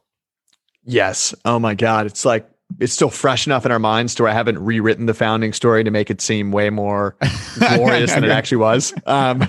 Yes. 0.85 1.33
Oh 1.45 1.59
my 1.59 1.75
God. 1.75 2.05
It's 2.05 2.25
like 2.25 2.47
it's 2.79 2.93
still 2.93 3.09
fresh 3.09 3.45
enough 3.47 3.65
in 3.65 3.71
our 3.71 3.79
minds 3.79 4.15
to 4.15 4.23
where 4.23 4.31
I 4.31 4.35
haven't 4.35 4.59
rewritten 4.59 5.05
the 5.05 5.13
founding 5.13 5.53
story 5.53 5.83
to 5.83 5.91
make 5.91 6.09
it 6.09 6.21
seem 6.21 6.51
way 6.51 6.69
more 6.69 7.15
glorious 7.57 8.13
than 8.13 8.23
it 8.23 8.31
actually 8.31 8.57
was. 8.57 8.93
Um, 9.05 9.47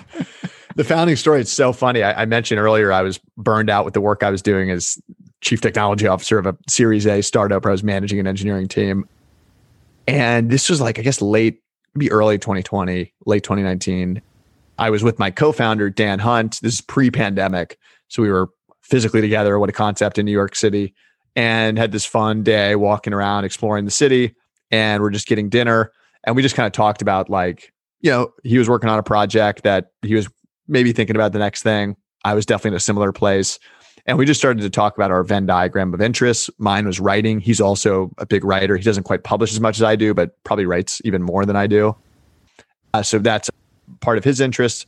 the 0.76 0.84
founding 0.84 1.16
story, 1.16 1.40
it's 1.40 1.52
so 1.52 1.72
funny. 1.72 2.02
I, 2.02 2.22
I 2.22 2.24
mentioned 2.26 2.60
earlier 2.60 2.92
I 2.92 3.02
was 3.02 3.20
burned 3.37 3.70
out 3.70 3.84
with 3.84 3.94
the 3.94 4.00
work 4.00 4.22
I 4.22 4.30
was 4.30 4.42
doing 4.42 4.70
as 4.70 4.98
chief 5.40 5.60
technology 5.60 6.06
officer 6.06 6.38
of 6.38 6.46
a 6.46 6.56
Series 6.68 7.06
A 7.06 7.22
startup 7.22 7.64
where 7.64 7.70
I 7.70 7.74
was 7.74 7.84
managing 7.84 8.18
an 8.18 8.26
engineering 8.26 8.68
team. 8.68 9.08
And 10.06 10.50
this 10.50 10.68
was 10.68 10.80
like, 10.80 10.98
I 10.98 11.02
guess, 11.02 11.22
late, 11.22 11.62
maybe 11.94 12.10
early 12.10 12.38
2020, 12.38 13.12
late 13.26 13.42
2019. 13.42 14.20
I 14.78 14.90
was 14.90 15.04
with 15.04 15.18
my 15.18 15.30
co-founder, 15.30 15.90
Dan 15.90 16.18
Hunt. 16.18 16.60
This 16.60 16.74
is 16.74 16.80
pre-pandemic. 16.80 17.78
So 18.08 18.22
we 18.22 18.30
were 18.30 18.48
physically 18.82 19.20
together, 19.20 19.58
what 19.58 19.68
a 19.68 19.72
concept 19.72 20.18
in 20.18 20.26
New 20.26 20.32
York 20.32 20.56
City 20.56 20.94
and 21.37 21.79
had 21.79 21.92
this 21.92 22.05
fun 22.05 22.42
day 22.42 22.77
walking 22.77 23.12
around 23.12 23.44
exploring 23.44 23.85
the 23.85 23.90
city 23.90 24.35
and 24.70 25.03
we're 25.03 25.11
just 25.11 25.27
getting 25.27 25.49
dinner. 25.49 25.90
And 26.25 26.37
we 26.37 26.42
just 26.42 26.55
kind 26.55 26.66
of 26.66 26.73
talked 26.73 27.03
about 27.03 27.29
like 27.29 27.73
you 28.01 28.11
know 28.11 28.33
he 28.42 28.59
was 28.59 28.68
working 28.68 28.88
on 28.90 28.99
a 28.99 29.03
project 29.03 29.62
that 29.62 29.92
he 30.03 30.14
was 30.14 30.29
maybe 30.68 30.92
thinking 30.92 31.16
about 31.16 31.33
the 31.33 31.38
next 31.38 31.62
thing. 31.62 31.97
I 32.25 32.35
was 32.35 32.47
definitely 32.47 32.70
in 32.70 32.77
a 32.77 32.81
similar 32.81 33.12
place. 33.12 33.59
And 34.07 34.18
we 34.18 34.27
just 34.27 34.38
started 34.38 34.62
to 34.62 34.70
talk 34.70 34.97
about 34.97 35.11
our 35.11 35.23
venn 35.23 35.47
diagram 35.47 35.94
of 35.94 36.01
interests. 36.01 36.51
Mine 36.59 36.87
was 36.87 37.01
writing. 37.01 37.40
He's 37.40 37.61
also 37.61 38.11
a 38.18 38.27
big 38.27 38.44
writer. 38.44 38.77
He 38.77 38.83
doesn't 38.83 39.05
quite 39.05 39.25
publish 39.25 39.53
as 39.53 39.61
much 39.61 39.79
as 39.79 39.83
i 39.83 39.97
do 39.97 40.12
but 40.12 40.42
probably 40.44 40.66
writes 40.66 41.01
even 41.05 41.23
more 41.23 41.47
than 41.47 41.57
i 41.57 41.66
do. 41.66 41.97
Uh, 42.92 43.03
so 43.03 43.18
that's 43.18 43.51
part 44.01 44.18
of 44.18 44.25
his 44.25 44.40
interest 44.40 44.87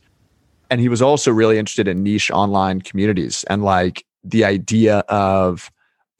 and 0.69 0.81
he 0.81 0.89
was 0.89 1.01
also 1.01 1.31
really 1.31 1.57
interested 1.57 1.87
in 1.87 2.03
niche 2.03 2.31
online 2.31 2.81
communities 2.81 3.43
and 3.49 3.63
like 3.63 4.05
the 4.23 4.43
idea 4.43 4.99
of 5.09 5.71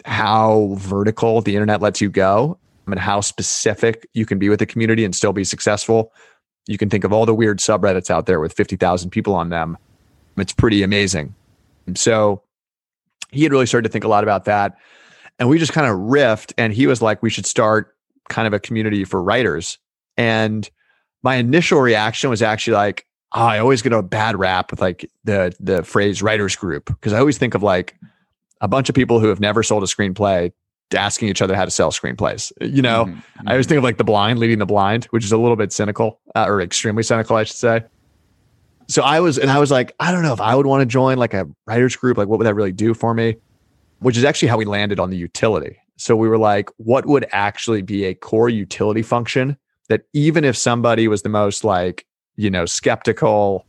how 0.08 0.74
vertical 0.78 1.42
the 1.42 1.54
internet 1.54 1.82
lets 1.82 2.00
you 2.02 2.10
go 2.10 2.58
and 2.88 2.98
how 2.98 3.22
specific 3.22 4.08
you 4.14 4.26
can 4.26 4.40
be 4.40 4.48
with 4.50 4.60
the 4.60 4.66
community 4.66 5.04
and 5.04 5.14
still 5.14 5.34
be 5.34 5.44
successful. 5.44 6.14
You 6.66 6.78
can 6.78 6.90
think 6.90 7.04
of 7.04 7.12
all 7.12 7.26
the 7.26 7.36
weird 7.36 7.60
subreddits 7.60 8.10
out 8.10 8.26
there 8.26 8.40
with 8.40 8.54
50,000 8.54 9.10
people 9.10 9.36
on 9.36 9.50
them. 9.50 9.78
It's 10.38 10.54
pretty 10.54 10.82
amazing. 10.82 11.36
So 11.96 12.42
he 13.32 13.44
had 13.44 13.52
really 13.52 13.66
started 13.66 13.88
to 13.88 13.92
think 13.92 14.06
a 14.06 14.08
lot 14.08 14.24
about 14.24 14.46
that. 14.46 14.78
And 15.40 15.50
we 15.50 15.60
just 15.60 15.74
kind 15.74 15.88
of 15.88 15.98
riffed, 15.98 16.54
and 16.58 16.74
he 16.74 16.88
was 16.88 17.02
like, 17.02 17.22
we 17.22 17.30
should 17.30 17.46
start 17.46 17.96
kind 18.30 18.48
of 18.48 18.54
a 18.54 18.60
community 18.60 19.04
for 19.04 19.22
writers. 19.22 19.78
And 20.16 20.68
my 21.22 21.36
initial 21.36 21.80
reaction 21.80 22.30
was 22.30 22.42
actually 22.42 22.74
like, 22.76 23.06
oh, 23.34 23.44
I 23.44 23.60
always 23.60 23.82
get 23.82 23.94
a 23.94 24.02
bad 24.02 24.38
rap 24.38 24.72
with 24.72 24.82
like 24.82 25.10
the 25.26 25.54
the 25.60 25.84
phrase 25.84 26.24
writers 26.24 26.56
group 26.56 26.86
because 26.86 27.14
I 27.14 27.20
always 27.20 27.38
think 27.38 27.54
of 27.54 27.62
like 27.62 27.96
a 28.62 28.68
bunch 28.68 28.90
of 28.90 28.96
people 28.96 29.20
who 29.20 29.28
have 29.28 29.40
never 29.40 29.64
sold 29.64 29.84
a 29.84 29.88
screenplay 29.88 30.52
asking 30.96 31.28
each 31.28 31.42
other 31.42 31.54
how 31.56 31.66
to 31.66 31.72
sell 31.72 31.92
screenplays. 31.92 32.52
You 32.62 32.82
know, 32.82 33.06
Mhm. 33.06 33.22
I 33.46 33.52
always 33.52 33.68
think 33.68 33.78
of 33.78 33.84
like 33.84 33.98
the 33.98 34.06
blind 34.06 34.40
leading 34.40 34.60
the 34.60 34.66
blind, 34.66 35.06
which 35.06 35.26
is 35.26 35.34
a 35.34 35.38
little 35.38 35.58
bit 35.58 35.74
cynical 35.74 36.22
uh, 36.34 36.46
or 36.48 36.62
extremely 36.62 37.04
cynical, 37.04 37.36
I 37.36 37.44
should 37.44 37.58
say. 37.58 37.84
So 38.88 39.04
I 39.04 39.20
was, 39.20 39.38
and 39.38 39.52
I 39.52 39.60
was 39.60 39.70
like, 39.70 39.94
I 40.00 40.14
don't 40.14 40.24
know 40.24 40.32
if 40.32 40.40
I 40.40 40.56
would 40.56 40.66
want 40.66 40.82
to 40.82 40.86
join 40.86 41.18
like 41.18 41.34
a 41.34 41.46
writers 41.66 41.96
group. 41.98 42.18
Like, 42.18 42.30
what 42.30 42.40
would 42.40 42.48
that 42.48 42.54
really 42.56 42.72
do 42.72 42.94
for 42.94 43.14
me? 43.14 43.36
Which 44.00 44.16
is 44.16 44.24
actually 44.24 44.48
how 44.48 44.56
we 44.58 44.64
landed 44.64 44.98
on 44.98 45.10
the 45.10 45.18
utility. 45.18 45.78
So 45.98 46.16
we 46.16 46.30
were 46.30 46.38
like, 46.38 46.70
what 46.78 47.06
would 47.06 47.26
actually 47.34 47.82
be 47.82 48.06
a 48.06 48.14
core 48.14 48.48
utility 48.50 49.02
function 49.02 49.58
that 49.90 50.04
even 50.14 50.46
if 50.46 50.56
somebody 50.56 51.10
was 51.10 51.22
the 51.24 51.30
most 51.30 51.66
like, 51.66 52.06
you 52.38 52.50
know, 52.50 52.66
skeptical, 52.66 53.66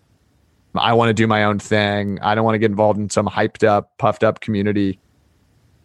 I 0.78 0.92
want 0.92 1.08
to 1.10 1.14
do 1.14 1.26
my 1.26 1.44
own 1.44 1.58
thing. 1.58 2.18
I 2.20 2.34
don't 2.34 2.44
want 2.44 2.54
to 2.54 2.58
get 2.58 2.70
involved 2.70 2.98
in 2.98 3.10
some 3.10 3.26
hyped 3.26 3.66
up, 3.66 3.96
puffed 3.98 4.24
up 4.24 4.40
community. 4.40 4.98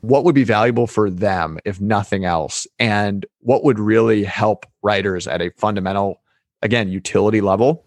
What 0.01 0.23
would 0.23 0.35
be 0.35 0.43
valuable 0.43 0.87
for 0.87 1.09
them, 1.09 1.59
if 1.65 1.79
nothing 1.79 2.25
else? 2.25 2.67
And 2.79 3.25
what 3.39 3.63
would 3.63 3.79
really 3.79 4.23
help 4.23 4.65
writers 4.81 5.27
at 5.27 5.41
a 5.41 5.51
fundamental, 5.57 6.21
again, 6.61 6.89
utility 6.89 7.41
level? 7.41 7.85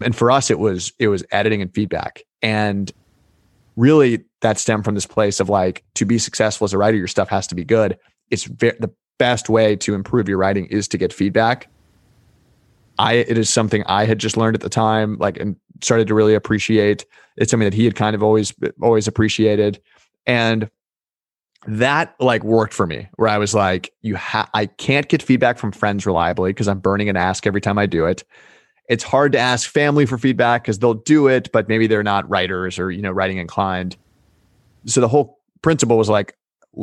And 0.00 0.14
for 0.14 0.30
us, 0.30 0.50
it 0.50 0.58
was 0.58 0.92
it 0.98 1.08
was 1.08 1.24
editing 1.30 1.62
and 1.62 1.72
feedback. 1.72 2.22
And 2.42 2.92
really 3.76 4.24
that 4.40 4.58
stemmed 4.58 4.84
from 4.84 4.94
this 4.94 5.06
place 5.06 5.38
of 5.40 5.48
like 5.48 5.84
to 5.94 6.04
be 6.04 6.18
successful 6.18 6.64
as 6.64 6.72
a 6.72 6.78
writer, 6.78 6.96
your 6.96 7.06
stuff 7.06 7.28
has 7.28 7.46
to 7.46 7.54
be 7.54 7.64
good. 7.64 7.98
It's 8.30 8.44
ve- 8.44 8.72
the 8.80 8.90
best 9.18 9.48
way 9.48 9.76
to 9.76 9.94
improve 9.94 10.28
your 10.28 10.38
writing 10.38 10.66
is 10.66 10.88
to 10.88 10.98
get 10.98 11.12
feedback. 11.12 11.68
I 12.98 13.14
it 13.14 13.36
is 13.38 13.50
something 13.50 13.84
I 13.86 14.06
had 14.06 14.18
just 14.18 14.36
learned 14.36 14.56
at 14.56 14.62
the 14.62 14.68
time, 14.68 15.16
like 15.18 15.38
and 15.38 15.56
started 15.82 16.08
to 16.08 16.14
really 16.14 16.34
appreciate. 16.34 17.04
It's 17.36 17.50
something 17.50 17.66
that 17.66 17.74
he 17.74 17.84
had 17.84 17.94
kind 17.94 18.14
of 18.14 18.22
always 18.22 18.54
always 18.80 19.06
appreciated, 19.06 19.80
and 20.26 20.70
that 21.66 22.14
like 22.20 22.44
worked 22.44 22.74
for 22.74 22.86
me. 22.86 23.08
Where 23.16 23.28
I 23.28 23.38
was 23.38 23.54
like, 23.54 23.92
you 24.02 24.16
ha- 24.16 24.48
I 24.54 24.66
can't 24.66 25.08
get 25.08 25.22
feedback 25.22 25.58
from 25.58 25.72
friends 25.72 26.06
reliably 26.06 26.50
because 26.50 26.68
I'm 26.68 26.80
burning 26.80 27.08
an 27.08 27.16
ask 27.16 27.46
every 27.46 27.60
time 27.60 27.78
I 27.78 27.86
do 27.86 28.06
it. 28.06 28.24
It's 28.88 29.02
hard 29.02 29.32
to 29.32 29.38
ask 29.38 29.68
family 29.68 30.06
for 30.06 30.16
feedback 30.16 30.62
because 30.62 30.78
they'll 30.78 30.94
do 30.94 31.26
it, 31.26 31.50
but 31.52 31.68
maybe 31.68 31.86
they're 31.86 32.04
not 32.04 32.28
writers 32.28 32.78
or 32.78 32.90
you 32.90 33.02
know 33.02 33.10
writing 33.10 33.38
inclined. 33.38 33.96
So 34.86 35.00
the 35.00 35.08
whole 35.08 35.40
principle 35.62 35.98
was 35.98 36.08
like 36.08 36.36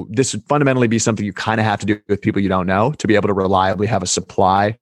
this 0.10 0.34
would 0.34 0.44
fundamentally 0.46 0.88
be 0.88 1.00
something 1.00 1.26
you 1.26 1.34
kind 1.34 1.60
of 1.60 1.66
have 1.66 1.80
to 1.80 1.86
do 1.86 2.00
with 2.08 2.22
people 2.22 2.42
you 2.42 2.50
don't 2.50 2.68
know 2.68 2.94
to 2.94 3.08
be 3.08 3.16
able 3.16 3.28
to 3.28 3.34
reliably 3.34 3.88
have 3.88 4.04
a 4.04 4.08
supply 4.08 4.78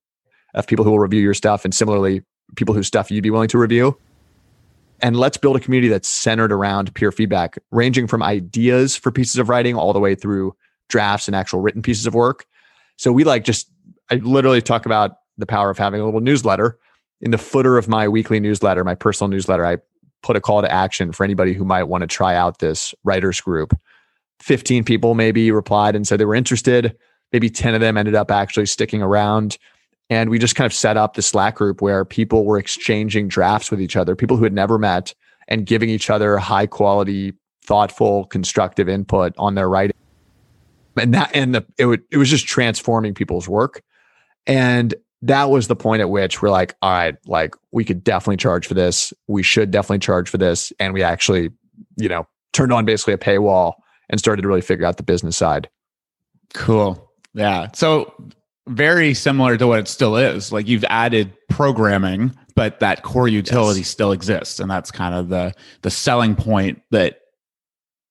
of 0.54 0.68
people 0.68 0.86
who 0.86 0.92
will 0.92 1.00
review 1.00 1.22
your 1.22 1.34
stuff 1.34 1.66
and 1.66 1.74
similarly 1.74 2.24
people 2.56 2.76
whose 2.76 2.88
stuff 2.88 3.12
you'd 3.12 3.24
be 3.24 3.30
willing 3.30 3.50
to 3.50 3.58
review. 3.58 3.98
And 5.02 5.18
let's 5.18 5.38
build 5.38 5.56
a 5.56 5.60
community 5.60 5.90
that's 5.90 6.08
centered 6.08 6.52
around 6.52 6.94
peer 6.94 7.12
feedback, 7.12 7.58
ranging 7.72 8.08
from 8.08 8.22
ideas 8.22 8.96
for 8.96 9.12
pieces 9.12 9.38
of 9.38 9.50
writing 9.50 9.76
all 9.76 9.94
the 9.94 10.00
way 10.00 10.14
through 10.14 10.56
drafts 10.90 11.28
and 11.28 11.36
actual 11.36 11.60
written 11.60 11.82
pieces 11.82 12.06
of 12.06 12.14
work. 12.14 12.46
So 12.98 13.12
we 13.12 13.24
like 13.24 13.44
just 13.44 13.72
I 14.12 14.16
literally 14.16 14.62
talk 14.62 14.86
about 14.86 15.18
the 15.38 15.46
power 15.46 15.70
of 15.70 15.78
having 15.78 16.02
a 16.02 16.06
little 16.06 16.20
newsletter. 16.20 16.78
In 17.22 17.32
the 17.32 17.38
footer 17.38 17.78
of 17.78 17.88
my 17.88 18.08
weekly 18.08 18.40
newsletter, 18.40 18.84
my 18.84 18.96
personal 18.96 19.30
newsletter, 19.30 19.66
I 19.66 19.78
put 20.22 20.36
a 20.36 20.42
call 20.42 20.62
to 20.62 20.72
action 20.72 21.12
for 21.12 21.24
anybody 21.24 21.54
who 21.54 21.64
might 21.64 21.84
want 21.84 22.02
to 22.02 22.08
try 22.08 22.36
out 22.36 22.60
this 22.60 22.94
writers 23.04 23.42
group. 23.42 23.78
15 24.42 24.84
people 24.84 25.14
maybe 25.14 25.52
replied 25.52 25.96
and 25.96 26.06
said 26.06 26.20
they 26.20 26.26
were 26.26 26.36
interested. 26.36 26.98
Maybe 27.32 27.50
10 27.50 27.74
of 27.74 27.82
them 27.82 27.98
ended 27.98 28.16
up 28.16 28.32
actually 28.32 28.66
sticking 28.66 29.02
around. 29.02 29.58
And 30.12 30.30
we 30.30 30.38
just 30.40 30.58
kind 30.58 30.66
of 30.66 30.74
set 30.74 30.98
up 30.98 31.14
the 31.14 31.22
Slack 31.22 31.56
group 31.56 31.82
where 31.82 32.04
people 32.04 32.44
were 32.44 32.60
exchanging 32.60 33.30
drafts 33.30 33.72
with 33.72 33.82
each 33.82 33.96
other, 33.96 34.14
people 34.14 34.36
who 34.36 34.44
had 34.44 34.54
never 34.54 34.78
met, 34.78 35.16
and 35.48 35.66
giving 35.66 35.90
each 35.90 36.10
other 36.10 36.38
high 36.38 36.68
quality, 36.68 37.34
thoughtful, 37.64 38.26
constructive 38.26 38.90
input 38.90 39.34
on 39.38 39.56
their 39.56 39.70
writing. 39.70 39.96
And 40.98 41.14
that 41.14 41.34
and 41.34 41.56
the 41.56 41.66
it 41.78 41.86
would 41.86 42.04
it 42.12 42.18
was 42.18 42.30
just 42.30 42.46
transforming 42.46 43.14
people's 43.14 43.48
work. 43.48 43.82
And 44.46 44.94
that 45.22 45.50
was 45.50 45.70
the 45.70 45.78
point 45.78 46.02
at 46.02 46.10
which 46.10 46.42
we're 46.42 46.50
like, 46.50 46.76
all 46.82 46.92
right, 46.92 47.16
like 47.26 47.56
we 47.72 47.86
could 47.86 48.04
definitely 48.04 48.38
charge 48.38 48.68
for 48.68 48.74
this. 48.74 49.14
We 49.28 49.44
should 49.44 49.72
definitely 49.72 50.00
charge 50.00 50.30
for 50.30 50.38
this. 50.38 50.74
And 50.78 50.94
we 50.94 51.04
actually, 51.04 51.52
you 51.96 52.10
know, 52.10 52.28
turned 52.52 52.74
on 52.74 52.84
basically 52.84 53.14
a 53.14 53.18
paywall 53.18 53.76
and 54.10 54.20
started 54.20 54.42
to 54.42 54.48
really 54.50 54.60
figure 54.62 54.86
out 54.86 54.98
the 54.98 55.04
business 55.04 55.38
side. 55.38 55.70
Cool. 56.54 57.10
Yeah. 57.34 57.70
So 57.74 58.14
very 58.68 59.14
similar 59.14 59.58
to 59.58 59.68
what 59.68 59.80
it 59.80 59.88
still 59.88 60.16
is. 60.16 60.52
Like 60.52 60.68
you've 60.68 60.86
added 60.86 61.34
programming, 61.50 62.36
but 62.56 62.80
that 62.80 63.04
core 63.04 63.28
utility 63.28 63.82
yes. 63.82 63.90
still 63.90 64.12
exists. 64.12 64.60
And 64.60 64.70
that's 64.70 64.92
kind 64.92 65.16
of 65.16 65.30
the 65.30 65.54
the 65.82 65.92
selling 65.92 66.36
point 66.36 66.82
that 66.92 67.20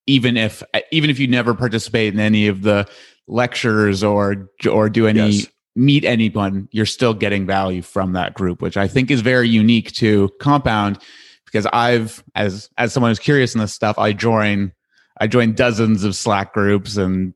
even 0.07 0.37
if 0.37 0.63
even 0.91 1.11
if 1.11 1.19
you 1.19 1.29
never 1.29 1.55
participate 1.55 2.13
in 2.13 2.21
any 2.21 2.49
of 2.49 2.63
the 2.63 2.89
lectures 3.29 4.03
or 4.03 4.51
or 4.69 4.89
do 4.89 5.07
any 5.07 5.31
yes. 5.31 5.47
meet 5.77 6.05
anyone, 6.05 6.69
you're 6.73 6.87
still 6.87 7.15
getting 7.15 7.47
value 7.47 7.83
from 7.83 8.13
that 8.13 8.35
group, 8.35 8.61
which 8.61 8.77
I 8.77 8.89
think 8.89 9.11
is 9.11 9.21
very 9.21 9.49
unique 9.49 9.93
to 9.95 10.31
Compound 10.41 10.99
because 11.45 11.67
I've 11.73 12.23
as 12.35 12.69
as 12.77 12.93
someone 12.93 13.11
who's 13.11 13.19
curious 13.19 13.55
in 13.55 13.61
this 13.61 13.75
stuff, 13.75 13.99
I 13.99 14.13
join 14.13 14.73
I 15.21 15.27
join 15.27 15.53
dozens 15.53 16.03
of 16.05 16.17
Slack 16.17 16.55
groups 16.55 16.97
and 16.97 17.35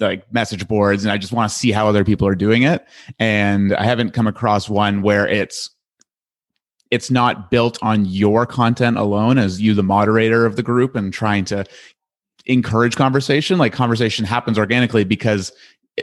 like 0.00 0.32
message 0.32 0.68
boards 0.68 1.04
and 1.04 1.12
I 1.12 1.18
just 1.18 1.32
want 1.32 1.50
to 1.50 1.56
see 1.56 1.72
how 1.72 1.88
other 1.88 2.04
people 2.04 2.26
are 2.28 2.34
doing 2.34 2.62
it. 2.62 2.86
And 3.18 3.74
I 3.74 3.84
haven't 3.84 4.12
come 4.12 4.26
across 4.26 4.68
one 4.68 5.02
where 5.02 5.26
it's 5.26 5.70
it's 6.90 7.10
not 7.10 7.50
built 7.50 7.78
on 7.82 8.04
your 8.04 8.46
content 8.46 8.96
alone 8.96 9.38
as 9.38 9.60
you 9.60 9.74
the 9.74 9.82
moderator 9.82 10.46
of 10.46 10.56
the 10.56 10.62
group 10.62 10.94
and 10.94 11.12
trying 11.12 11.44
to 11.46 11.64
encourage 12.46 12.94
conversation. 12.94 13.58
Like 13.58 13.72
conversation 13.72 14.24
happens 14.24 14.58
organically 14.58 15.02
because 15.04 15.50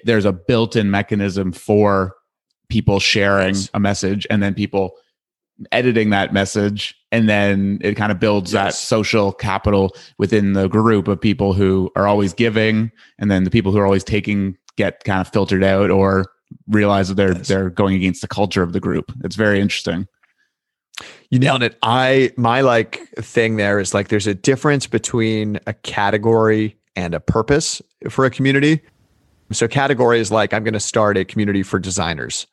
there's 0.03 0.25
a 0.25 0.33
built-in 0.33 0.91
mechanism 0.91 1.51
for 1.51 2.15
people 2.69 2.99
sharing 2.99 3.55
a 3.73 3.79
message 3.79 4.25
and 4.29 4.41
then 4.41 4.53
people 4.53 4.93
editing 5.71 6.09
that 6.09 6.33
message 6.33 6.95
and 7.11 7.27
then 7.27 7.79
it 7.81 7.95
kind 7.95 8.11
of 8.11 8.19
builds 8.19 8.53
yes. 8.53 8.63
that 8.63 8.73
social 8.73 9.31
capital 9.31 9.95
within 10.17 10.53
the 10.53 10.67
group 10.67 11.07
of 11.07 11.19
people 11.19 11.53
who 11.53 11.91
are 11.95 12.07
always 12.07 12.33
giving 12.33 12.91
and 13.19 13.29
then 13.29 13.43
the 13.43 13.49
people 13.49 13.71
who 13.71 13.77
are 13.77 13.85
always 13.85 14.03
taking 14.03 14.57
get 14.77 15.03
kind 15.03 15.21
of 15.21 15.27
filtered 15.27 15.63
out 15.63 15.89
or 15.89 16.25
realize 16.67 17.09
that 17.09 17.15
they're 17.15 17.33
yes. 17.33 17.47
they're 17.47 17.69
going 17.69 17.95
against 17.95 18.21
the 18.21 18.27
culture 18.27 18.63
of 18.63 18.73
the 18.73 18.79
group 18.79 19.11
it's 19.23 19.35
very 19.35 19.59
interesting 19.59 20.07
you 21.29 21.39
nailed 21.39 21.63
it 21.63 21.77
i 21.81 22.31
my 22.37 22.61
like 22.61 23.07
thing 23.15 23.57
there 23.57 23.79
is 23.79 23.93
like 23.93 24.09
there's 24.09 24.27
a 24.27 24.35
difference 24.35 24.87
between 24.87 25.59
a 25.67 25.73
category 25.73 26.77
and 26.95 27.13
a 27.13 27.19
purpose 27.19 27.81
for 28.09 28.25
a 28.25 28.29
community 28.29 28.81
so 29.51 29.67
category 29.67 30.19
is 30.19 30.31
like 30.31 30.53
i'm 30.53 30.63
going 30.63 30.73
to 30.73 30.79
start 30.79 31.17
a 31.17 31.23
community 31.23 31.63
for 31.63 31.79
designers 31.79 32.47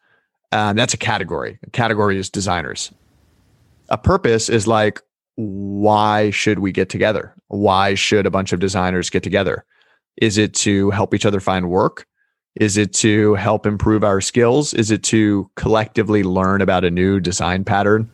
um, 0.52 0.76
that's 0.76 0.94
a 0.94 0.98
category. 0.98 1.58
A 1.66 1.70
category 1.70 2.18
is 2.18 2.30
designers. 2.30 2.92
A 3.88 3.98
purpose 3.98 4.48
is 4.48 4.66
like, 4.66 5.00
why 5.36 6.30
should 6.30 6.58
we 6.58 6.72
get 6.72 6.88
together? 6.88 7.34
Why 7.48 7.94
should 7.94 8.26
a 8.26 8.30
bunch 8.30 8.52
of 8.52 8.60
designers 8.60 9.10
get 9.10 9.22
together? 9.22 9.64
Is 10.16 10.36
it 10.36 10.52
to 10.54 10.90
help 10.90 11.14
each 11.14 11.24
other 11.24 11.40
find 11.40 11.70
work? 11.70 12.06
Is 12.56 12.76
it 12.76 12.92
to 12.94 13.34
help 13.34 13.66
improve 13.66 14.02
our 14.02 14.20
skills? 14.20 14.74
Is 14.74 14.90
it 14.90 15.02
to 15.04 15.48
collectively 15.54 16.24
learn 16.24 16.60
about 16.60 16.84
a 16.84 16.90
new 16.90 17.20
design 17.20 17.64
pattern? 17.64 18.10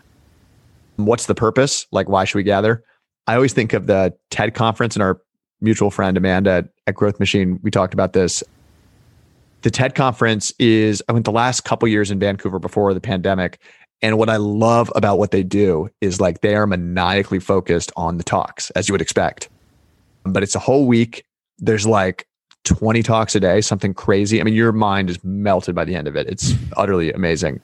What's 0.96 1.26
the 1.26 1.34
purpose? 1.34 1.86
Like, 1.92 2.08
why 2.08 2.24
should 2.24 2.36
we 2.36 2.42
gather? 2.42 2.84
I 3.26 3.34
always 3.34 3.54
think 3.54 3.72
of 3.72 3.86
the 3.86 4.14
TED 4.30 4.54
conference 4.54 4.94
and 4.96 5.02
our 5.02 5.20
mutual 5.60 5.90
friend 5.90 6.16
Amanda 6.16 6.50
at, 6.50 6.68
at 6.86 6.94
Growth 6.94 7.18
Machine. 7.18 7.58
We 7.62 7.70
talked 7.70 7.94
about 7.94 8.12
this 8.12 8.44
the 9.64 9.70
TED 9.70 9.94
conference 9.94 10.52
is 10.58 11.02
I 11.08 11.12
went 11.12 11.24
the 11.24 11.32
last 11.32 11.62
couple 11.62 11.88
years 11.88 12.10
in 12.10 12.18
Vancouver 12.18 12.58
before 12.58 12.92
the 12.92 13.00
pandemic. 13.00 13.58
And 14.04 14.18
what 14.18 14.28
I 14.28 14.36
love 14.36 14.92
about 14.94 15.18
what 15.18 15.30
they 15.30 15.42
do 15.42 15.88
is 16.02 16.20
like 16.20 16.42
they 16.42 16.54
are 16.54 16.66
maniacally 16.66 17.40
focused 17.40 17.90
on 17.96 18.18
the 18.18 18.22
talks, 18.22 18.68
as 18.72 18.86
you 18.86 18.92
would 18.92 19.00
expect. 19.00 19.48
But 20.24 20.42
it's 20.42 20.54
a 20.54 20.58
whole 20.58 20.86
week. 20.86 21.24
There's 21.56 21.86
like 21.86 22.28
20 22.64 23.02
talks 23.02 23.34
a 23.34 23.40
day, 23.40 23.62
something 23.62 23.94
crazy. 23.94 24.42
I 24.42 24.44
mean, 24.44 24.52
your 24.52 24.72
mind 24.72 25.08
is 25.08 25.24
melted 25.24 25.74
by 25.74 25.86
the 25.86 25.94
end 25.94 26.06
of 26.06 26.16
it. 26.16 26.28
It's 26.28 26.52
utterly 26.76 27.12
amazing. 27.12 27.62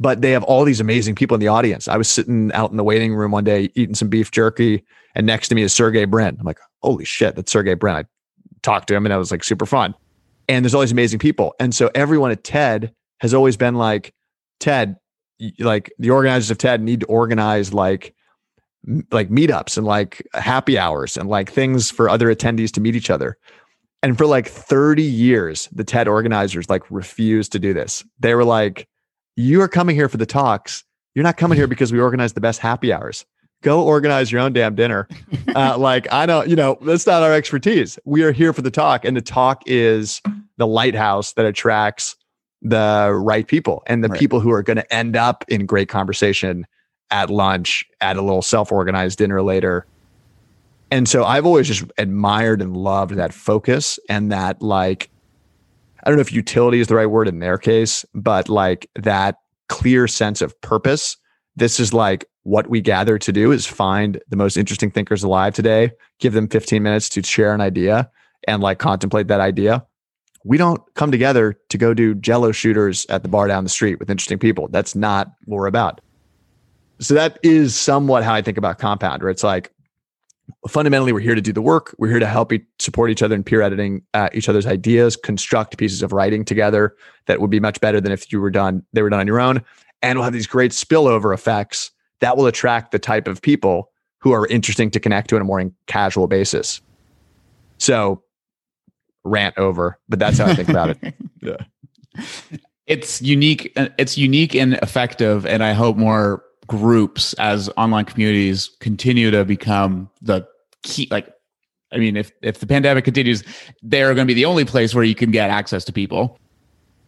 But 0.00 0.22
they 0.22 0.30
have 0.30 0.44
all 0.44 0.64
these 0.64 0.80
amazing 0.80 1.14
people 1.14 1.34
in 1.34 1.40
the 1.40 1.48
audience. 1.48 1.88
I 1.88 1.98
was 1.98 2.08
sitting 2.08 2.50
out 2.52 2.70
in 2.70 2.78
the 2.78 2.84
waiting 2.84 3.14
room 3.14 3.32
one 3.32 3.44
day 3.44 3.70
eating 3.74 3.94
some 3.94 4.08
beef 4.08 4.30
jerky, 4.30 4.82
and 5.14 5.26
next 5.26 5.48
to 5.48 5.54
me 5.54 5.60
is 5.60 5.74
Sergey 5.74 6.06
Brin. 6.06 6.38
I'm 6.40 6.46
like, 6.46 6.58
holy 6.80 7.04
shit, 7.04 7.36
that's 7.36 7.52
Sergey 7.52 7.74
Brin. 7.74 7.96
I 7.96 8.04
talked 8.62 8.88
to 8.88 8.94
him 8.94 9.04
and 9.04 9.12
that 9.12 9.16
was 9.16 9.30
like 9.30 9.44
super 9.44 9.66
fun 9.66 9.94
and 10.48 10.64
there's 10.64 10.74
all 10.74 10.80
these 10.80 10.92
amazing 10.92 11.18
people. 11.18 11.54
And 11.60 11.74
so 11.74 11.90
everyone 11.94 12.30
at 12.30 12.42
TED 12.42 12.94
has 13.20 13.34
always 13.34 13.56
been 13.56 13.74
like, 13.74 14.14
TED, 14.60 14.96
like 15.58 15.92
the 15.98 16.10
organizers 16.10 16.50
of 16.50 16.58
TED 16.58 16.82
need 16.82 17.00
to 17.00 17.06
organize 17.06 17.72
like 17.72 18.14
like 19.10 19.28
meetups 19.28 19.76
and 19.76 19.86
like 19.86 20.26
happy 20.34 20.78
hours 20.78 21.16
and 21.16 21.28
like 21.28 21.50
things 21.50 21.90
for 21.90 22.08
other 22.08 22.32
attendees 22.34 22.72
to 22.72 22.80
meet 22.80 22.96
each 22.96 23.10
other. 23.10 23.36
And 24.02 24.16
for 24.16 24.26
like 24.26 24.48
30 24.48 25.02
years, 25.02 25.68
the 25.72 25.84
TED 25.84 26.06
organizers 26.06 26.70
like 26.70 26.88
refused 26.90 27.52
to 27.52 27.58
do 27.58 27.74
this. 27.74 28.04
They 28.20 28.34
were 28.34 28.44
like, 28.44 28.88
you 29.36 29.60
are 29.60 29.68
coming 29.68 29.96
here 29.96 30.08
for 30.08 30.16
the 30.16 30.26
talks. 30.26 30.84
You're 31.14 31.24
not 31.24 31.36
coming 31.36 31.56
here 31.58 31.66
because 31.68 31.92
we 31.92 32.00
organize 32.00 32.32
the 32.32 32.40
best 32.40 32.60
happy 32.60 32.92
hours 32.92 33.26
go 33.62 33.82
organize 33.82 34.30
your 34.30 34.40
own 34.40 34.52
damn 34.52 34.74
dinner. 34.74 35.08
Uh, 35.54 35.76
like 35.78 36.06
I 36.12 36.26
don't, 36.26 36.46
you 36.46 36.54
know, 36.54 36.78
that's 36.82 37.06
not 37.06 37.22
our 37.22 37.32
expertise. 37.32 37.98
We 38.04 38.22
are 38.22 38.32
here 38.32 38.52
for 38.52 38.60
the 38.60 38.70
talk, 38.70 39.04
and 39.04 39.16
the 39.16 39.22
talk 39.22 39.62
is 39.64 40.20
the 40.58 40.66
lighthouse 40.66 41.32
that 41.32 41.46
attracts 41.46 42.16
the 42.62 43.10
right 43.14 43.46
people 43.46 43.82
and 43.86 44.02
the 44.02 44.08
right. 44.08 44.18
people 44.18 44.40
who 44.40 44.50
are 44.50 44.62
going 44.62 44.76
to 44.76 44.94
end 44.94 45.16
up 45.16 45.44
in 45.48 45.66
great 45.66 45.88
conversation 45.88 46.66
at 47.10 47.30
lunch, 47.30 47.84
at 48.00 48.16
a 48.16 48.22
little 48.22 48.42
self-organized 48.42 49.18
dinner 49.18 49.42
later. 49.42 49.86
And 50.90 51.08
so 51.08 51.24
I've 51.24 51.46
always 51.46 51.68
just 51.68 51.84
admired 51.98 52.60
and 52.60 52.76
loved 52.76 53.14
that 53.14 53.32
focus 53.32 53.98
and 54.08 54.32
that 54.32 54.60
like 54.62 55.10
I 56.02 56.10
don't 56.10 56.16
know 56.16 56.22
if 56.22 56.32
utility 56.32 56.80
is 56.80 56.86
the 56.86 56.94
right 56.94 57.06
word 57.06 57.28
in 57.28 57.40
their 57.40 57.58
case, 57.58 58.04
but 58.14 58.48
like 58.48 58.88
that 58.94 59.36
clear 59.68 60.06
sense 60.06 60.40
of 60.40 60.58
purpose. 60.60 61.16
This 61.56 61.80
is 61.80 61.92
like 61.92 62.24
what 62.44 62.70
we 62.70 62.80
gather 62.80 63.18
to 63.18 63.32
do 63.32 63.52
is 63.52 63.66
find 63.66 64.20
the 64.28 64.36
most 64.36 64.56
interesting 64.56 64.90
thinkers 64.90 65.22
alive 65.22 65.54
today, 65.54 65.90
give 66.20 66.32
them 66.32 66.48
15 66.48 66.82
minutes 66.82 67.08
to 67.10 67.22
share 67.22 67.52
an 67.52 67.60
idea 67.60 68.10
and 68.46 68.62
like 68.62 68.78
contemplate 68.78 69.28
that 69.28 69.40
idea. 69.40 69.84
We 70.48 70.56
don't 70.56 70.80
come 70.94 71.12
together 71.12 71.58
to 71.68 71.76
go 71.76 71.92
do 71.92 72.14
jello 72.14 72.52
shooters 72.52 73.04
at 73.10 73.22
the 73.22 73.28
bar 73.28 73.48
down 73.48 73.64
the 73.64 73.70
street 73.70 73.98
with 73.98 74.08
interesting 74.08 74.38
people. 74.38 74.66
That's 74.68 74.94
not 74.94 75.30
what 75.44 75.58
we're 75.58 75.66
about. 75.66 76.00
So 77.00 77.12
that 77.12 77.38
is 77.42 77.76
somewhat 77.76 78.24
how 78.24 78.32
I 78.32 78.40
think 78.40 78.56
about 78.56 78.78
compound, 78.78 79.22
where 79.22 79.30
it's 79.30 79.44
like 79.44 79.70
fundamentally 80.66 81.12
we're 81.12 81.20
here 81.20 81.34
to 81.34 81.42
do 81.42 81.52
the 81.52 81.60
work. 81.60 81.94
We're 81.98 82.08
here 82.08 82.18
to 82.18 82.26
help 82.26 82.50
e- 82.54 82.64
support 82.78 83.10
each 83.10 83.22
other 83.22 83.34
in 83.34 83.44
peer 83.44 83.60
editing 83.60 84.00
uh, 84.14 84.30
each 84.32 84.48
other's 84.48 84.66
ideas, 84.66 85.16
construct 85.16 85.76
pieces 85.76 86.02
of 86.02 86.14
writing 86.14 86.46
together 86.46 86.96
that 87.26 87.42
would 87.42 87.50
be 87.50 87.60
much 87.60 87.78
better 87.82 88.00
than 88.00 88.10
if 88.10 88.32
you 88.32 88.40
were 88.40 88.50
done 88.50 88.82
they 88.94 89.02
were 89.02 89.10
done 89.10 89.20
on 89.20 89.26
your 89.26 89.40
own, 89.40 89.62
and 90.00 90.18
we'll 90.18 90.24
have 90.24 90.32
these 90.32 90.46
great 90.46 90.70
spillover 90.70 91.34
effects 91.34 91.90
that 92.20 92.38
will 92.38 92.46
attract 92.46 92.90
the 92.90 92.98
type 92.98 93.28
of 93.28 93.42
people 93.42 93.90
who 94.16 94.32
are 94.32 94.46
interesting 94.46 94.90
to 94.92 94.98
connect 94.98 95.28
to 95.28 95.36
on 95.36 95.42
a 95.42 95.44
more 95.44 95.62
casual 95.86 96.26
basis. 96.26 96.80
So 97.76 98.22
rant 99.28 99.56
over, 99.58 99.98
but 100.08 100.18
that's 100.18 100.38
how 100.38 100.46
I 100.46 100.54
think 100.54 100.68
about 100.68 100.90
it. 100.90 101.14
Yeah. 101.40 101.56
It's 102.88 103.22
unique. 103.22 103.72
It's 103.76 104.18
unique 104.18 104.56
and 104.56 104.74
effective. 104.74 105.46
And 105.46 105.62
I 105.62 105.72
hope 105.72 105.96
more 105.96 106.42
groups 106.66 107.32
as 107.34 107.70
online 107.76 108.06
communities 108.06 108.70
continue 108.80 109.30
to 109.30 109.44
become 109.44 110.10
the 110.20 110.46
key, 110.82 111.06
like, 111.12 111.32
I 111.92 111.98
mean, 111.98 112.16
if, 112.16 112.32
if 112.42 112.58
the 112.58 112.66
pandemic 112.66 113.04
continues, 113.04 113.44
they're 113.82 114.14
going 114.14 114.26
to 114.26 114.30
be 114.30 114.34
the 114.34 114.46
only 114.46 114.64
place 114.64 114.96
where 114.96 115.04
you 115.04 115.14
can 115.14 115.30
get 115.30 115.48
access 115.48 115.84
to 115.84 115.92
people. 115.92 116.40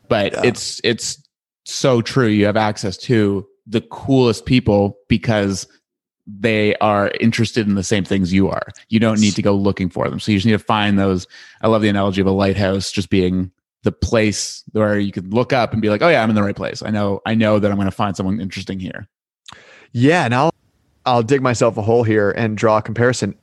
But 0.08 0.32
yeah. 0.32 0.42
it's, 0.44 0.80
it's 0.84 1.20
so 1.64 2.02
true. 2.02 2.28
You 2.28 2.46
have 2.46 2.56
access 2.56 2.96
to 2.98 3.46
the 3.66 3.80
coolest 3.80 4.46
people 4.46 4.96
because 5.08 5.66
they 6.26 6.74
are 6.76 7.10
interested 7.20 7.66
in 7.66 7.74
the 7.74 7.82
same 7.82 8.04
things 8.04 8.32
you 8.32 8.48
are. 8.48 8.66
You 8.88 9.00
don't 9.00 9.20
need 9.20 9.34
to 9.36 9.42
go 9.42 9.54
looking 9.54 9.88
for 9.88 10.08
them. 10.08 10.20
So 10.20 10.32
you 10.32 10.38
just 10.38 10.46
need 10.46 10.52
to 10.52 10.58
find 10.58 10.98
those. 10.98 11.26
I 11.62 11.68
love 11.68 11.82
the 11.82 11.88
analogy 11.88 12.20
of 12.20 12.26
a 12.26 12.32
lighthouse 12.32 12.92
just 12.92 13.10
being 13.10 13.50
the 13.82 13.92
place 13.92 14.62
where 14.72 14.98
you 14.98 15.12
could 15.12 15.32
look 15.32 15.52
up 15.52 15.72
and 15.72 15.80
be 15.80 15.88
like, 15.88 16.02
oh 16.02 16.08
yeah, 16.08 16.22
I'm 16.22 16.28
in 16.28 16.36
the 16.36 16.42
right 16.42 16.56
place. 16.56 16.82
I 16.82 16.90
know, 16.90 17.20
I 17.26 17.34
know 17.34 17.58
that 17.58 17.70
I'm 17.70 17.76
going 17.76 17.86
to 17.86 17.90
find 17.90 18.16
someone 18.16 18.40
interesting 18.40 18.78
here. 18.78 19.08
Yeah, 19.92 20.24
and 20.24 20.34
I'll 20.34 20.50
I'll 21.06 21.22
dig 21.22 21.42
myself 21.42 21.76
a 21.76 21.82
hole 21.82 22.04
here 22.04 22.30
and 22.32 22.56
draw 22.56 22.78
a 22.78 22.82
comparison. 22.82 23.34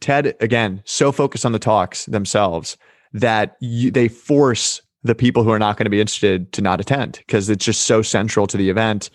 TED 0.00 0.34
again, 0.40 0.82
so 0.86 1.12
focused 1.12 1.44
on 1.44 1.52
the 1.52 1.58
talks 1.58 2.06
themselves 2.06 2.76
that 3.12 3.56
you, 3.60 3.90
they 3.90 4.08
force 4.08 4.80
the 5.02 5.14
people 5.14 5.42
who 5.42 5.50
are 5.50 5.58
not 5.58 5.76
going 5.76 5.84
to 5.84 5.90
be 5.90 6.00
interested 6.00 6.52
to 6.52 6.62
not 6.62 6.80
attend 6.80 7.18
because 7.26 7.48
it's 7.48 7.64
just 7.64 7.82
so 7.82 8.02
central 8.02 8.46
to 8.46 8.56
the 8.56 8.70
event. 8.70 9.10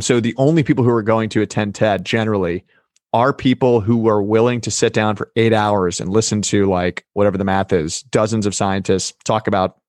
So 0.00 0.20
the 0.20 0.34
only 0.36 0.62
people 0.62 0.84
who 0.84 0.90
are 0.90 1.02
going 1.02 1.28
to 1.30 1.42
attend 1.42 1.74
TED 1.74 2.04
generally 2.04 2.64
are 3.12 3.32
people 3.32 3.80
who 3.80 4.06
are 4.08 4.22
willing 4.22 4.60
to 4.60 4.70
sit 4.70 4.92
down 4.92 5.16
for 5.16 5.32
eight 5.36 5.52
hours 5.52 6.00
and 6.00 6.10
listen 6.10 6.42
to 6.42 6.66
like 6.66 7.04
whatever 7.14 7.38
the 7.38 7.44
math 7.44 7.72
is, 7.72 8.02
dozens 8.02 8.46
of 8.46 8.54
scientists 8.54 9.14
talk 9.24 9.46
about 9.46 9.80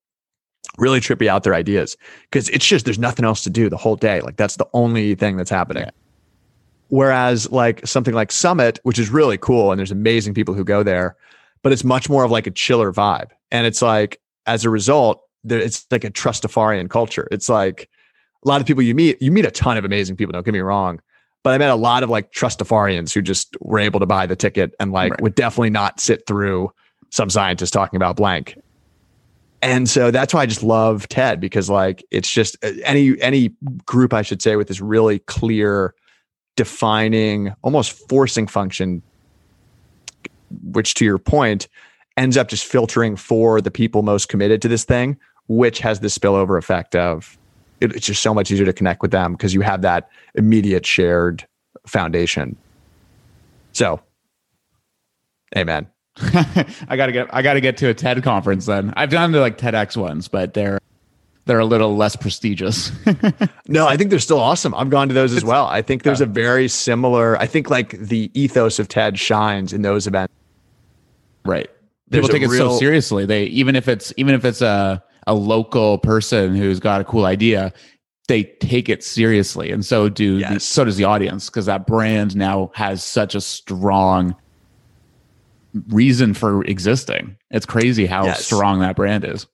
really 0.78 1.00
trippy 1.00 1.28
out 1.28 1.44
their 1.44 1.54
ideas 1.54 1.98
because 2.30 2.48
it's 2.50 2.66
just 2.66 2.86
there's 2.86 3.00
nothing 3.00 3.26
else 3.26 3.44
to 3.44 3.50
do 3.50 3.70
the 3.70 3.78
whole 3.78 3.96
day. 3.96 4.22
Like 4.22 4.38
that's 4.38 4.56
the 4.56 4.68
only 4.74 5.16
thing 5.16 5.36
that's 5.36 5.50
happening. 5.50 5.84
Yeah. 5.84 5.92
Whereas 6.88 7.52
like 7.52 7.86
something 7.86 8.14
like 8.14 8.32
Summit, 8.32 8.80
which 8.84 8.98
is 8.98 9.10
really 9.10 9.38
cool 9.38 9.72
and 9.72 9.80
there's 9.80 9.92
amazing 9.92 10.34
people 10.34 10.54
who 10.54 10.64
go 10.64 10.82
there, 10.82 11.16
but 11.62 11.72
it's 11.74 11.84
much 11.84 12.10
more 12.10 12.24
of 12.24 12.32
like 12.32 12.48
a 12.48 12.52
chiller 12.52 12.92
vibe. 12.92 13.30
And 13.52 13.68
it's 13.68 13.82
like 13.82 14.20
as 14.46 14.64
a 14.64 14.70
result, 14.70 15.22
there, 15.44 15.60
it's 15.60 15.86
like 15.92 16.04
a 16.04 16.10
trustafarian 16.10 16.90
culture. 16.90 17.28
It's 17.32 17.50
like 17.50 17.90
a 18.44 18.48
lot 18.48 18.62
of 18.62 18.68
people 18.68 18.84
you 18.84 18.96
meet, 18.96 19.22
you 19.22 19.32
meet 19.32 19.46
a 19.46 19.52
ton 19.52 19.78
of 19.78 19.86
amazing 19.86 20.16
people. 20.16 20.32
Don't 20.32 20.46
get 20.46 20.54
me 20.54 20.60
wrong, 20.60 21.02
but 21.44 21.54
I 21.54 21.58
met 21.58 21.70
a 21.70 21.76
lot 21.76 22.04
of 22.04 22.10
like 22.10 22.32
trustafarians 22.32 23.14
who 23.14 23.22
just 23.22 23.56
were 23.62 23.80
able 23.80 24.00
to 24.00 24.06
buy 24.06 24.26
the 24.26 24.36
ticket 24.36 24.74
and 24.80 24.92
like 24.92 25.12
right. 25.12 25.22
would 25.22 25.36
definitely 25.36 25.72
not 25.72 26.00
sit 26.00 26.26
through 26.26 26.72
some 27.10 27.30
scientist 27.30 27.74
talking 27.74 27.98
about 27.98 28.16
blank. 28.16 28.58
And 29.62 29.90
so 29.90 30.10
that's 30.10 30.34
why 30.34 30.42
I 30.42 30.46
just 30.46 30.64
love 30.64 31.08
TED 31.10 31.42
because 31.42 31.70
like 31.70 32.04
it's 32.12 32.32
just 32.32 32.56
uh, 32.64 32.72
any 32.84 33.22
any 33.22 33.50
group 33.86 34.14
I 34.14 34.22
should 34.22 34.42
say 34.42 34.56
with 34.56 34.70
this 34.70 34.80
really 34.80 35.20
clear 35.20 35.94
defining 36.56 37.54
almost 37.62 37.92
forcing 38.10 38.48
function 38.48 39.02
which 40.64 40.94
to 40.96 41.06
your 41.06 41.18
point 41.18 41.68
ends 42.18 42.36
up 42.36 42.48
just 42.48 42.66
filtering 42.66 43.16
for 43.16 43.62
the 43.62 43.72
people 43.72 44.02
most 44.02 44.28
committed 44.28 44.62
to 44.62 44.68
this 44.68 44.84
thing 44.84 45.18
which 45.48 45.80
has 45.80 46.02
the 46.02 46.08
spillover 46.08 46.58
effect 46.58 46.96
of 46.96 47.39
it, 47.82 47.96
it's 47.96 48.06
just 48.06 48.22
so 48.22 48.34
much 48.34 48.52
easier 48.52 48.66
to 48.66 48.74
connect 48.74 49.02
with 49.02 49.12
them 49.12 49.34
because 49.34 49.54
you 49.54 49.62
have 49.62 49.82
that 49.82 50.10
immediate 50.36 50.86
shared 50.86 51.46
foundation. 51.86 52.56
So, 53.74 54.02
amen. 55.58 55.88
I 56.18 56.96
gotta 56.98 57.12
get 57.12 57.34
I 57.34 57.42
gotta 57.42 57.62
get 57.62 57.78
to 57.78 57.90
a 57.90 57.94
TED 57.94 58.24
conference 58.24 58.66
then. 58.66 58.94
I've 58.98 59.10
done 59.10 59.32
the 59.32 59.40
like 59.40 59.58
TEDx 59.58 59.96
ones, 59.96 60.28
but 60.28 60.54
they're 60.54 60.80
they're 61.46 61.60
a 61.60 61.66
little 61.66 61.96
less 61.96 62.16
prestigious. 62.16 62.92
no, 63.68 63.88
I 63.88 63.98
think 63.98 64.10
they're 64.10 64.20
still 64.20 64.40
awesome. 64.40 64.76
I've 64.76 64.90
gone 64.90 65.08
to 65.08 65.14
those 65.14 65.34
as 65.34 65.44
well. 65.44 65.66
I 65.66 65.82
think 65.82 66.04
there's 66.04 66.22
a 66.22 66.26
very 66.26 66.68
similar. 66.68 67.38
I 67.38 67.48
think 67.48 67.70
like 67.70 67.98
the 67.98 68.30
ethos 68.34 68.80
of 68.80 68.88
TED 68.88 69.18
shines 69.18 69.74
in 69.74 69.82
those 69.82 70.06
events. 70.08 70.34
Right. 71.46 71.70
People 72.12 72.30
take 72.30 72.44
it 72.44 72.50
so 72.50 72.78
seriously. 72.78 73.26
They 73.26 73.46
even 73.46 73.76
if 73.76 73.88
it's 73.88 74.14
even 74.18 74.36
if 74.36 74.44
it's 74.46 74.62
a 74.62 75.04
a 75.28 75.34
local 75.34 75.98
person 75.98 76.56
who's 76.56 76.80
got 76.80 77.02
a 77.02 77.04
cool 77.04 77.26
idea, 77.26 77.74
they 78.28 78.44
take 78.44 78.90
it 78.90 79.04
seriously, 79.04 79.72
and 79.72 79.86
so 79.86 80.08
do 80.10 80.38
yes. 80.38 80.54
the, 80.54 80.60
so 80.60 80.86
does 80.86 80.98
the 80.98 81.04
audience 81.04 81.50
because 81.50 81.66
that 81.66 81.88
brand 81.88 82.36
now 82.36 82.72
has 82.76 83.04
such 83.04 83.36
a 83.36 83.42
strong 83.42 84.36
reason 85.90 86.34
for 86.34 86.64
existing. 86.66 87.36
It's 87.52 87.66
crazy 87.66 88.06
how 88.06 88.26
yes. 88.26 88.46
strong 88.46 88.80
that 88.80 88.96
brand 88.96 89.26
is. 89.26 89.48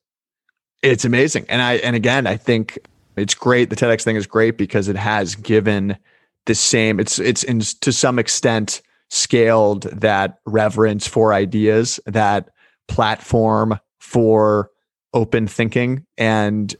It's 0.82 1.04
amazing, 1.04 1.46
and 1.48 1.62
I 1.62 1.74
and 1.76 1.96
again, 1.96 2.26
I 2.26 2.36
think 2.36 2.78
it's 3.16 3.34
great. 3.34 3.70
The 3.70 3.76
TEDx 3.76 4.02
thing 4.02 4.16
is 4.16 4.26
great 4.26 4.58
because 4.58 4.88
it 4.88 4.96
has 4.96 5.34
given 5.34 5.96
the 6.44 6.54
same. 6.54 7.00
It's 7.00 7.18
it's 7.18 7.42
in 7.42 7.60
to 7.60 7.92
some 7.92 8.18
extent 8.18 8.82
scaled 9.08 9.82
that 9.84 10.38
reverence 10.44 11.06
for 11.06 11.32
ideas, 11.32 11.98
that 12.06 12.50
platform 12.88 13.78
for 13.98 14.70
open 15.16 15.48
thinking 15.48 16.04
and 16.18 16.76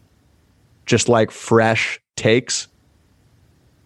just 0.84 1.08
like 1.08 1.30
fresh 1.30 1.98
takes. 2.16 2.68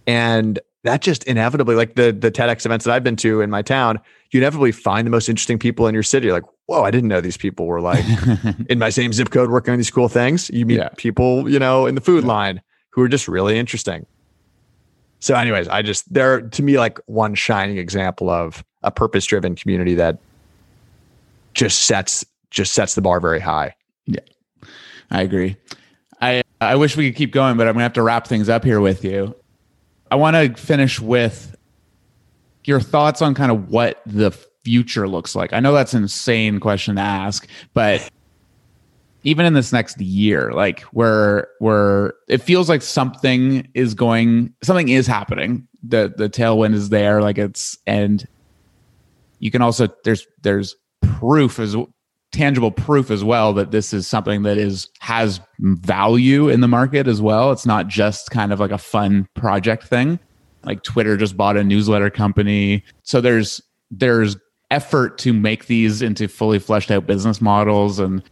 And 0.09 0.59
that 0.83 1.03
just 1.03 1.23
inevitably, 1.25 1.77
like 1.77 1.95
the 1.95 2.11
the 2.11 2.33
TEDx 2.33 2.67
events 2.67 2.85
that 2.85 2.93
I've 2.93 3.05
been 3.05 3.17
to 3.17 3.41
in 3.41 3.49
my 3.49 3.63
town, 3.63 4.01
you 4.33 4.41
inevitably 4.41 4.73
find 4.73 5.07
the 5.07 5.11
most 5.11 5.29
interesting 5.29 5.59
people 5.59 5.87
in 5.87 5.95
your 5.95 6.03
city. 6.03 6.27
You're 6.27 6.35
like, 6.35 6.51
whoa, 6.67 6.83
I 6.83 6.91
didn't 6.91 7.09
know 7.09 7.21
these 7.21 7.37
people 7.37 7.67
were 7.67 7.81
like 7.81 8.05
in 8.69 8.79
my 8.79 8.91
same 8.91 9.13
zip 9.13 9.31
code 9.31 9.51
working 9.51 9.73
on 9.73 9.79
these 9.79 9.91
cool 9.91 10.09
things. 10.09 10.51
You 10.51 10.67
meet 10.67 10.79
yeah. 10.79 10.89
people, 10.97 11.49
you 11.49 11.59
know, 11.59 11.87
in 11.87 11.95
the 11.95 12.01
food 12.01 12.25
line 12.25 12.61
who 12.91 13.03
are 13.03 13.09
just 13.09 13.29
really 13.29 13.57
interesting. 13.57 14.05
So, 15.21 15.35
anyways, 15.37 15.69
I 15.69 15.83
just 15.83 16.13
they're 16.13 16.41
to 16.41 16.63
me 16.63 16.79
like 16.79 16.99
one 17.07 17.35
shining 17.35 17.79
example 17.79 18.29
of 18.29 18.65
a 18.83 18.91
purpose 18.91 19.27
driven 19.27 19.55
community 19.55 19.95
that 19.95 20.19
just 21.55 21.83
sets 21.83 22.25
just 22.51 22.75
sets 22.75 22.95
the 22.95 23.03
bar 23.03 23.21
very 23.21 23.41
high. 23.41 23.75
Yeah. 24.07 24.21
I 25.11 25.23
agree. 25.23 25.57
I 26.21 26.43
I 26.61 26.77
wish 26.77 26.97
we 26.97 27.11
could 27.11 27.17
keep 27.17 27.33
going, 27.33 27.57
but 27.57 27.67
I'm 27.67 27.75
gonna 27.75 27.85
have 27.85 27.93
to 27.95 28.03
wrap 28.03 28.27
things 28.27 28.49
up 28.49 28.65
here 28.65 28.81
with 28.81 29.05
you. 29.05 29.35
I 30.11 30.17
want 30.17 30.37
to 30.37 30.61
finish 30.61 31.01
with 31.01 31.57
your 32.65 32.81
thoughts 32.81 33.23
on 33.23 33.35
kind 33.35 33.51
of 33.51 33.71
what 33.71 34.03
the 34.07 34.31
future 34.65 35.09
looks 35.09 35.35
like. 35.35 35.53
I 35.53 35.61
know 35.61 35.73
that's 35.73 35.95
an 35.95 36.03
insane 36.03 36.61
question 36.61 36.97
to 36.97 37.03
ask, 37.03 37.49
but 37.75 38.11
even 39.23 39.47
in 39.47 39.55
this 39.55 39.73
next 39.73 40.01
year, 40.01 40.53
like 40.53 40.81
where 40.93 41.49
where 41.59 42.15
it 42.29 42.39
feels 42.39 42.69
like 42.69 42.83
something 42.83 43.69
is 43.75 43.95
going, 43.95 44.53
something 44.63 44.89
is 44.89 45.07
happening. 45.07 45.67
The 45.83 46.13
the 46.15 46.29
tailwind 46.29 46.75
is 46.75 46.89
there, 46.89 47.23
like 47.23 47.39
it's 47.39 47.79
and 47.87 48.27
you 49.39 49.51
can 49.51 49.63
also 49.63 49.89
there's 50.05 50.27
there's 50.43 50.75
proof 51.03 51.59
as 51.59 51.77
tangible 52.33 52.71
proof 52.71 53.11
as 53.11 53.25
well 53.25 53.53
that 53.53 53.71
this 53.71 53.93
is 53.93 54.07
something 54.07 54.43
that 54.43 54.57
is 54.57 54.89
has 55.01 55.41
value 55.59 56.49
in 56.49 56.61
the 56.61 56.69
market 56.69 57.09
as 57.09 57.21
well. 57.21 57.51
It's 57.53 57.67
not 57.67 57.89
just 57.89 58.31
kind 58.31 58.53
of 58.53 58.61
like 58.61 58.71
a 58.71 58.79
fun 58.79 59.29
project 59.35 59.85
thing. 59.85 60.19
Like 60.65 60.83
Twitter 60.83 61.17
just 61.17 61.37
bought 61.37 61.57
a 61.57 61.65
newsletter 61.65 62.11
company. 62.11 62.85
So 63.03 63.21
there's 63.21 63.61
there's 63.91 64.37
effort 64.71 65.19
to 65.19 65.33
make 65.33 65.67
these 65.67 66.03
into 66.03 66.29
fully 66.29 66.59
fleshed 66.59 66.91
out 66.91 67.07
business 67.07 67.41
models 67.41 67.99
and 67.99 68.23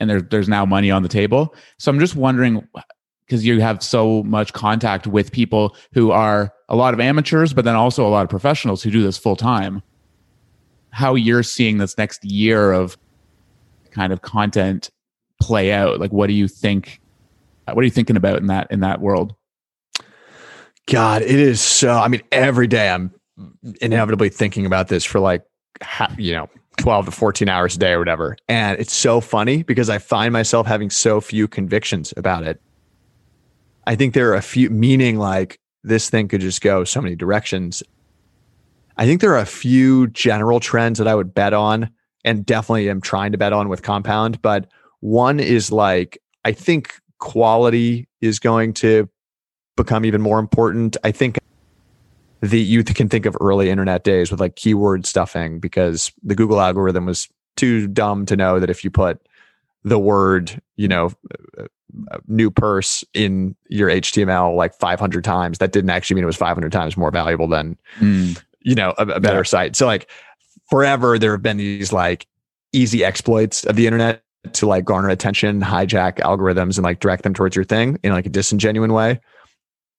and 0.00 0.10
there's 0.10 0.24
there's 0.30 0.48
now 0.48 0.66
money 0.66 0.90
on 0.90 1.02
the 1.02 1.08
table. 1.08 1.54
So 1.78 1.90
I'm 1.90 2.00
just 2.00 2.16
wondering 2.16 2.66
because 3.26 3.44
you 3.44 3.60
have 3.60 3.82
so 3.82 4.22
much 4.24 4.54
contact 4.54 5.06
with 5.06 5.30
people 5.30 5.76
who 5.92 6.10
are 6.10 6.52
a 6.68 6.74
lot 6.74 6.94
of 6.94 7.00
amateurs, 7.00 7.52
but 7.52 7.64
then 7.64 7.76
also 7.76 8.06
a 8.06 8.08
lot 8.08 8.22
of 8.22 8.30
professionals 8.30 8.82
who 8.82 8.90
do 8.90 9.02
this 9.02 9.18
full 9.18 9.36
time 9.36 9.82
how 10.90 11.14
you're 11.14 11.42
seeing 11.42 11.78
this 11.78 11.96
next 11.98 12.24
year 12.24 12.72
of 12.72 12.96
kind 13.90 14.12
of 14.12 14.22
content 14.22 14.90
play 15.40 15.72
out. 15.72 16.00
Like, 16.00 16.12
what 16.12 16.26
do 16.26 16.32
you 16.32 16.48
think? 16.48 17.00
Uh, 17.66 17.72
what 17.72 17.82
are 17.82 17.84
you 17.84 17.90
thinking 17.90 18.16
about 18.16 18.38
in 18.38 18.46
that 18.46 18.70
in 18.70 18.80
that 18.80 19.00
world? 19.00 19.34
God, 20.86 21.22
it 21.22 21.30
is 21.30 21.60
so. 21.60 21.92
I 21.92 22.08
mean, 22.08 22.22
every 22.32 22.66
day 22.66 22.88
I'm 22.88 23.12
inevitably 23.80 24.30
thinking 24.30 24.66
about 24.66 24.88
this 24.88 25.04
for 25.04 25.20
like, 25.20 25.44
you 26.16 26.32
know, 26.32 26.48
12 26.78 27.06
to 27.06 27.10
14 27.10 27.48
hours 27.48 27.76
a 27.76 27.78
day 27.78 27.92
or 27.92 27.98
whatever. 27.98 28.36
And 28.48 28.78
it's 28.80 28.94
so 28.94 29.20
funny 29.20 29.62
because 29.62 29.90
I 29.90 29.98
find 29.98 30.32
myself 30.32 30.66
having 30.66 30.90
so 30.90 31.20
few 31.20 31.46
convictions 31.46 32.14
about 32.16 32.44
it. 32.44 32.60
I 33.86 33.96
think 33.96 34.14
there 34.14 34.30
are 34.30 34.34
a 34.34 34.42
few, 34.42 34.70
meaning 34.70 35.18
like 35.18 35.60
this 35.82 36.08
thing 36.10 36.28
could 36.28 36.40
just 36.40 36.60
go 36.60 36.84
so 36.84 37.00
many 37.00 37.16
directions. 37.16 37.82
I 38.98 39.06
think 39.06 39.20
there 39.20 39.32
are 39.32 39.38
a 39.38 39.46
few 39.46 40.08
general 40.08 40.58
trends 40.58 40.98
that 40.98 41.06
I 41.06 41.14
would 41.14 41.32
bet 41.32 41.54
on 41.54 41.88
and 42.24 42.44
definitely 42.44 42.90
am 42.90 43.00
trying 43.00 43.30
to 43.32 43.38
bet 43.38 43.52
on 43.52 43.68
with 43.68 43.82
compound. 43.82 44.42
But 44.42 44.66
one 45.00 45.38
is 45.38 45.70
like, 45.70 46.18
I 46.44 46.52
think 46.52 46.92
quality 47.18 48.08
is 48.20 48.40
going 48.40 48.74
to 48.74 49.08
become 49.76 50.04
even 50.04 50.20
more 50.20 50.40
important. 50.40 50.96
I 51.04 51.12
think 51.12 51.38
the 52.40 52.60
you 52.60 52.82
can 52.82 53.08
think 53.08 53.24
of 53.24 53.36
early 53.40 53.70
internet 53.70 54.02
days 54.02 54.32
with 54.32 54.40
like 54.40 54.56
keyword 54.56 55.06
stuffing 55.06 55.60
because 55.60 56.10
the 56.24 56.34
Google 56.34 56.60
algorithm 56.60 57.06
was 57.06 57.28
too 57.56 57.86
dumb 57.86 58.26
to 58.26 58.36
know 58.36 58.58
that 58.58 58.70
if 58.70 58.82
you 58.82 58.90
put 58.90 59.20
the 59.84 59.98
word, 59.98 60.60
you 60.76 60.88
know, 60.88 61.12
uh, 61.58 61.64
uh, 62.10 62.18
new 62.26 62.50
purse 62.50 63.04
in 63.14 63.54
your 63.68 63.88
HTML 63.88 64.56
like 64.56 64.74
500 64.74 65.24
times, 65.24 65.58
that 65.58 65.72
didn't 65.72 65.90
actually 65.90 66.16
mean 66.16 66.24
it 66.24 66.26
was 66.26 66.36
500 66.36 66.70
times 66.72 66.96
more 66.96 67.12
valuable 67.12 67.46
than 67.46 67.76
mm 68.00 68.42
you 68.60 68.74
know, 68.74 68.94
a, 68.98 69.06
a 69.06 69.20
better 69.20 69.38
yeah. 69.38 69.42
site. 69.44 69.76
So 69.76 69.86
like 69.86 70.10
forever 70.68 71.18
there 71.18 71.32
have 71.32 71.42
been 71.42 71.56
these 71.56 71.92
like 71.92 72.26
easy 72.72 73.04
exploits 73.04 73.64
of 73.64 73.76
the 73.76 73.86
internet 73.86 74.22
to 74.52 74.66
like 74.66 74.84
garner 74.84 75.08
attention, 75.08 75.60
hijack 75.60 76.18
algorithms 76.18 76.76
and 76.76 76.84
like 76.84 77.00
direct 77.00 77.22
them 77.22 77.34
towards 77.34 77.56
your 77.56 77.64
thing 77.64 77.98
in 78.02 78.12
like 78.12 78.26
a 78.26 78.30
disingenuine 78.30 78.92
way. 78.92 79.20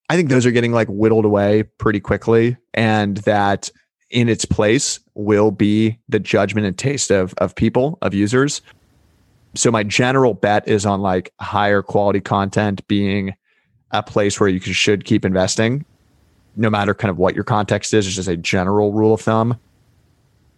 I 0.10 0.16
think 0.16 0.30
those 0.30 0.46
are 0.46 0.52
getting 0.52 0.72
like 0.72 0.88
whittled 0.88 1.26
away 1.26 1.64
pretty 1.78 2.00
quickly 2.00 2.58
and 2.74 3.18
that 3.18 3.70
in 4.10 4.28
its 4.28 4.44
place 4.44 5.00
will 5.14 5.52
be 5.52 6.00
the 6.10 6.20
judgment 6.20 6.66
and 6.66 6.78
taste 6.78 7.12
of 7.12 7.34
of 7.38 7.56
people, 7.56 7.98
of 8.02 8.14
users. 8.14 8.62
so 9.56 9.72
my 9.72 9.84
general 9.84 10.34
bet 10.34 10.68
is 10.68 10.86
on 10.86 11.02
like 11.02 11.32
higher 11.40 11.82
quality 11.82 12.20
content 12.20 12.88
being 12.88 13.34
a 13.92 14.04
place 14.04 14.40
where 14.40 14.50
you 14.50 14.60
should 14.60 15.06
keep 15.06 15.26
investing, 15.26 15.86
no 16.56 16.70
matter 16.70 16.94
kind 16.94 17.10
of 17.10 17.18
what 17.18 17.36
your 17.36 17.44
context 17.44 17.94
is. 17.94 18.08
It's 18.08 18.16
just 18.16 18.28
a 18.28 18.38
general 18.38 18.94
rule 18.94 19.14
of 19.14 19.22
thumb. 19.22 19.60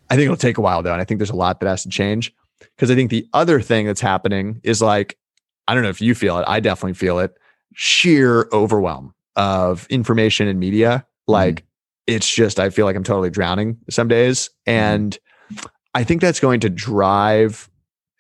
I 0.10 0.16
think 0.16 0.26
it'll 0.26 0.38
take 0.38 0.58
a 0.58 0.62
while 0.62 0.84
though, 0.84 0.92
and 0.92 1.02
I 1.02 1.06
think 1.06 1.20
there's 1.20 1.30
a 1.30 1.36
lot 1.36 1.60
that 1.60 1.70
has 1.70 1.84
to 1.84 1.90
change 1.90 2.34
because 2.76 2.92
I 2.92 2.96
think 2.96 3.10
the 3.10 3.28
other 3.34 3.62
thing 3.62 3.86
that's 3.86 4.02
happening 4.02 4.60
is 4.64 4.82
like 4.82 5.18
I 5.68 5.74
don't 5.74 5.84
know 5.84 5.90
if 5.90 6.02
you 6.02 6.16
feel 6.16 6.38
it. 6.40 6.46
I 6.48 6.60
definitely 6.60 6.96
feel 6.96 7.20
it. 7.20 7.34
Sheer 7.74 8.50
overwhelm 8.52 9.14
of 9.36 9.88
information 9.90 10.48
and 10.48 10.60
media. 10.60 10.90
Mm-hmm. 10.90 11.32
Like 11.32 11.56
mm-hmm. 11.56 12.16
it's 12.16 12.30
just 12.30 12.60
I 12.60 12.70
feel 12.70 12.86
like 12.86 12.96
I'm 12.96 13.04
totally 13.04 13.30
drowning 13.30 13.78
some 13.90 14.08
days, 14.08 14.50
mm-hmm. 14.68 14.72
and 14.72 15.20
I 15.94 16.04
think 16.04 16.22
that's 16.22 16.40
going 16.40 16.60
to 16.62 16.70
drive. 16.70 17.70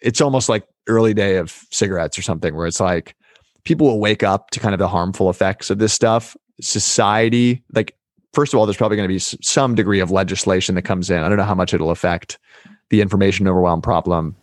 It's 0.01 0.21
almost 0.21 0.49
like 0.49 0.65
early 0.87 1.13
day 1.13 1.35
of 1.37 1.65
cigarettes 1.71 2.17
or 2.17 2.21
something, 2.21 2.55
where 2.55 2.67
it's 2.67 2.79
like 2.79 3.15
people 3.63 3.87
will 3.87 3.99
wake 3.99 4.23
up 4.23 4.49
to 4.51 4.59
kind 4.59 4.73
of 4.73 4.79
the 4.79 4.87
harmful 4.87 5.29
effects 5.29 5.69
of 5.69 5.77
this 5.77 5.93
stuff. 5.93 6.35
Society, 6.61 7.63
like 7.73 7.95
first 8.33 8.53
of 8.53 8.59
all, 8.59 8.65
there's 8.65 8.77
probably 8.77 8.97
going 8.97 9.09
to 9.09 9.13
be 9.13 9.19
some 9.19 9.75
degree 9.75 9.99
of 9.99 10.11
legislation 10.11 10.75
that 10.75 10.83
comes 10.83 11.09
in. 11.09 11.21
I 11.21 11.27
don't 11.29 11.37
know 11.37 11.43
how 11.43 11.55
much 11.55 11.73
it'll 11.73 11.91
affect 11.91 12.39
the 12.89 13.01
information 13.01 13.47
overwhelm 13.47 13.81
problem, 13.81 14.35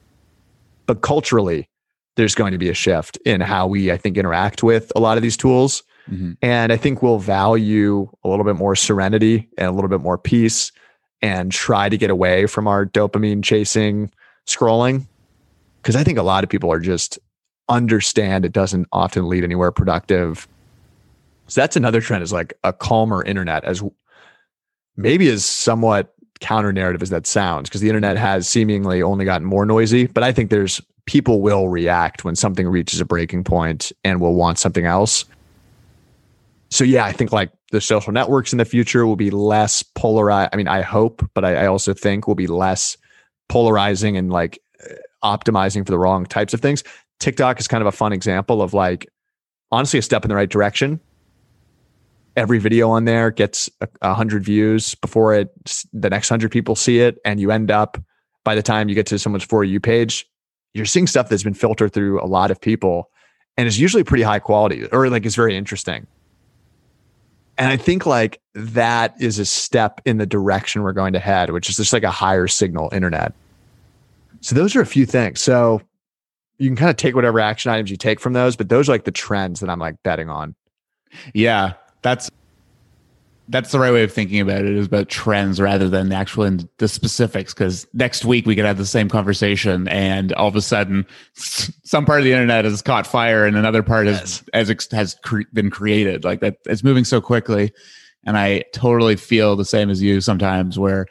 but 0.86 1.02
culturally, 1.02 1.68
there's 2.16 2.34
going 2.34 2.52
to 2.52 2.58
be 2.58 2.68
a 2.68 2.74
shift 2.74 3.16
in 3.24 3.40
how 3.40 3.66
we, 3.66 3.92
I 3.92 3.96
think, 3.96 4.16
interact 4.16 4.62
with 4.62 4.90
a 4.96 5.00
lot 5.00 5.16
of 5.16 5.22
these 5.22 5.36
tools. 5.36 5.84
Mm-hmm. 6.10 6.32
And 6.42 6.72
I 6.72 6.76
think 6.76 7.02
we'll 7.02 7.18
value 7.18 8.10
a 8.24 8.28
little 8.28 8.44
bit 8.44 8.56
more 8.56 8.74
serenity 8.74 9.48
and 9.56 9.68
a 9.68 9.72
little 9.72 9.90
bit 9.90 10.00
more 10.00 10.18
peace 10.18 10.72
and 11.22 11.52
try 11.52 11.88
to 11.88 11.96
get 11.96 12.10
away 12.10 12.46
from 12.46 12.66
our 12.66 12.86
dopamine 12.86 13.44
chasing 13.44 14.10
scrolling. 14.46 15.06
Because 15.80 15.94
I 15.94 16.02
think 16.02 16.18
a 16.18 16.22
lot 16.22 16.42
of 16.42 16.50
people 16.50 16.72
are 16.72 16.80
just 16.80 17.18
understand 17.68 18.44
it 18.44 18.52
doesn't 18.52 18.88
often 18.92 19.28
lead 19.28 19.44
anywhere 19.44 19.70
productive. 19.70 20.48
So 21.48 21.60
that's 21.60 21.76
another 21.76 22.00
trend 22.00 22.22
is 22.22 22.32
like 22.32 22.54
a 22.62 22.72
calmer 22.72 23.24
internet 23.24 23.64
as 23.64 23.82
maybe 24.96 25.28
as 25.28 25.44
somewhat 25.44 26.14
counter 26.40 26.72
narrative 26.72 27.02
as 27.02 27.10
that 27.10 27.26
sounds 27.26 27.68
because 27.68 27.80
the 27.80 27.88
internet 27.88 28.16
has 28.16 28.48
seemingly 28.48 29.02
only 29.02 29.24
gotten 29.24 29.46
more 29.46 29.66
noisy, 29.66 30.06
but 30.06 30.22
I 30.22 30.32
think 30.32 30.50
there's 30.50 30.80
people 31.06 31.40
will 31.40 31.68
react 31.68 32.24
when 32.24 32.36
something 32.36 32.68
reaches 32.68 33.00
a 33.00 33.04
breaking 33.04 33.42
point 33.44 33.92
and 34.04 34.20
will 34.20 34.34
want 34.34 34.58
something 34.58 34.84
else. 34.84 35.24
So 36.70 36.84
yeah, 36.84 37.06
I 37.06 37.12
think 37.12 37.32
like 37.32 37.50
the 37.72 37.80
social 37.80 38.12
networks 38.12 38.52
in 38.52 38.58
the 38.58 38.64
future 38.64 39.06
will 39.06 39.16
be 39.16 39.30
less 39.30 39.82
polarized. 39.82 40.50
I 40.52 40.56
mean, 40.56 40.68
I 40.68 40.82
hope, 40.82 41.26
but 41.32 41.44
I, 41.44 41.64
I 41.64 41.66
also 41.66 41.94
think 41.94 42.28
will 42.28 42.34
be 42.34 42.46
less 42.46 42.96
polarizing 43.48 44.18
and 44.18 44.30
like 44.30 44.58
uh, 44.84 44.94
optimizing 45.24 45.86
for 45.86 45.90
the 45.90 45.98
wrong 45.98 46.26
types 46.26 46.52
of 46.52 46.60
things. 46.60 46.84
TikTok 47.20 47.58
is 47.58 47.66
kind 47.66 47.80
of 47.80 47.86
a 47.86 47.92
fun 47.92 48.12
example 48.12 48.60
of 48.60 48.74
like, 48.74 49.08
honestly, 49.72 49.98
a 49.98 50.02
step 50.02 50.24
in 50.24 50.28
the 50.28 50.34
right 50.34 50.50
direction. 50.50 51.00
Every 52.38 52.58
video 52.58 52.88
on 52.88 53.04
there 53.04 53.32
gets 53.32 53.68
a, 53.80 53.88
a 54.00 54.14
hundred 54.14 54.44
views 54.44 54.94
before 54.94 55.34
it, 55.34 55.84
the 55.92 56.08
next 56.08 56.28
hundred 56.28 56.52
people 56.52 56.76
see 56.76 57.00
it. 57.00 57.18
And 57.24 57.40
you 57.40 57.50
end 57.50 57.72
up, 57.72 57.98
by 58.44 58.54
the 58.54 58.62
time 58.62 58.88
you 58.88 58.94
get 58.94 59.06
to 59.06 59.18
someone's 59.18 59.42
For 59.42 59.64
You 59.64 59.80
page, 59.80 60.24
you're 60.72 60.86
seeing 60.86 61.08
stuff 61.08 61.28
that's 61.28 61.42
been 61.42 61.52
filtered 61.52 61.92
through 61.92 62.22
a 62.22 62.26
lot 62.26 62.52
of 62.52 62.60
people 62.60 63.10
and 63.56 63.66
is 63.66 63.80
usually 63.80 64.04
pretty 64.04 64.22
high 64.22 64.38
quality 64.38 64.86
or 64.86 65.10
like 65.10 65.26
is 65.26 65.34
very 65.34 65.56
interesting. 65.56 66.06
And 67.58 67.72
I 67.72 67.76
think 67.76 68.06
like 68.06 68.40
that 68.54 69.20
is 69.20 69.40
a 69.40 69.44
step 69.44 70.00
in 70.04 70.18
the 70.18 70.26
direction 70.26 70.82
we're 70.82 70.92
going 70.92 71.14
to 71.14 71.18
head, 71.18 71.50
which 71.50 71.68
is 71.68 71.76
just 71.76 71.92
like 71.92 72.04
a 72.04 72.10
higher 72.10 72.46
signal 72.46 72.88
internet. 72.92 73.32
So 74.42 74.54
those 74.54 74.76
are 74.76 74.80
a 74.80 74.86
few 74.86 75.06
things. 75.06 75.40
So 75.40 75.82
you 76.58 76.68
can 76.68 76.76
kind 76.76 76.90
of 76.90 76.96
take 76.96 77.16
whatever 77.16 77.40
action 77.40 77.72
items 77.72 77.90
you 77.90 77.96
take 77.96 78.20
from 78.20 78.32
those, 78.32 78.54
but 78.54 78.68
those 78.68 78.88
are 78.88 78.92
like 78.92 79.04
the 79.04 79.10
trends 79.10 79.58
that 79.58 79.68
I'm 79.68 79.80
like 79.80 79.96
betting 80.04 80.30
on. 80.30 80.54
Yeah, 81.34 81.72
that's 82.02 82.30
that's 83.50 83.72
the 83.72 83.78
right 83.78 83.92
way 83.92 84.02
of 84.02 84.12
thinking 84.12 84.40
about 84.40 84.60
it 84.60 84.76
is 84.76 84.86
about 84.86 85.08
trends 85.08 85.60
rather 85.60 85.88
than 85.88 86.10
the 86.10 86.14
actual 86.14 86.56
the 86.78 86.88
specifics 86.88 87.54
because 87.54 87.86
next 87.94 88.24
week 88.24 88.46
we 88.46 88.54
could 88.54 88.64
have 88.64 88.78
the 88.78 88.86
same 88.86 89.08
conversation 89.08 89.88
and 89.88 90.32
all 90.34 90.48
of 90.48 90.56
a 90.56 90.62
sudden 90.62 91.06
some 91.34 92.04
part 92.04 92.20
of 92.20 92.24
the 92.24 92.32
internet 92.32 92.64
has 92.64 92.82
caught 92.82 93.06
fire 93.06 93.46
and 93.46 93.56
another 93.56 93.82
part 93.82 94.06
yes. 94.06 94.42
has 94.52 94.68
has, 94.68 94.88
has 94.92 95.16
cre- 95.24 95.42
been 95.52 95.70
created 95.70 96.24
like 96.24 96.40
that 96.40 96.56
it's 96.66 96.84
moving 96.84 97.04
so 97.04 97.20
quickly 97.20 97.72
and 98.24 98.36
i 98.36 98.62
totally 98.72 99.16
feel 99.16 99.56
the 99.56 99.64
same 99.64 99.90
as 99.90 100.02
you 100.02 100.20
sometimes 100.20 100.78
where 100.78 101.06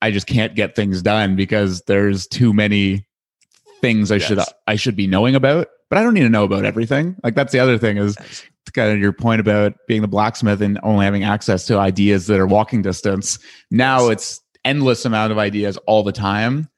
i 0.00 0.10
just 0.10 0.26
can't 0.26 0.54
get 0.54 0.76
things 0.76 1.02
done 1.02 1.34
because 1.34 1.82
there's 1.82 2.26
too 2.26 2.52
many 2.52 3.04
things 3.80 4.12
i 4.12 4.16
yes. 4.16 4.24
should 4.24 4.40
i 4.66 4.76
should 4.76 4.96
be 4.96 5.06
knowing 5.06 5.34
about 5.34 5.68
but 5.88 5.98
i 5.98 6.02
don't 6.02 6.14
need 6.14 6.20
to 6.20 6.28
know 6.28 6.44
about 6.44 6.64
everything 6.64 7.16
like 7.24 7.34
that's 7.34 7.52
the 7.52 7.58
other 7.58 7.78
thing 7.78 7.96
is 7.96 8.16
yes 8.76 8.84
kind 8.84 8.92
of 8.92 9.00
your 9.00 9.12
point 9.12 9.40
about 9.40 9.74
being 9.86 10.02
the 10.02 10.08
blacksmith 10.08 10.60
and 10.60 10.78
only 10.82 11.04
having 11.04 11.24
access 11.24 11.66
to 11.66 11.78
ideas 11.78 12.26
that 12.26 12.38
are 12.38 12.46
walking 12.46 12.82
distance. 12.82 13.38
Now 13.70 14.08
it's 14.08 14.40
endless 14.64 15.04
amount 15.04 15.32
of 15.32 15.38
ideas 15.38 15.76
all 15.86 16.02
the 16.02 16.12
time. 16.12 16.68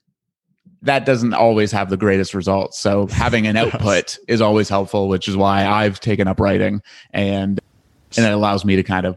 That 0.82 1.06
doesn't 1.06 1.34
always 1.34 1.70
have 1.72 1.90
the 1.90 1.96
greatest 1.96 2.34
results. 2.34 2.78
So 2.78 3.06
having 3.10 3.46
an 3.46 3.56
output 3.56 4.18
is 4.28 4.40
always 4.40 4.68
helpful, 4.68 5.08
which 5.08 5.28
is 5.28 5.36
why 5.36 5.66
I've 5.66 6.00
taken 6.00 6.28
up 6.28 6.40
writing 6.40 6.82
and 7.12 7.60
and 8.16 8.26
it 8.26 8.32
allows 8.32 8.64
me 8.64 8.76
to 8.76 8.82
kind 8.82 9.06
of 9.06 9.16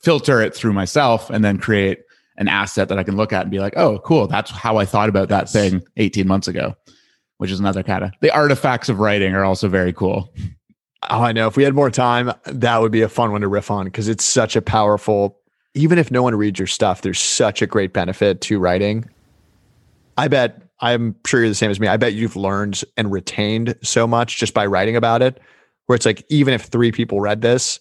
filter 0.00 0.40
it 0.40 0.54
through 0.54 0.72
myself 0.72 1.30
and 1.30 1.44
then 1.44 1.56
create 1.56 2.00
an 2.36 2.48
asset 2.48 2.88
that 2.88 2.98
I 2.98 3.04
can 3.04 3.16
look 3.16 3.32
at 3.32 3.42
and 3.42 3.50
be 3.50 3.60
like, 3.60 3.76
oh, 3.76 4.00
cool. 4.00 4.26
That's 4.26 4.50
how 4.50 4.76
I 4.76 4.84
thought 4.84 5.08
about 5.08 5.28
that 5.28 5.48
thing 5.48 5.84
18 5.98 6.26
months 6.26 6.48
ago, 6.48 6.74
which 7.38 7.52
is 7.52 7.60
another 7.60 7.84
kind 7.84 8.02
of 8.02 8.10
the 8.20 8.32
artifacts 8.32 8.88
of 8.88 8.98
writing 8.98 9.34
are 9.34 9.44
also 9.44 9.68
very 9.68 9.92
cool. 9.92 10.34
Oh, 11.10 11.22
I 11.22 11.32
know. 11.32 11.46
If 11.46 11.56
we 11.56 11.64
had 11.64 11.74
more 11.74 11.90
time, 11.90 12.32
that 12.44 12.80
would 12.80 12.92
be 12.92 13.02
a 13.02 13.08
fun 13.08 13.32
one 13.32 13.42
to 13.42 13.48
riff 13.48 13.70
on 13.70 13.84
because 13.86 14.08
it's 14.08 14.24
such 14.24 14.56
a 14.56 14.62
powerful. 14.62 15.38
Even 15.74 15.98
if 15.98 16.10
no 16.10 16.22
one 16.22 16.34
reads 16.34 16.58
your 16.58 16.68
stuff, 16.68 17.02
there's 17.02 17.20
such 17.20 17.60
a 17.60 17.66
great 17.66 17.92
benefit 17.92 18.40
to 18.42 18.58
writing. 18.58 19.08
I 20.16 20.28
bet 20.28 20.62
I'm 20.80 21.16
sure 21.26 21.40
you're 21.40 21.48
the 21.48 21.54
same 21.54 21.70
as 21.70 21.80
me. 21.80 21.88
I 21.88 21.96
bet 21.96 22.14
you've 22.14 22.36
learned 22.36 22.82
and 22.96 23.10
retained 23.10 23.74
so 23.82 24.06
much 24.06 24.38
just 24.38 24.54
by 24.54 24.66
writing 24.66 24.96
about 24.96 25.22
it. 25.22 25.40
Where 25.86 25.96
it's 25.96 26.06
like, 26.06 26.24
even 26.30 26.54
if 26.54 26.62
three 26.62 26.92
people 26.92 27.20
read 27.20 27.42
this, 27.42 27.80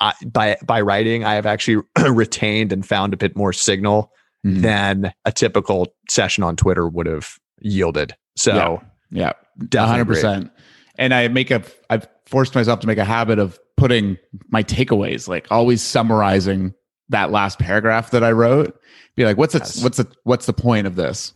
I, 0.00 0.12
by 0.24 0.56
by 0.64 0.80
writing, 0.80 1.24
I 1.24 1.34
have 1.34 1.46
actually 1.46 1.82
retained 2.10 2.72
and 2.72 2.84
found 2.84 3.14
a 3.14 3.16
bit 3.16 3.36
more 3.36 3.52
signal 3.52 4.10
mm-hmm. 4.44 4.62
than 4.62 5.12
a 5.24 5.32
typical 5.32 5.94
session 6.08 6.42
on 6.42 6.56
Twitter 6.56 6.88
would 6.88 7.06
have 7.06 7.38
yielded. 7.60 8.16
So, 8.36 8.82
yeah, 9.10 9.32
yeah. 9.72 9.86
hundred 9.86 10.06
percent. 10.06 10.50
And 10.96 11.14
I 11.14 11.28
make 11.28 11.50
a 11.50 11.62
I've 11.88 12.06
forced 12.32 12.54
myself 12.54 12.80
to 12.80 12.86
make 12.86 12.96
a 12.96 13.04
habit 13.04 13.38
of 13.38 13.60
putting 13.76 14.16
my 14.48 14.62
takeaways, 14.62 15.28
like 15.28 15.46
always 15.50 15.82
summarizing 15.82 16.72
that 17.10 17.30
last 17.30 17.58
paragraph 17.58 18.10
that 18.10 18.24
I 18.24 18.32
wrote. 18.32 18.80
Be 19.16 19.26
like, 19.26 19.36
what's 19.36 19.54
yes. 19.54 19.76
it, 19.76 19.84
what's 19.84 19.98
the 19.98 20.08
what's 20.24 20.46
the 20.46 20.54
point 20.54 20.86
of 20.86 20.96
this? 20.96 21.34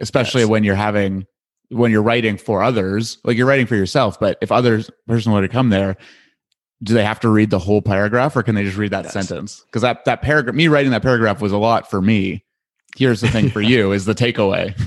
Especially 0.00 0.42
yes. 0.42 0.48
when 0.48 0.62
you're 0.62 0.76
having 0.76 1.26
when 1.70 1.90
you're 1.90 2.02
writing 2.02 2.36
for 2.36 2.62
others, 2.62 3.18
like 3.24 3.36
you're 3.36 3.46
writing 3.46 3.66
for 3.66 3.74
yourself, 3.74 4.20
but 4.20 4.38
if 4.40 4.52
others 4.52 4.90
person 5.08 5.32
were 5.32 5.42
to 5.42 5.48
come 5.48 5.70
there, 5.70 5.96
do 6.84 6.94
they 6.94 7.04
have 7.04 7.18
to 7.20 7.28
read 7.28 7.50
the 7.50 7.58
whole 7.58 7.82
paragraph 7.82 8.36
or 8.36 8.44
can 8.44 8.54
they 8.54 8.62
just 8.62 8.76
read 8.76 8.92
that 8.92 9.04
yes. 9.04 9.12
sentence? 9.12 9.64
Because 9.66 9.82
that 9.82 10.04
that 10.04 10.22
paragraph, 10.22 10.54
me 10.54 10.68
writing 10.68 10.92
that 10.92 11.02
paragraph 11.02 11.42
was 11.42 11.50
a 11.50 11.58
lot 11.58 11.90
for 11.90 12.00
me. 12.00 12.44
Here's 12.96 13.20
the 13.20 13.28
thing 13.28 13.50
for 13.50 13.60
you 13.60 13.90
is 13.90 14.04
the 14.04 14.14
takeaway. 14.14 14.78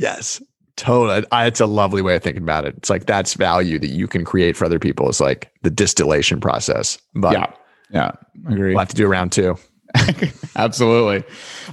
yes. 0.00 0.42
Totally. 0.80 1.24
I, 1.30 1.46
it's 1.46 1.60
a 1.60 1.66
lovely 1.66 2.00
way 2.00 2.16
of 2.16 2.22
thinking 2.22 2.42
about 2.42 2.64
it. 2.64 2.74
It's 2.78 2.88
like 2.88 3.04
that's 3.04 3.34
value 3.34 3.78
that 3.78 3.88
you 3.88 4.08
can 4.08 4.24
create 4.24 4.56
for 4.56 4.64
other 4.64 4.78
people. 4.78 5.10
It's 5.10 5.20
like 5.20 5.52
the 5.60 5.68
distillation 5.68 6.40
process. 6.40 6.96
But 7.14 7.32
yeah, 7.32 7.52
yeah, 7.90 8.12
agree. 8.48 8.70
We'll 8.70 8.78
have 8.78 8.88
to 8.88 8.96
do 8.96 9.06
round 9.06 9.30
two. 9.30 9.58
Absolutely. 10.56 11.22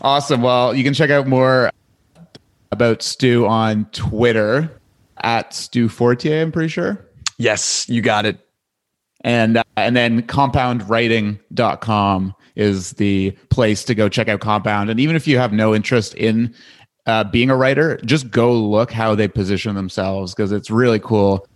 Awesome. 0.02 0.42
Well, 0.42 0.76
you 0.76 0.84
can 0.84 0.94
check 0.94 1.10
out 1.10 1.26
more 1.26 1.72
about 2.74 3.02
Stew 3.02 3.48
on 3.48 3.86
Twitter 3.94 4.70
at 5.22 5.54
Stew 5.54 5.88
Fortier, 5.88 6.42
I'm 6.42 6.52
pretty 6.52 6.68
sure. 6.68 7.00
Yes, 7.38 7.88
you 7.88 8.02
got 8.02 8.26
it. 8.26 8.42
And 9.22 9.56
uh, 9.58 9.64
and 9.78 9.96
then 9.96 10.24
compoundwriting.com 10.24 12.36
is 12.58 12.94
the 12.94 13.32
place 13.50 13.86
to 13.86 13.96
go 13.96 14.10
check 14.10 14.28
out 14.28 14.42
Compound. 14.42 14.90
And 14.90 15.00
even 15.00 15.16
if 15.16 15.28
you 15.28 15.38
have 15.38 15.54
no 15.54 15.74
interest 15.74 16.14
in 16.16 16.54
uh, 17.08 17.24
being 17.24 17.50
a 17.50 17.56
writer, 17.56 17.98
just 18.06 18.30
go 18.30 18.54
look 18.54 18.92
how 18.92 19.16
they 19.16 19.28
position 19.28 19.76
themselves 19.76 20.36
because 20.36 20.52
it's 20.52 20.70
really 20.70 21.00
cool 21.00 21.48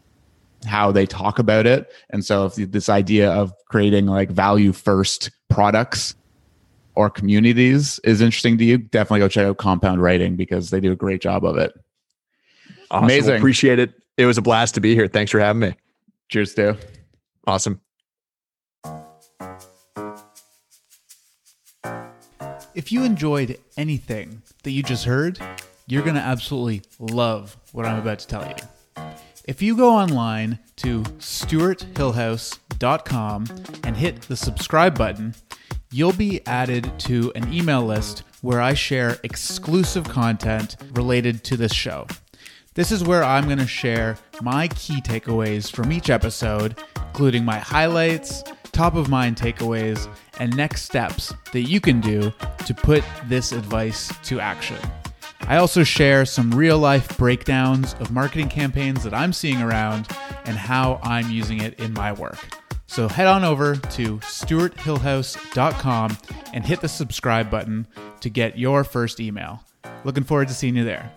how 0.66 0.91
they 0.91 1.06
talk 1.06 1.39
about 1.39 1.66
it. 1.68 1.91
And 2.10 2.24
so, 2.24 2.45
if 2.45 2.56
this 2.56 2.89
idea 2.89 3.32
of 3.32 3.54
creating 3.68 4.06
like 4.08 4.32
value 4.32 4.72
first 4.72 5.30
products 5.49 6.16
or 6.95 7.10
communities 7.10 7.99
is 8.04 8.22
interesting 8.22 8.58
to 8.60 8.64
you, 8.64 8.78
definitely 8.78 9.20
go 9.20 9.28
check 9.28 9.45
out 9.45 9.58
Compound 9.58 10.02
Writing 10.02 10.36
because 10.36 10.70
they 10.70 10.80
do 10.80 10.91
a 10.91 10.95
great 10.95 11.22
job 11.22 11.45
of 11.45 11.58
it. 11.58 11.74
Awesome. 12.89 13.06
Amazing. 13.06 13.30
Well, 13.32 13.38
appreciate 13.38 13.80
it. 13.80 13.93
It 14.18 14.26
was 14.26 14.38
a 14.38 14.41
blast 14.41 14.76
to 14.76 14.82
be 14.82 14.95
here. 14.95 15.08
Thanks 15.08 15.32
for 15.32 15.39
having 15.39 15.60
me. 15.60 15.76
Cheers, 16.30 16.52
Stew. 16.52 16.78
Awesome. 17.45 17.82
If 22.74 22.91
you 22.91 23.03
enjoyed 23.03 23.59
anything 23.76 24.43
that 24.63 24.72
you 24.72 24.82
just 24.82 25.03
heard, 25.03 25.38
you're 25.88 26.03
going 26.03 26.15
to 26.15 26.22
absolutely 26.22 26.84
love 26.99 27.57
what 27.74 27.86
I'm 27.86 27.99
about 27.99 28.19
to 28.19 28.28
tell 28.28 28.47
you. 28.47 28.55
If 29.45 29.61
you 29.61 29.76
go 29.76 29.89
online 29.89 30.59
to 30.78 31.01
stuarthillhouse.com 31.01 33.45
and 33.84 33.97
hit 33.97 34.22
the 34.22 34.38
subscribe 34.38 34.97
button, 34.97 35.36
you'll 35.91 36.13
be 36.13 36.47
added 36.47 36.97
to 36.99 37.34
an 37.36 37.53
email 37.53 37.84
list 37.84 38.24
where 38.41 38.61
I 38.61 38.74
share 38.74 39.17
exclusive 39.24 40.07
content 40.07 40.78
related 40.93 41.43
to 41.45 41.57
this 41.57 41.74
show. 41.74 42.05
This 42.74 42.93
is 42.93 43.03
where 43.03 43.22
I'm 43.22 43.47
going 43.47 43.57
to 43.57 43.67
share 43.67 44.17
my 44.41 44.69
key 44.69 45.01
takeaways 45.01 45.69
from 45.69 45.91
each 45.91 46.09
episode, 46.09 46.82
including 46.95 47.43
my 47.43 47.59
highlights, 47.59 48.45
top 48.72 48.95
of 48.95 49.09
mind 49.09 49.36
takeaways, 49.36 50.07
and 50.39 50.55
next 50.55 50.84
steps 50.84 51.34
that 51.51 51.63
you 51.63 51.82
can 51.82 51.99
do 51.99 52.32
to 52.65 52.74
put 52.74 53.03
this 53.26 53.51
advice 53.51 54.09
to 54.24 54.39
action. 54.39 54.78
I 55.41 55.57
also 55.57 55.84
share 55.84 56.26
some 56.26 56.49
real 56.49 56.78
life 56.78 57.17
breakdowns 57.17 57.93
of 57.95 58.09
marketing 58.09 58.47
campaigns 58.47 59.03
that 59.03 59.13
I'm 59.13 59.34
seeing 59.34 59.61
around 59.61 60.07
and 60.45 60.55
how 60.55 61.01
I'm 61.03 61.30
using 61.30 61.61
it 61.61 61.78
in 61.78 61.91
my 61.91 62.13
work. 62.13 62.39
So 62.86 63.09
head 63.09 63.28
on 63.28 63.43
over 63.43 63.76
to 63.76 64.19
stuarthillhouse.com 64.19 66.17
and 66.53 66.65
hit 66.65 66.80
the 66.80 66.88
subscribe 66.88 67.51
button 67.51 67.86
to 68.22 68.30
get 68.30 68.57
your 68.57 68.86
first 68.86 69.19
email. 69.19 69.61
Looking 70.05 70.24
forward 70.24 70.47
to 70.47 70.53
seeing 70.53 70.78
you 70.78 70.86
there. 70.86 71.11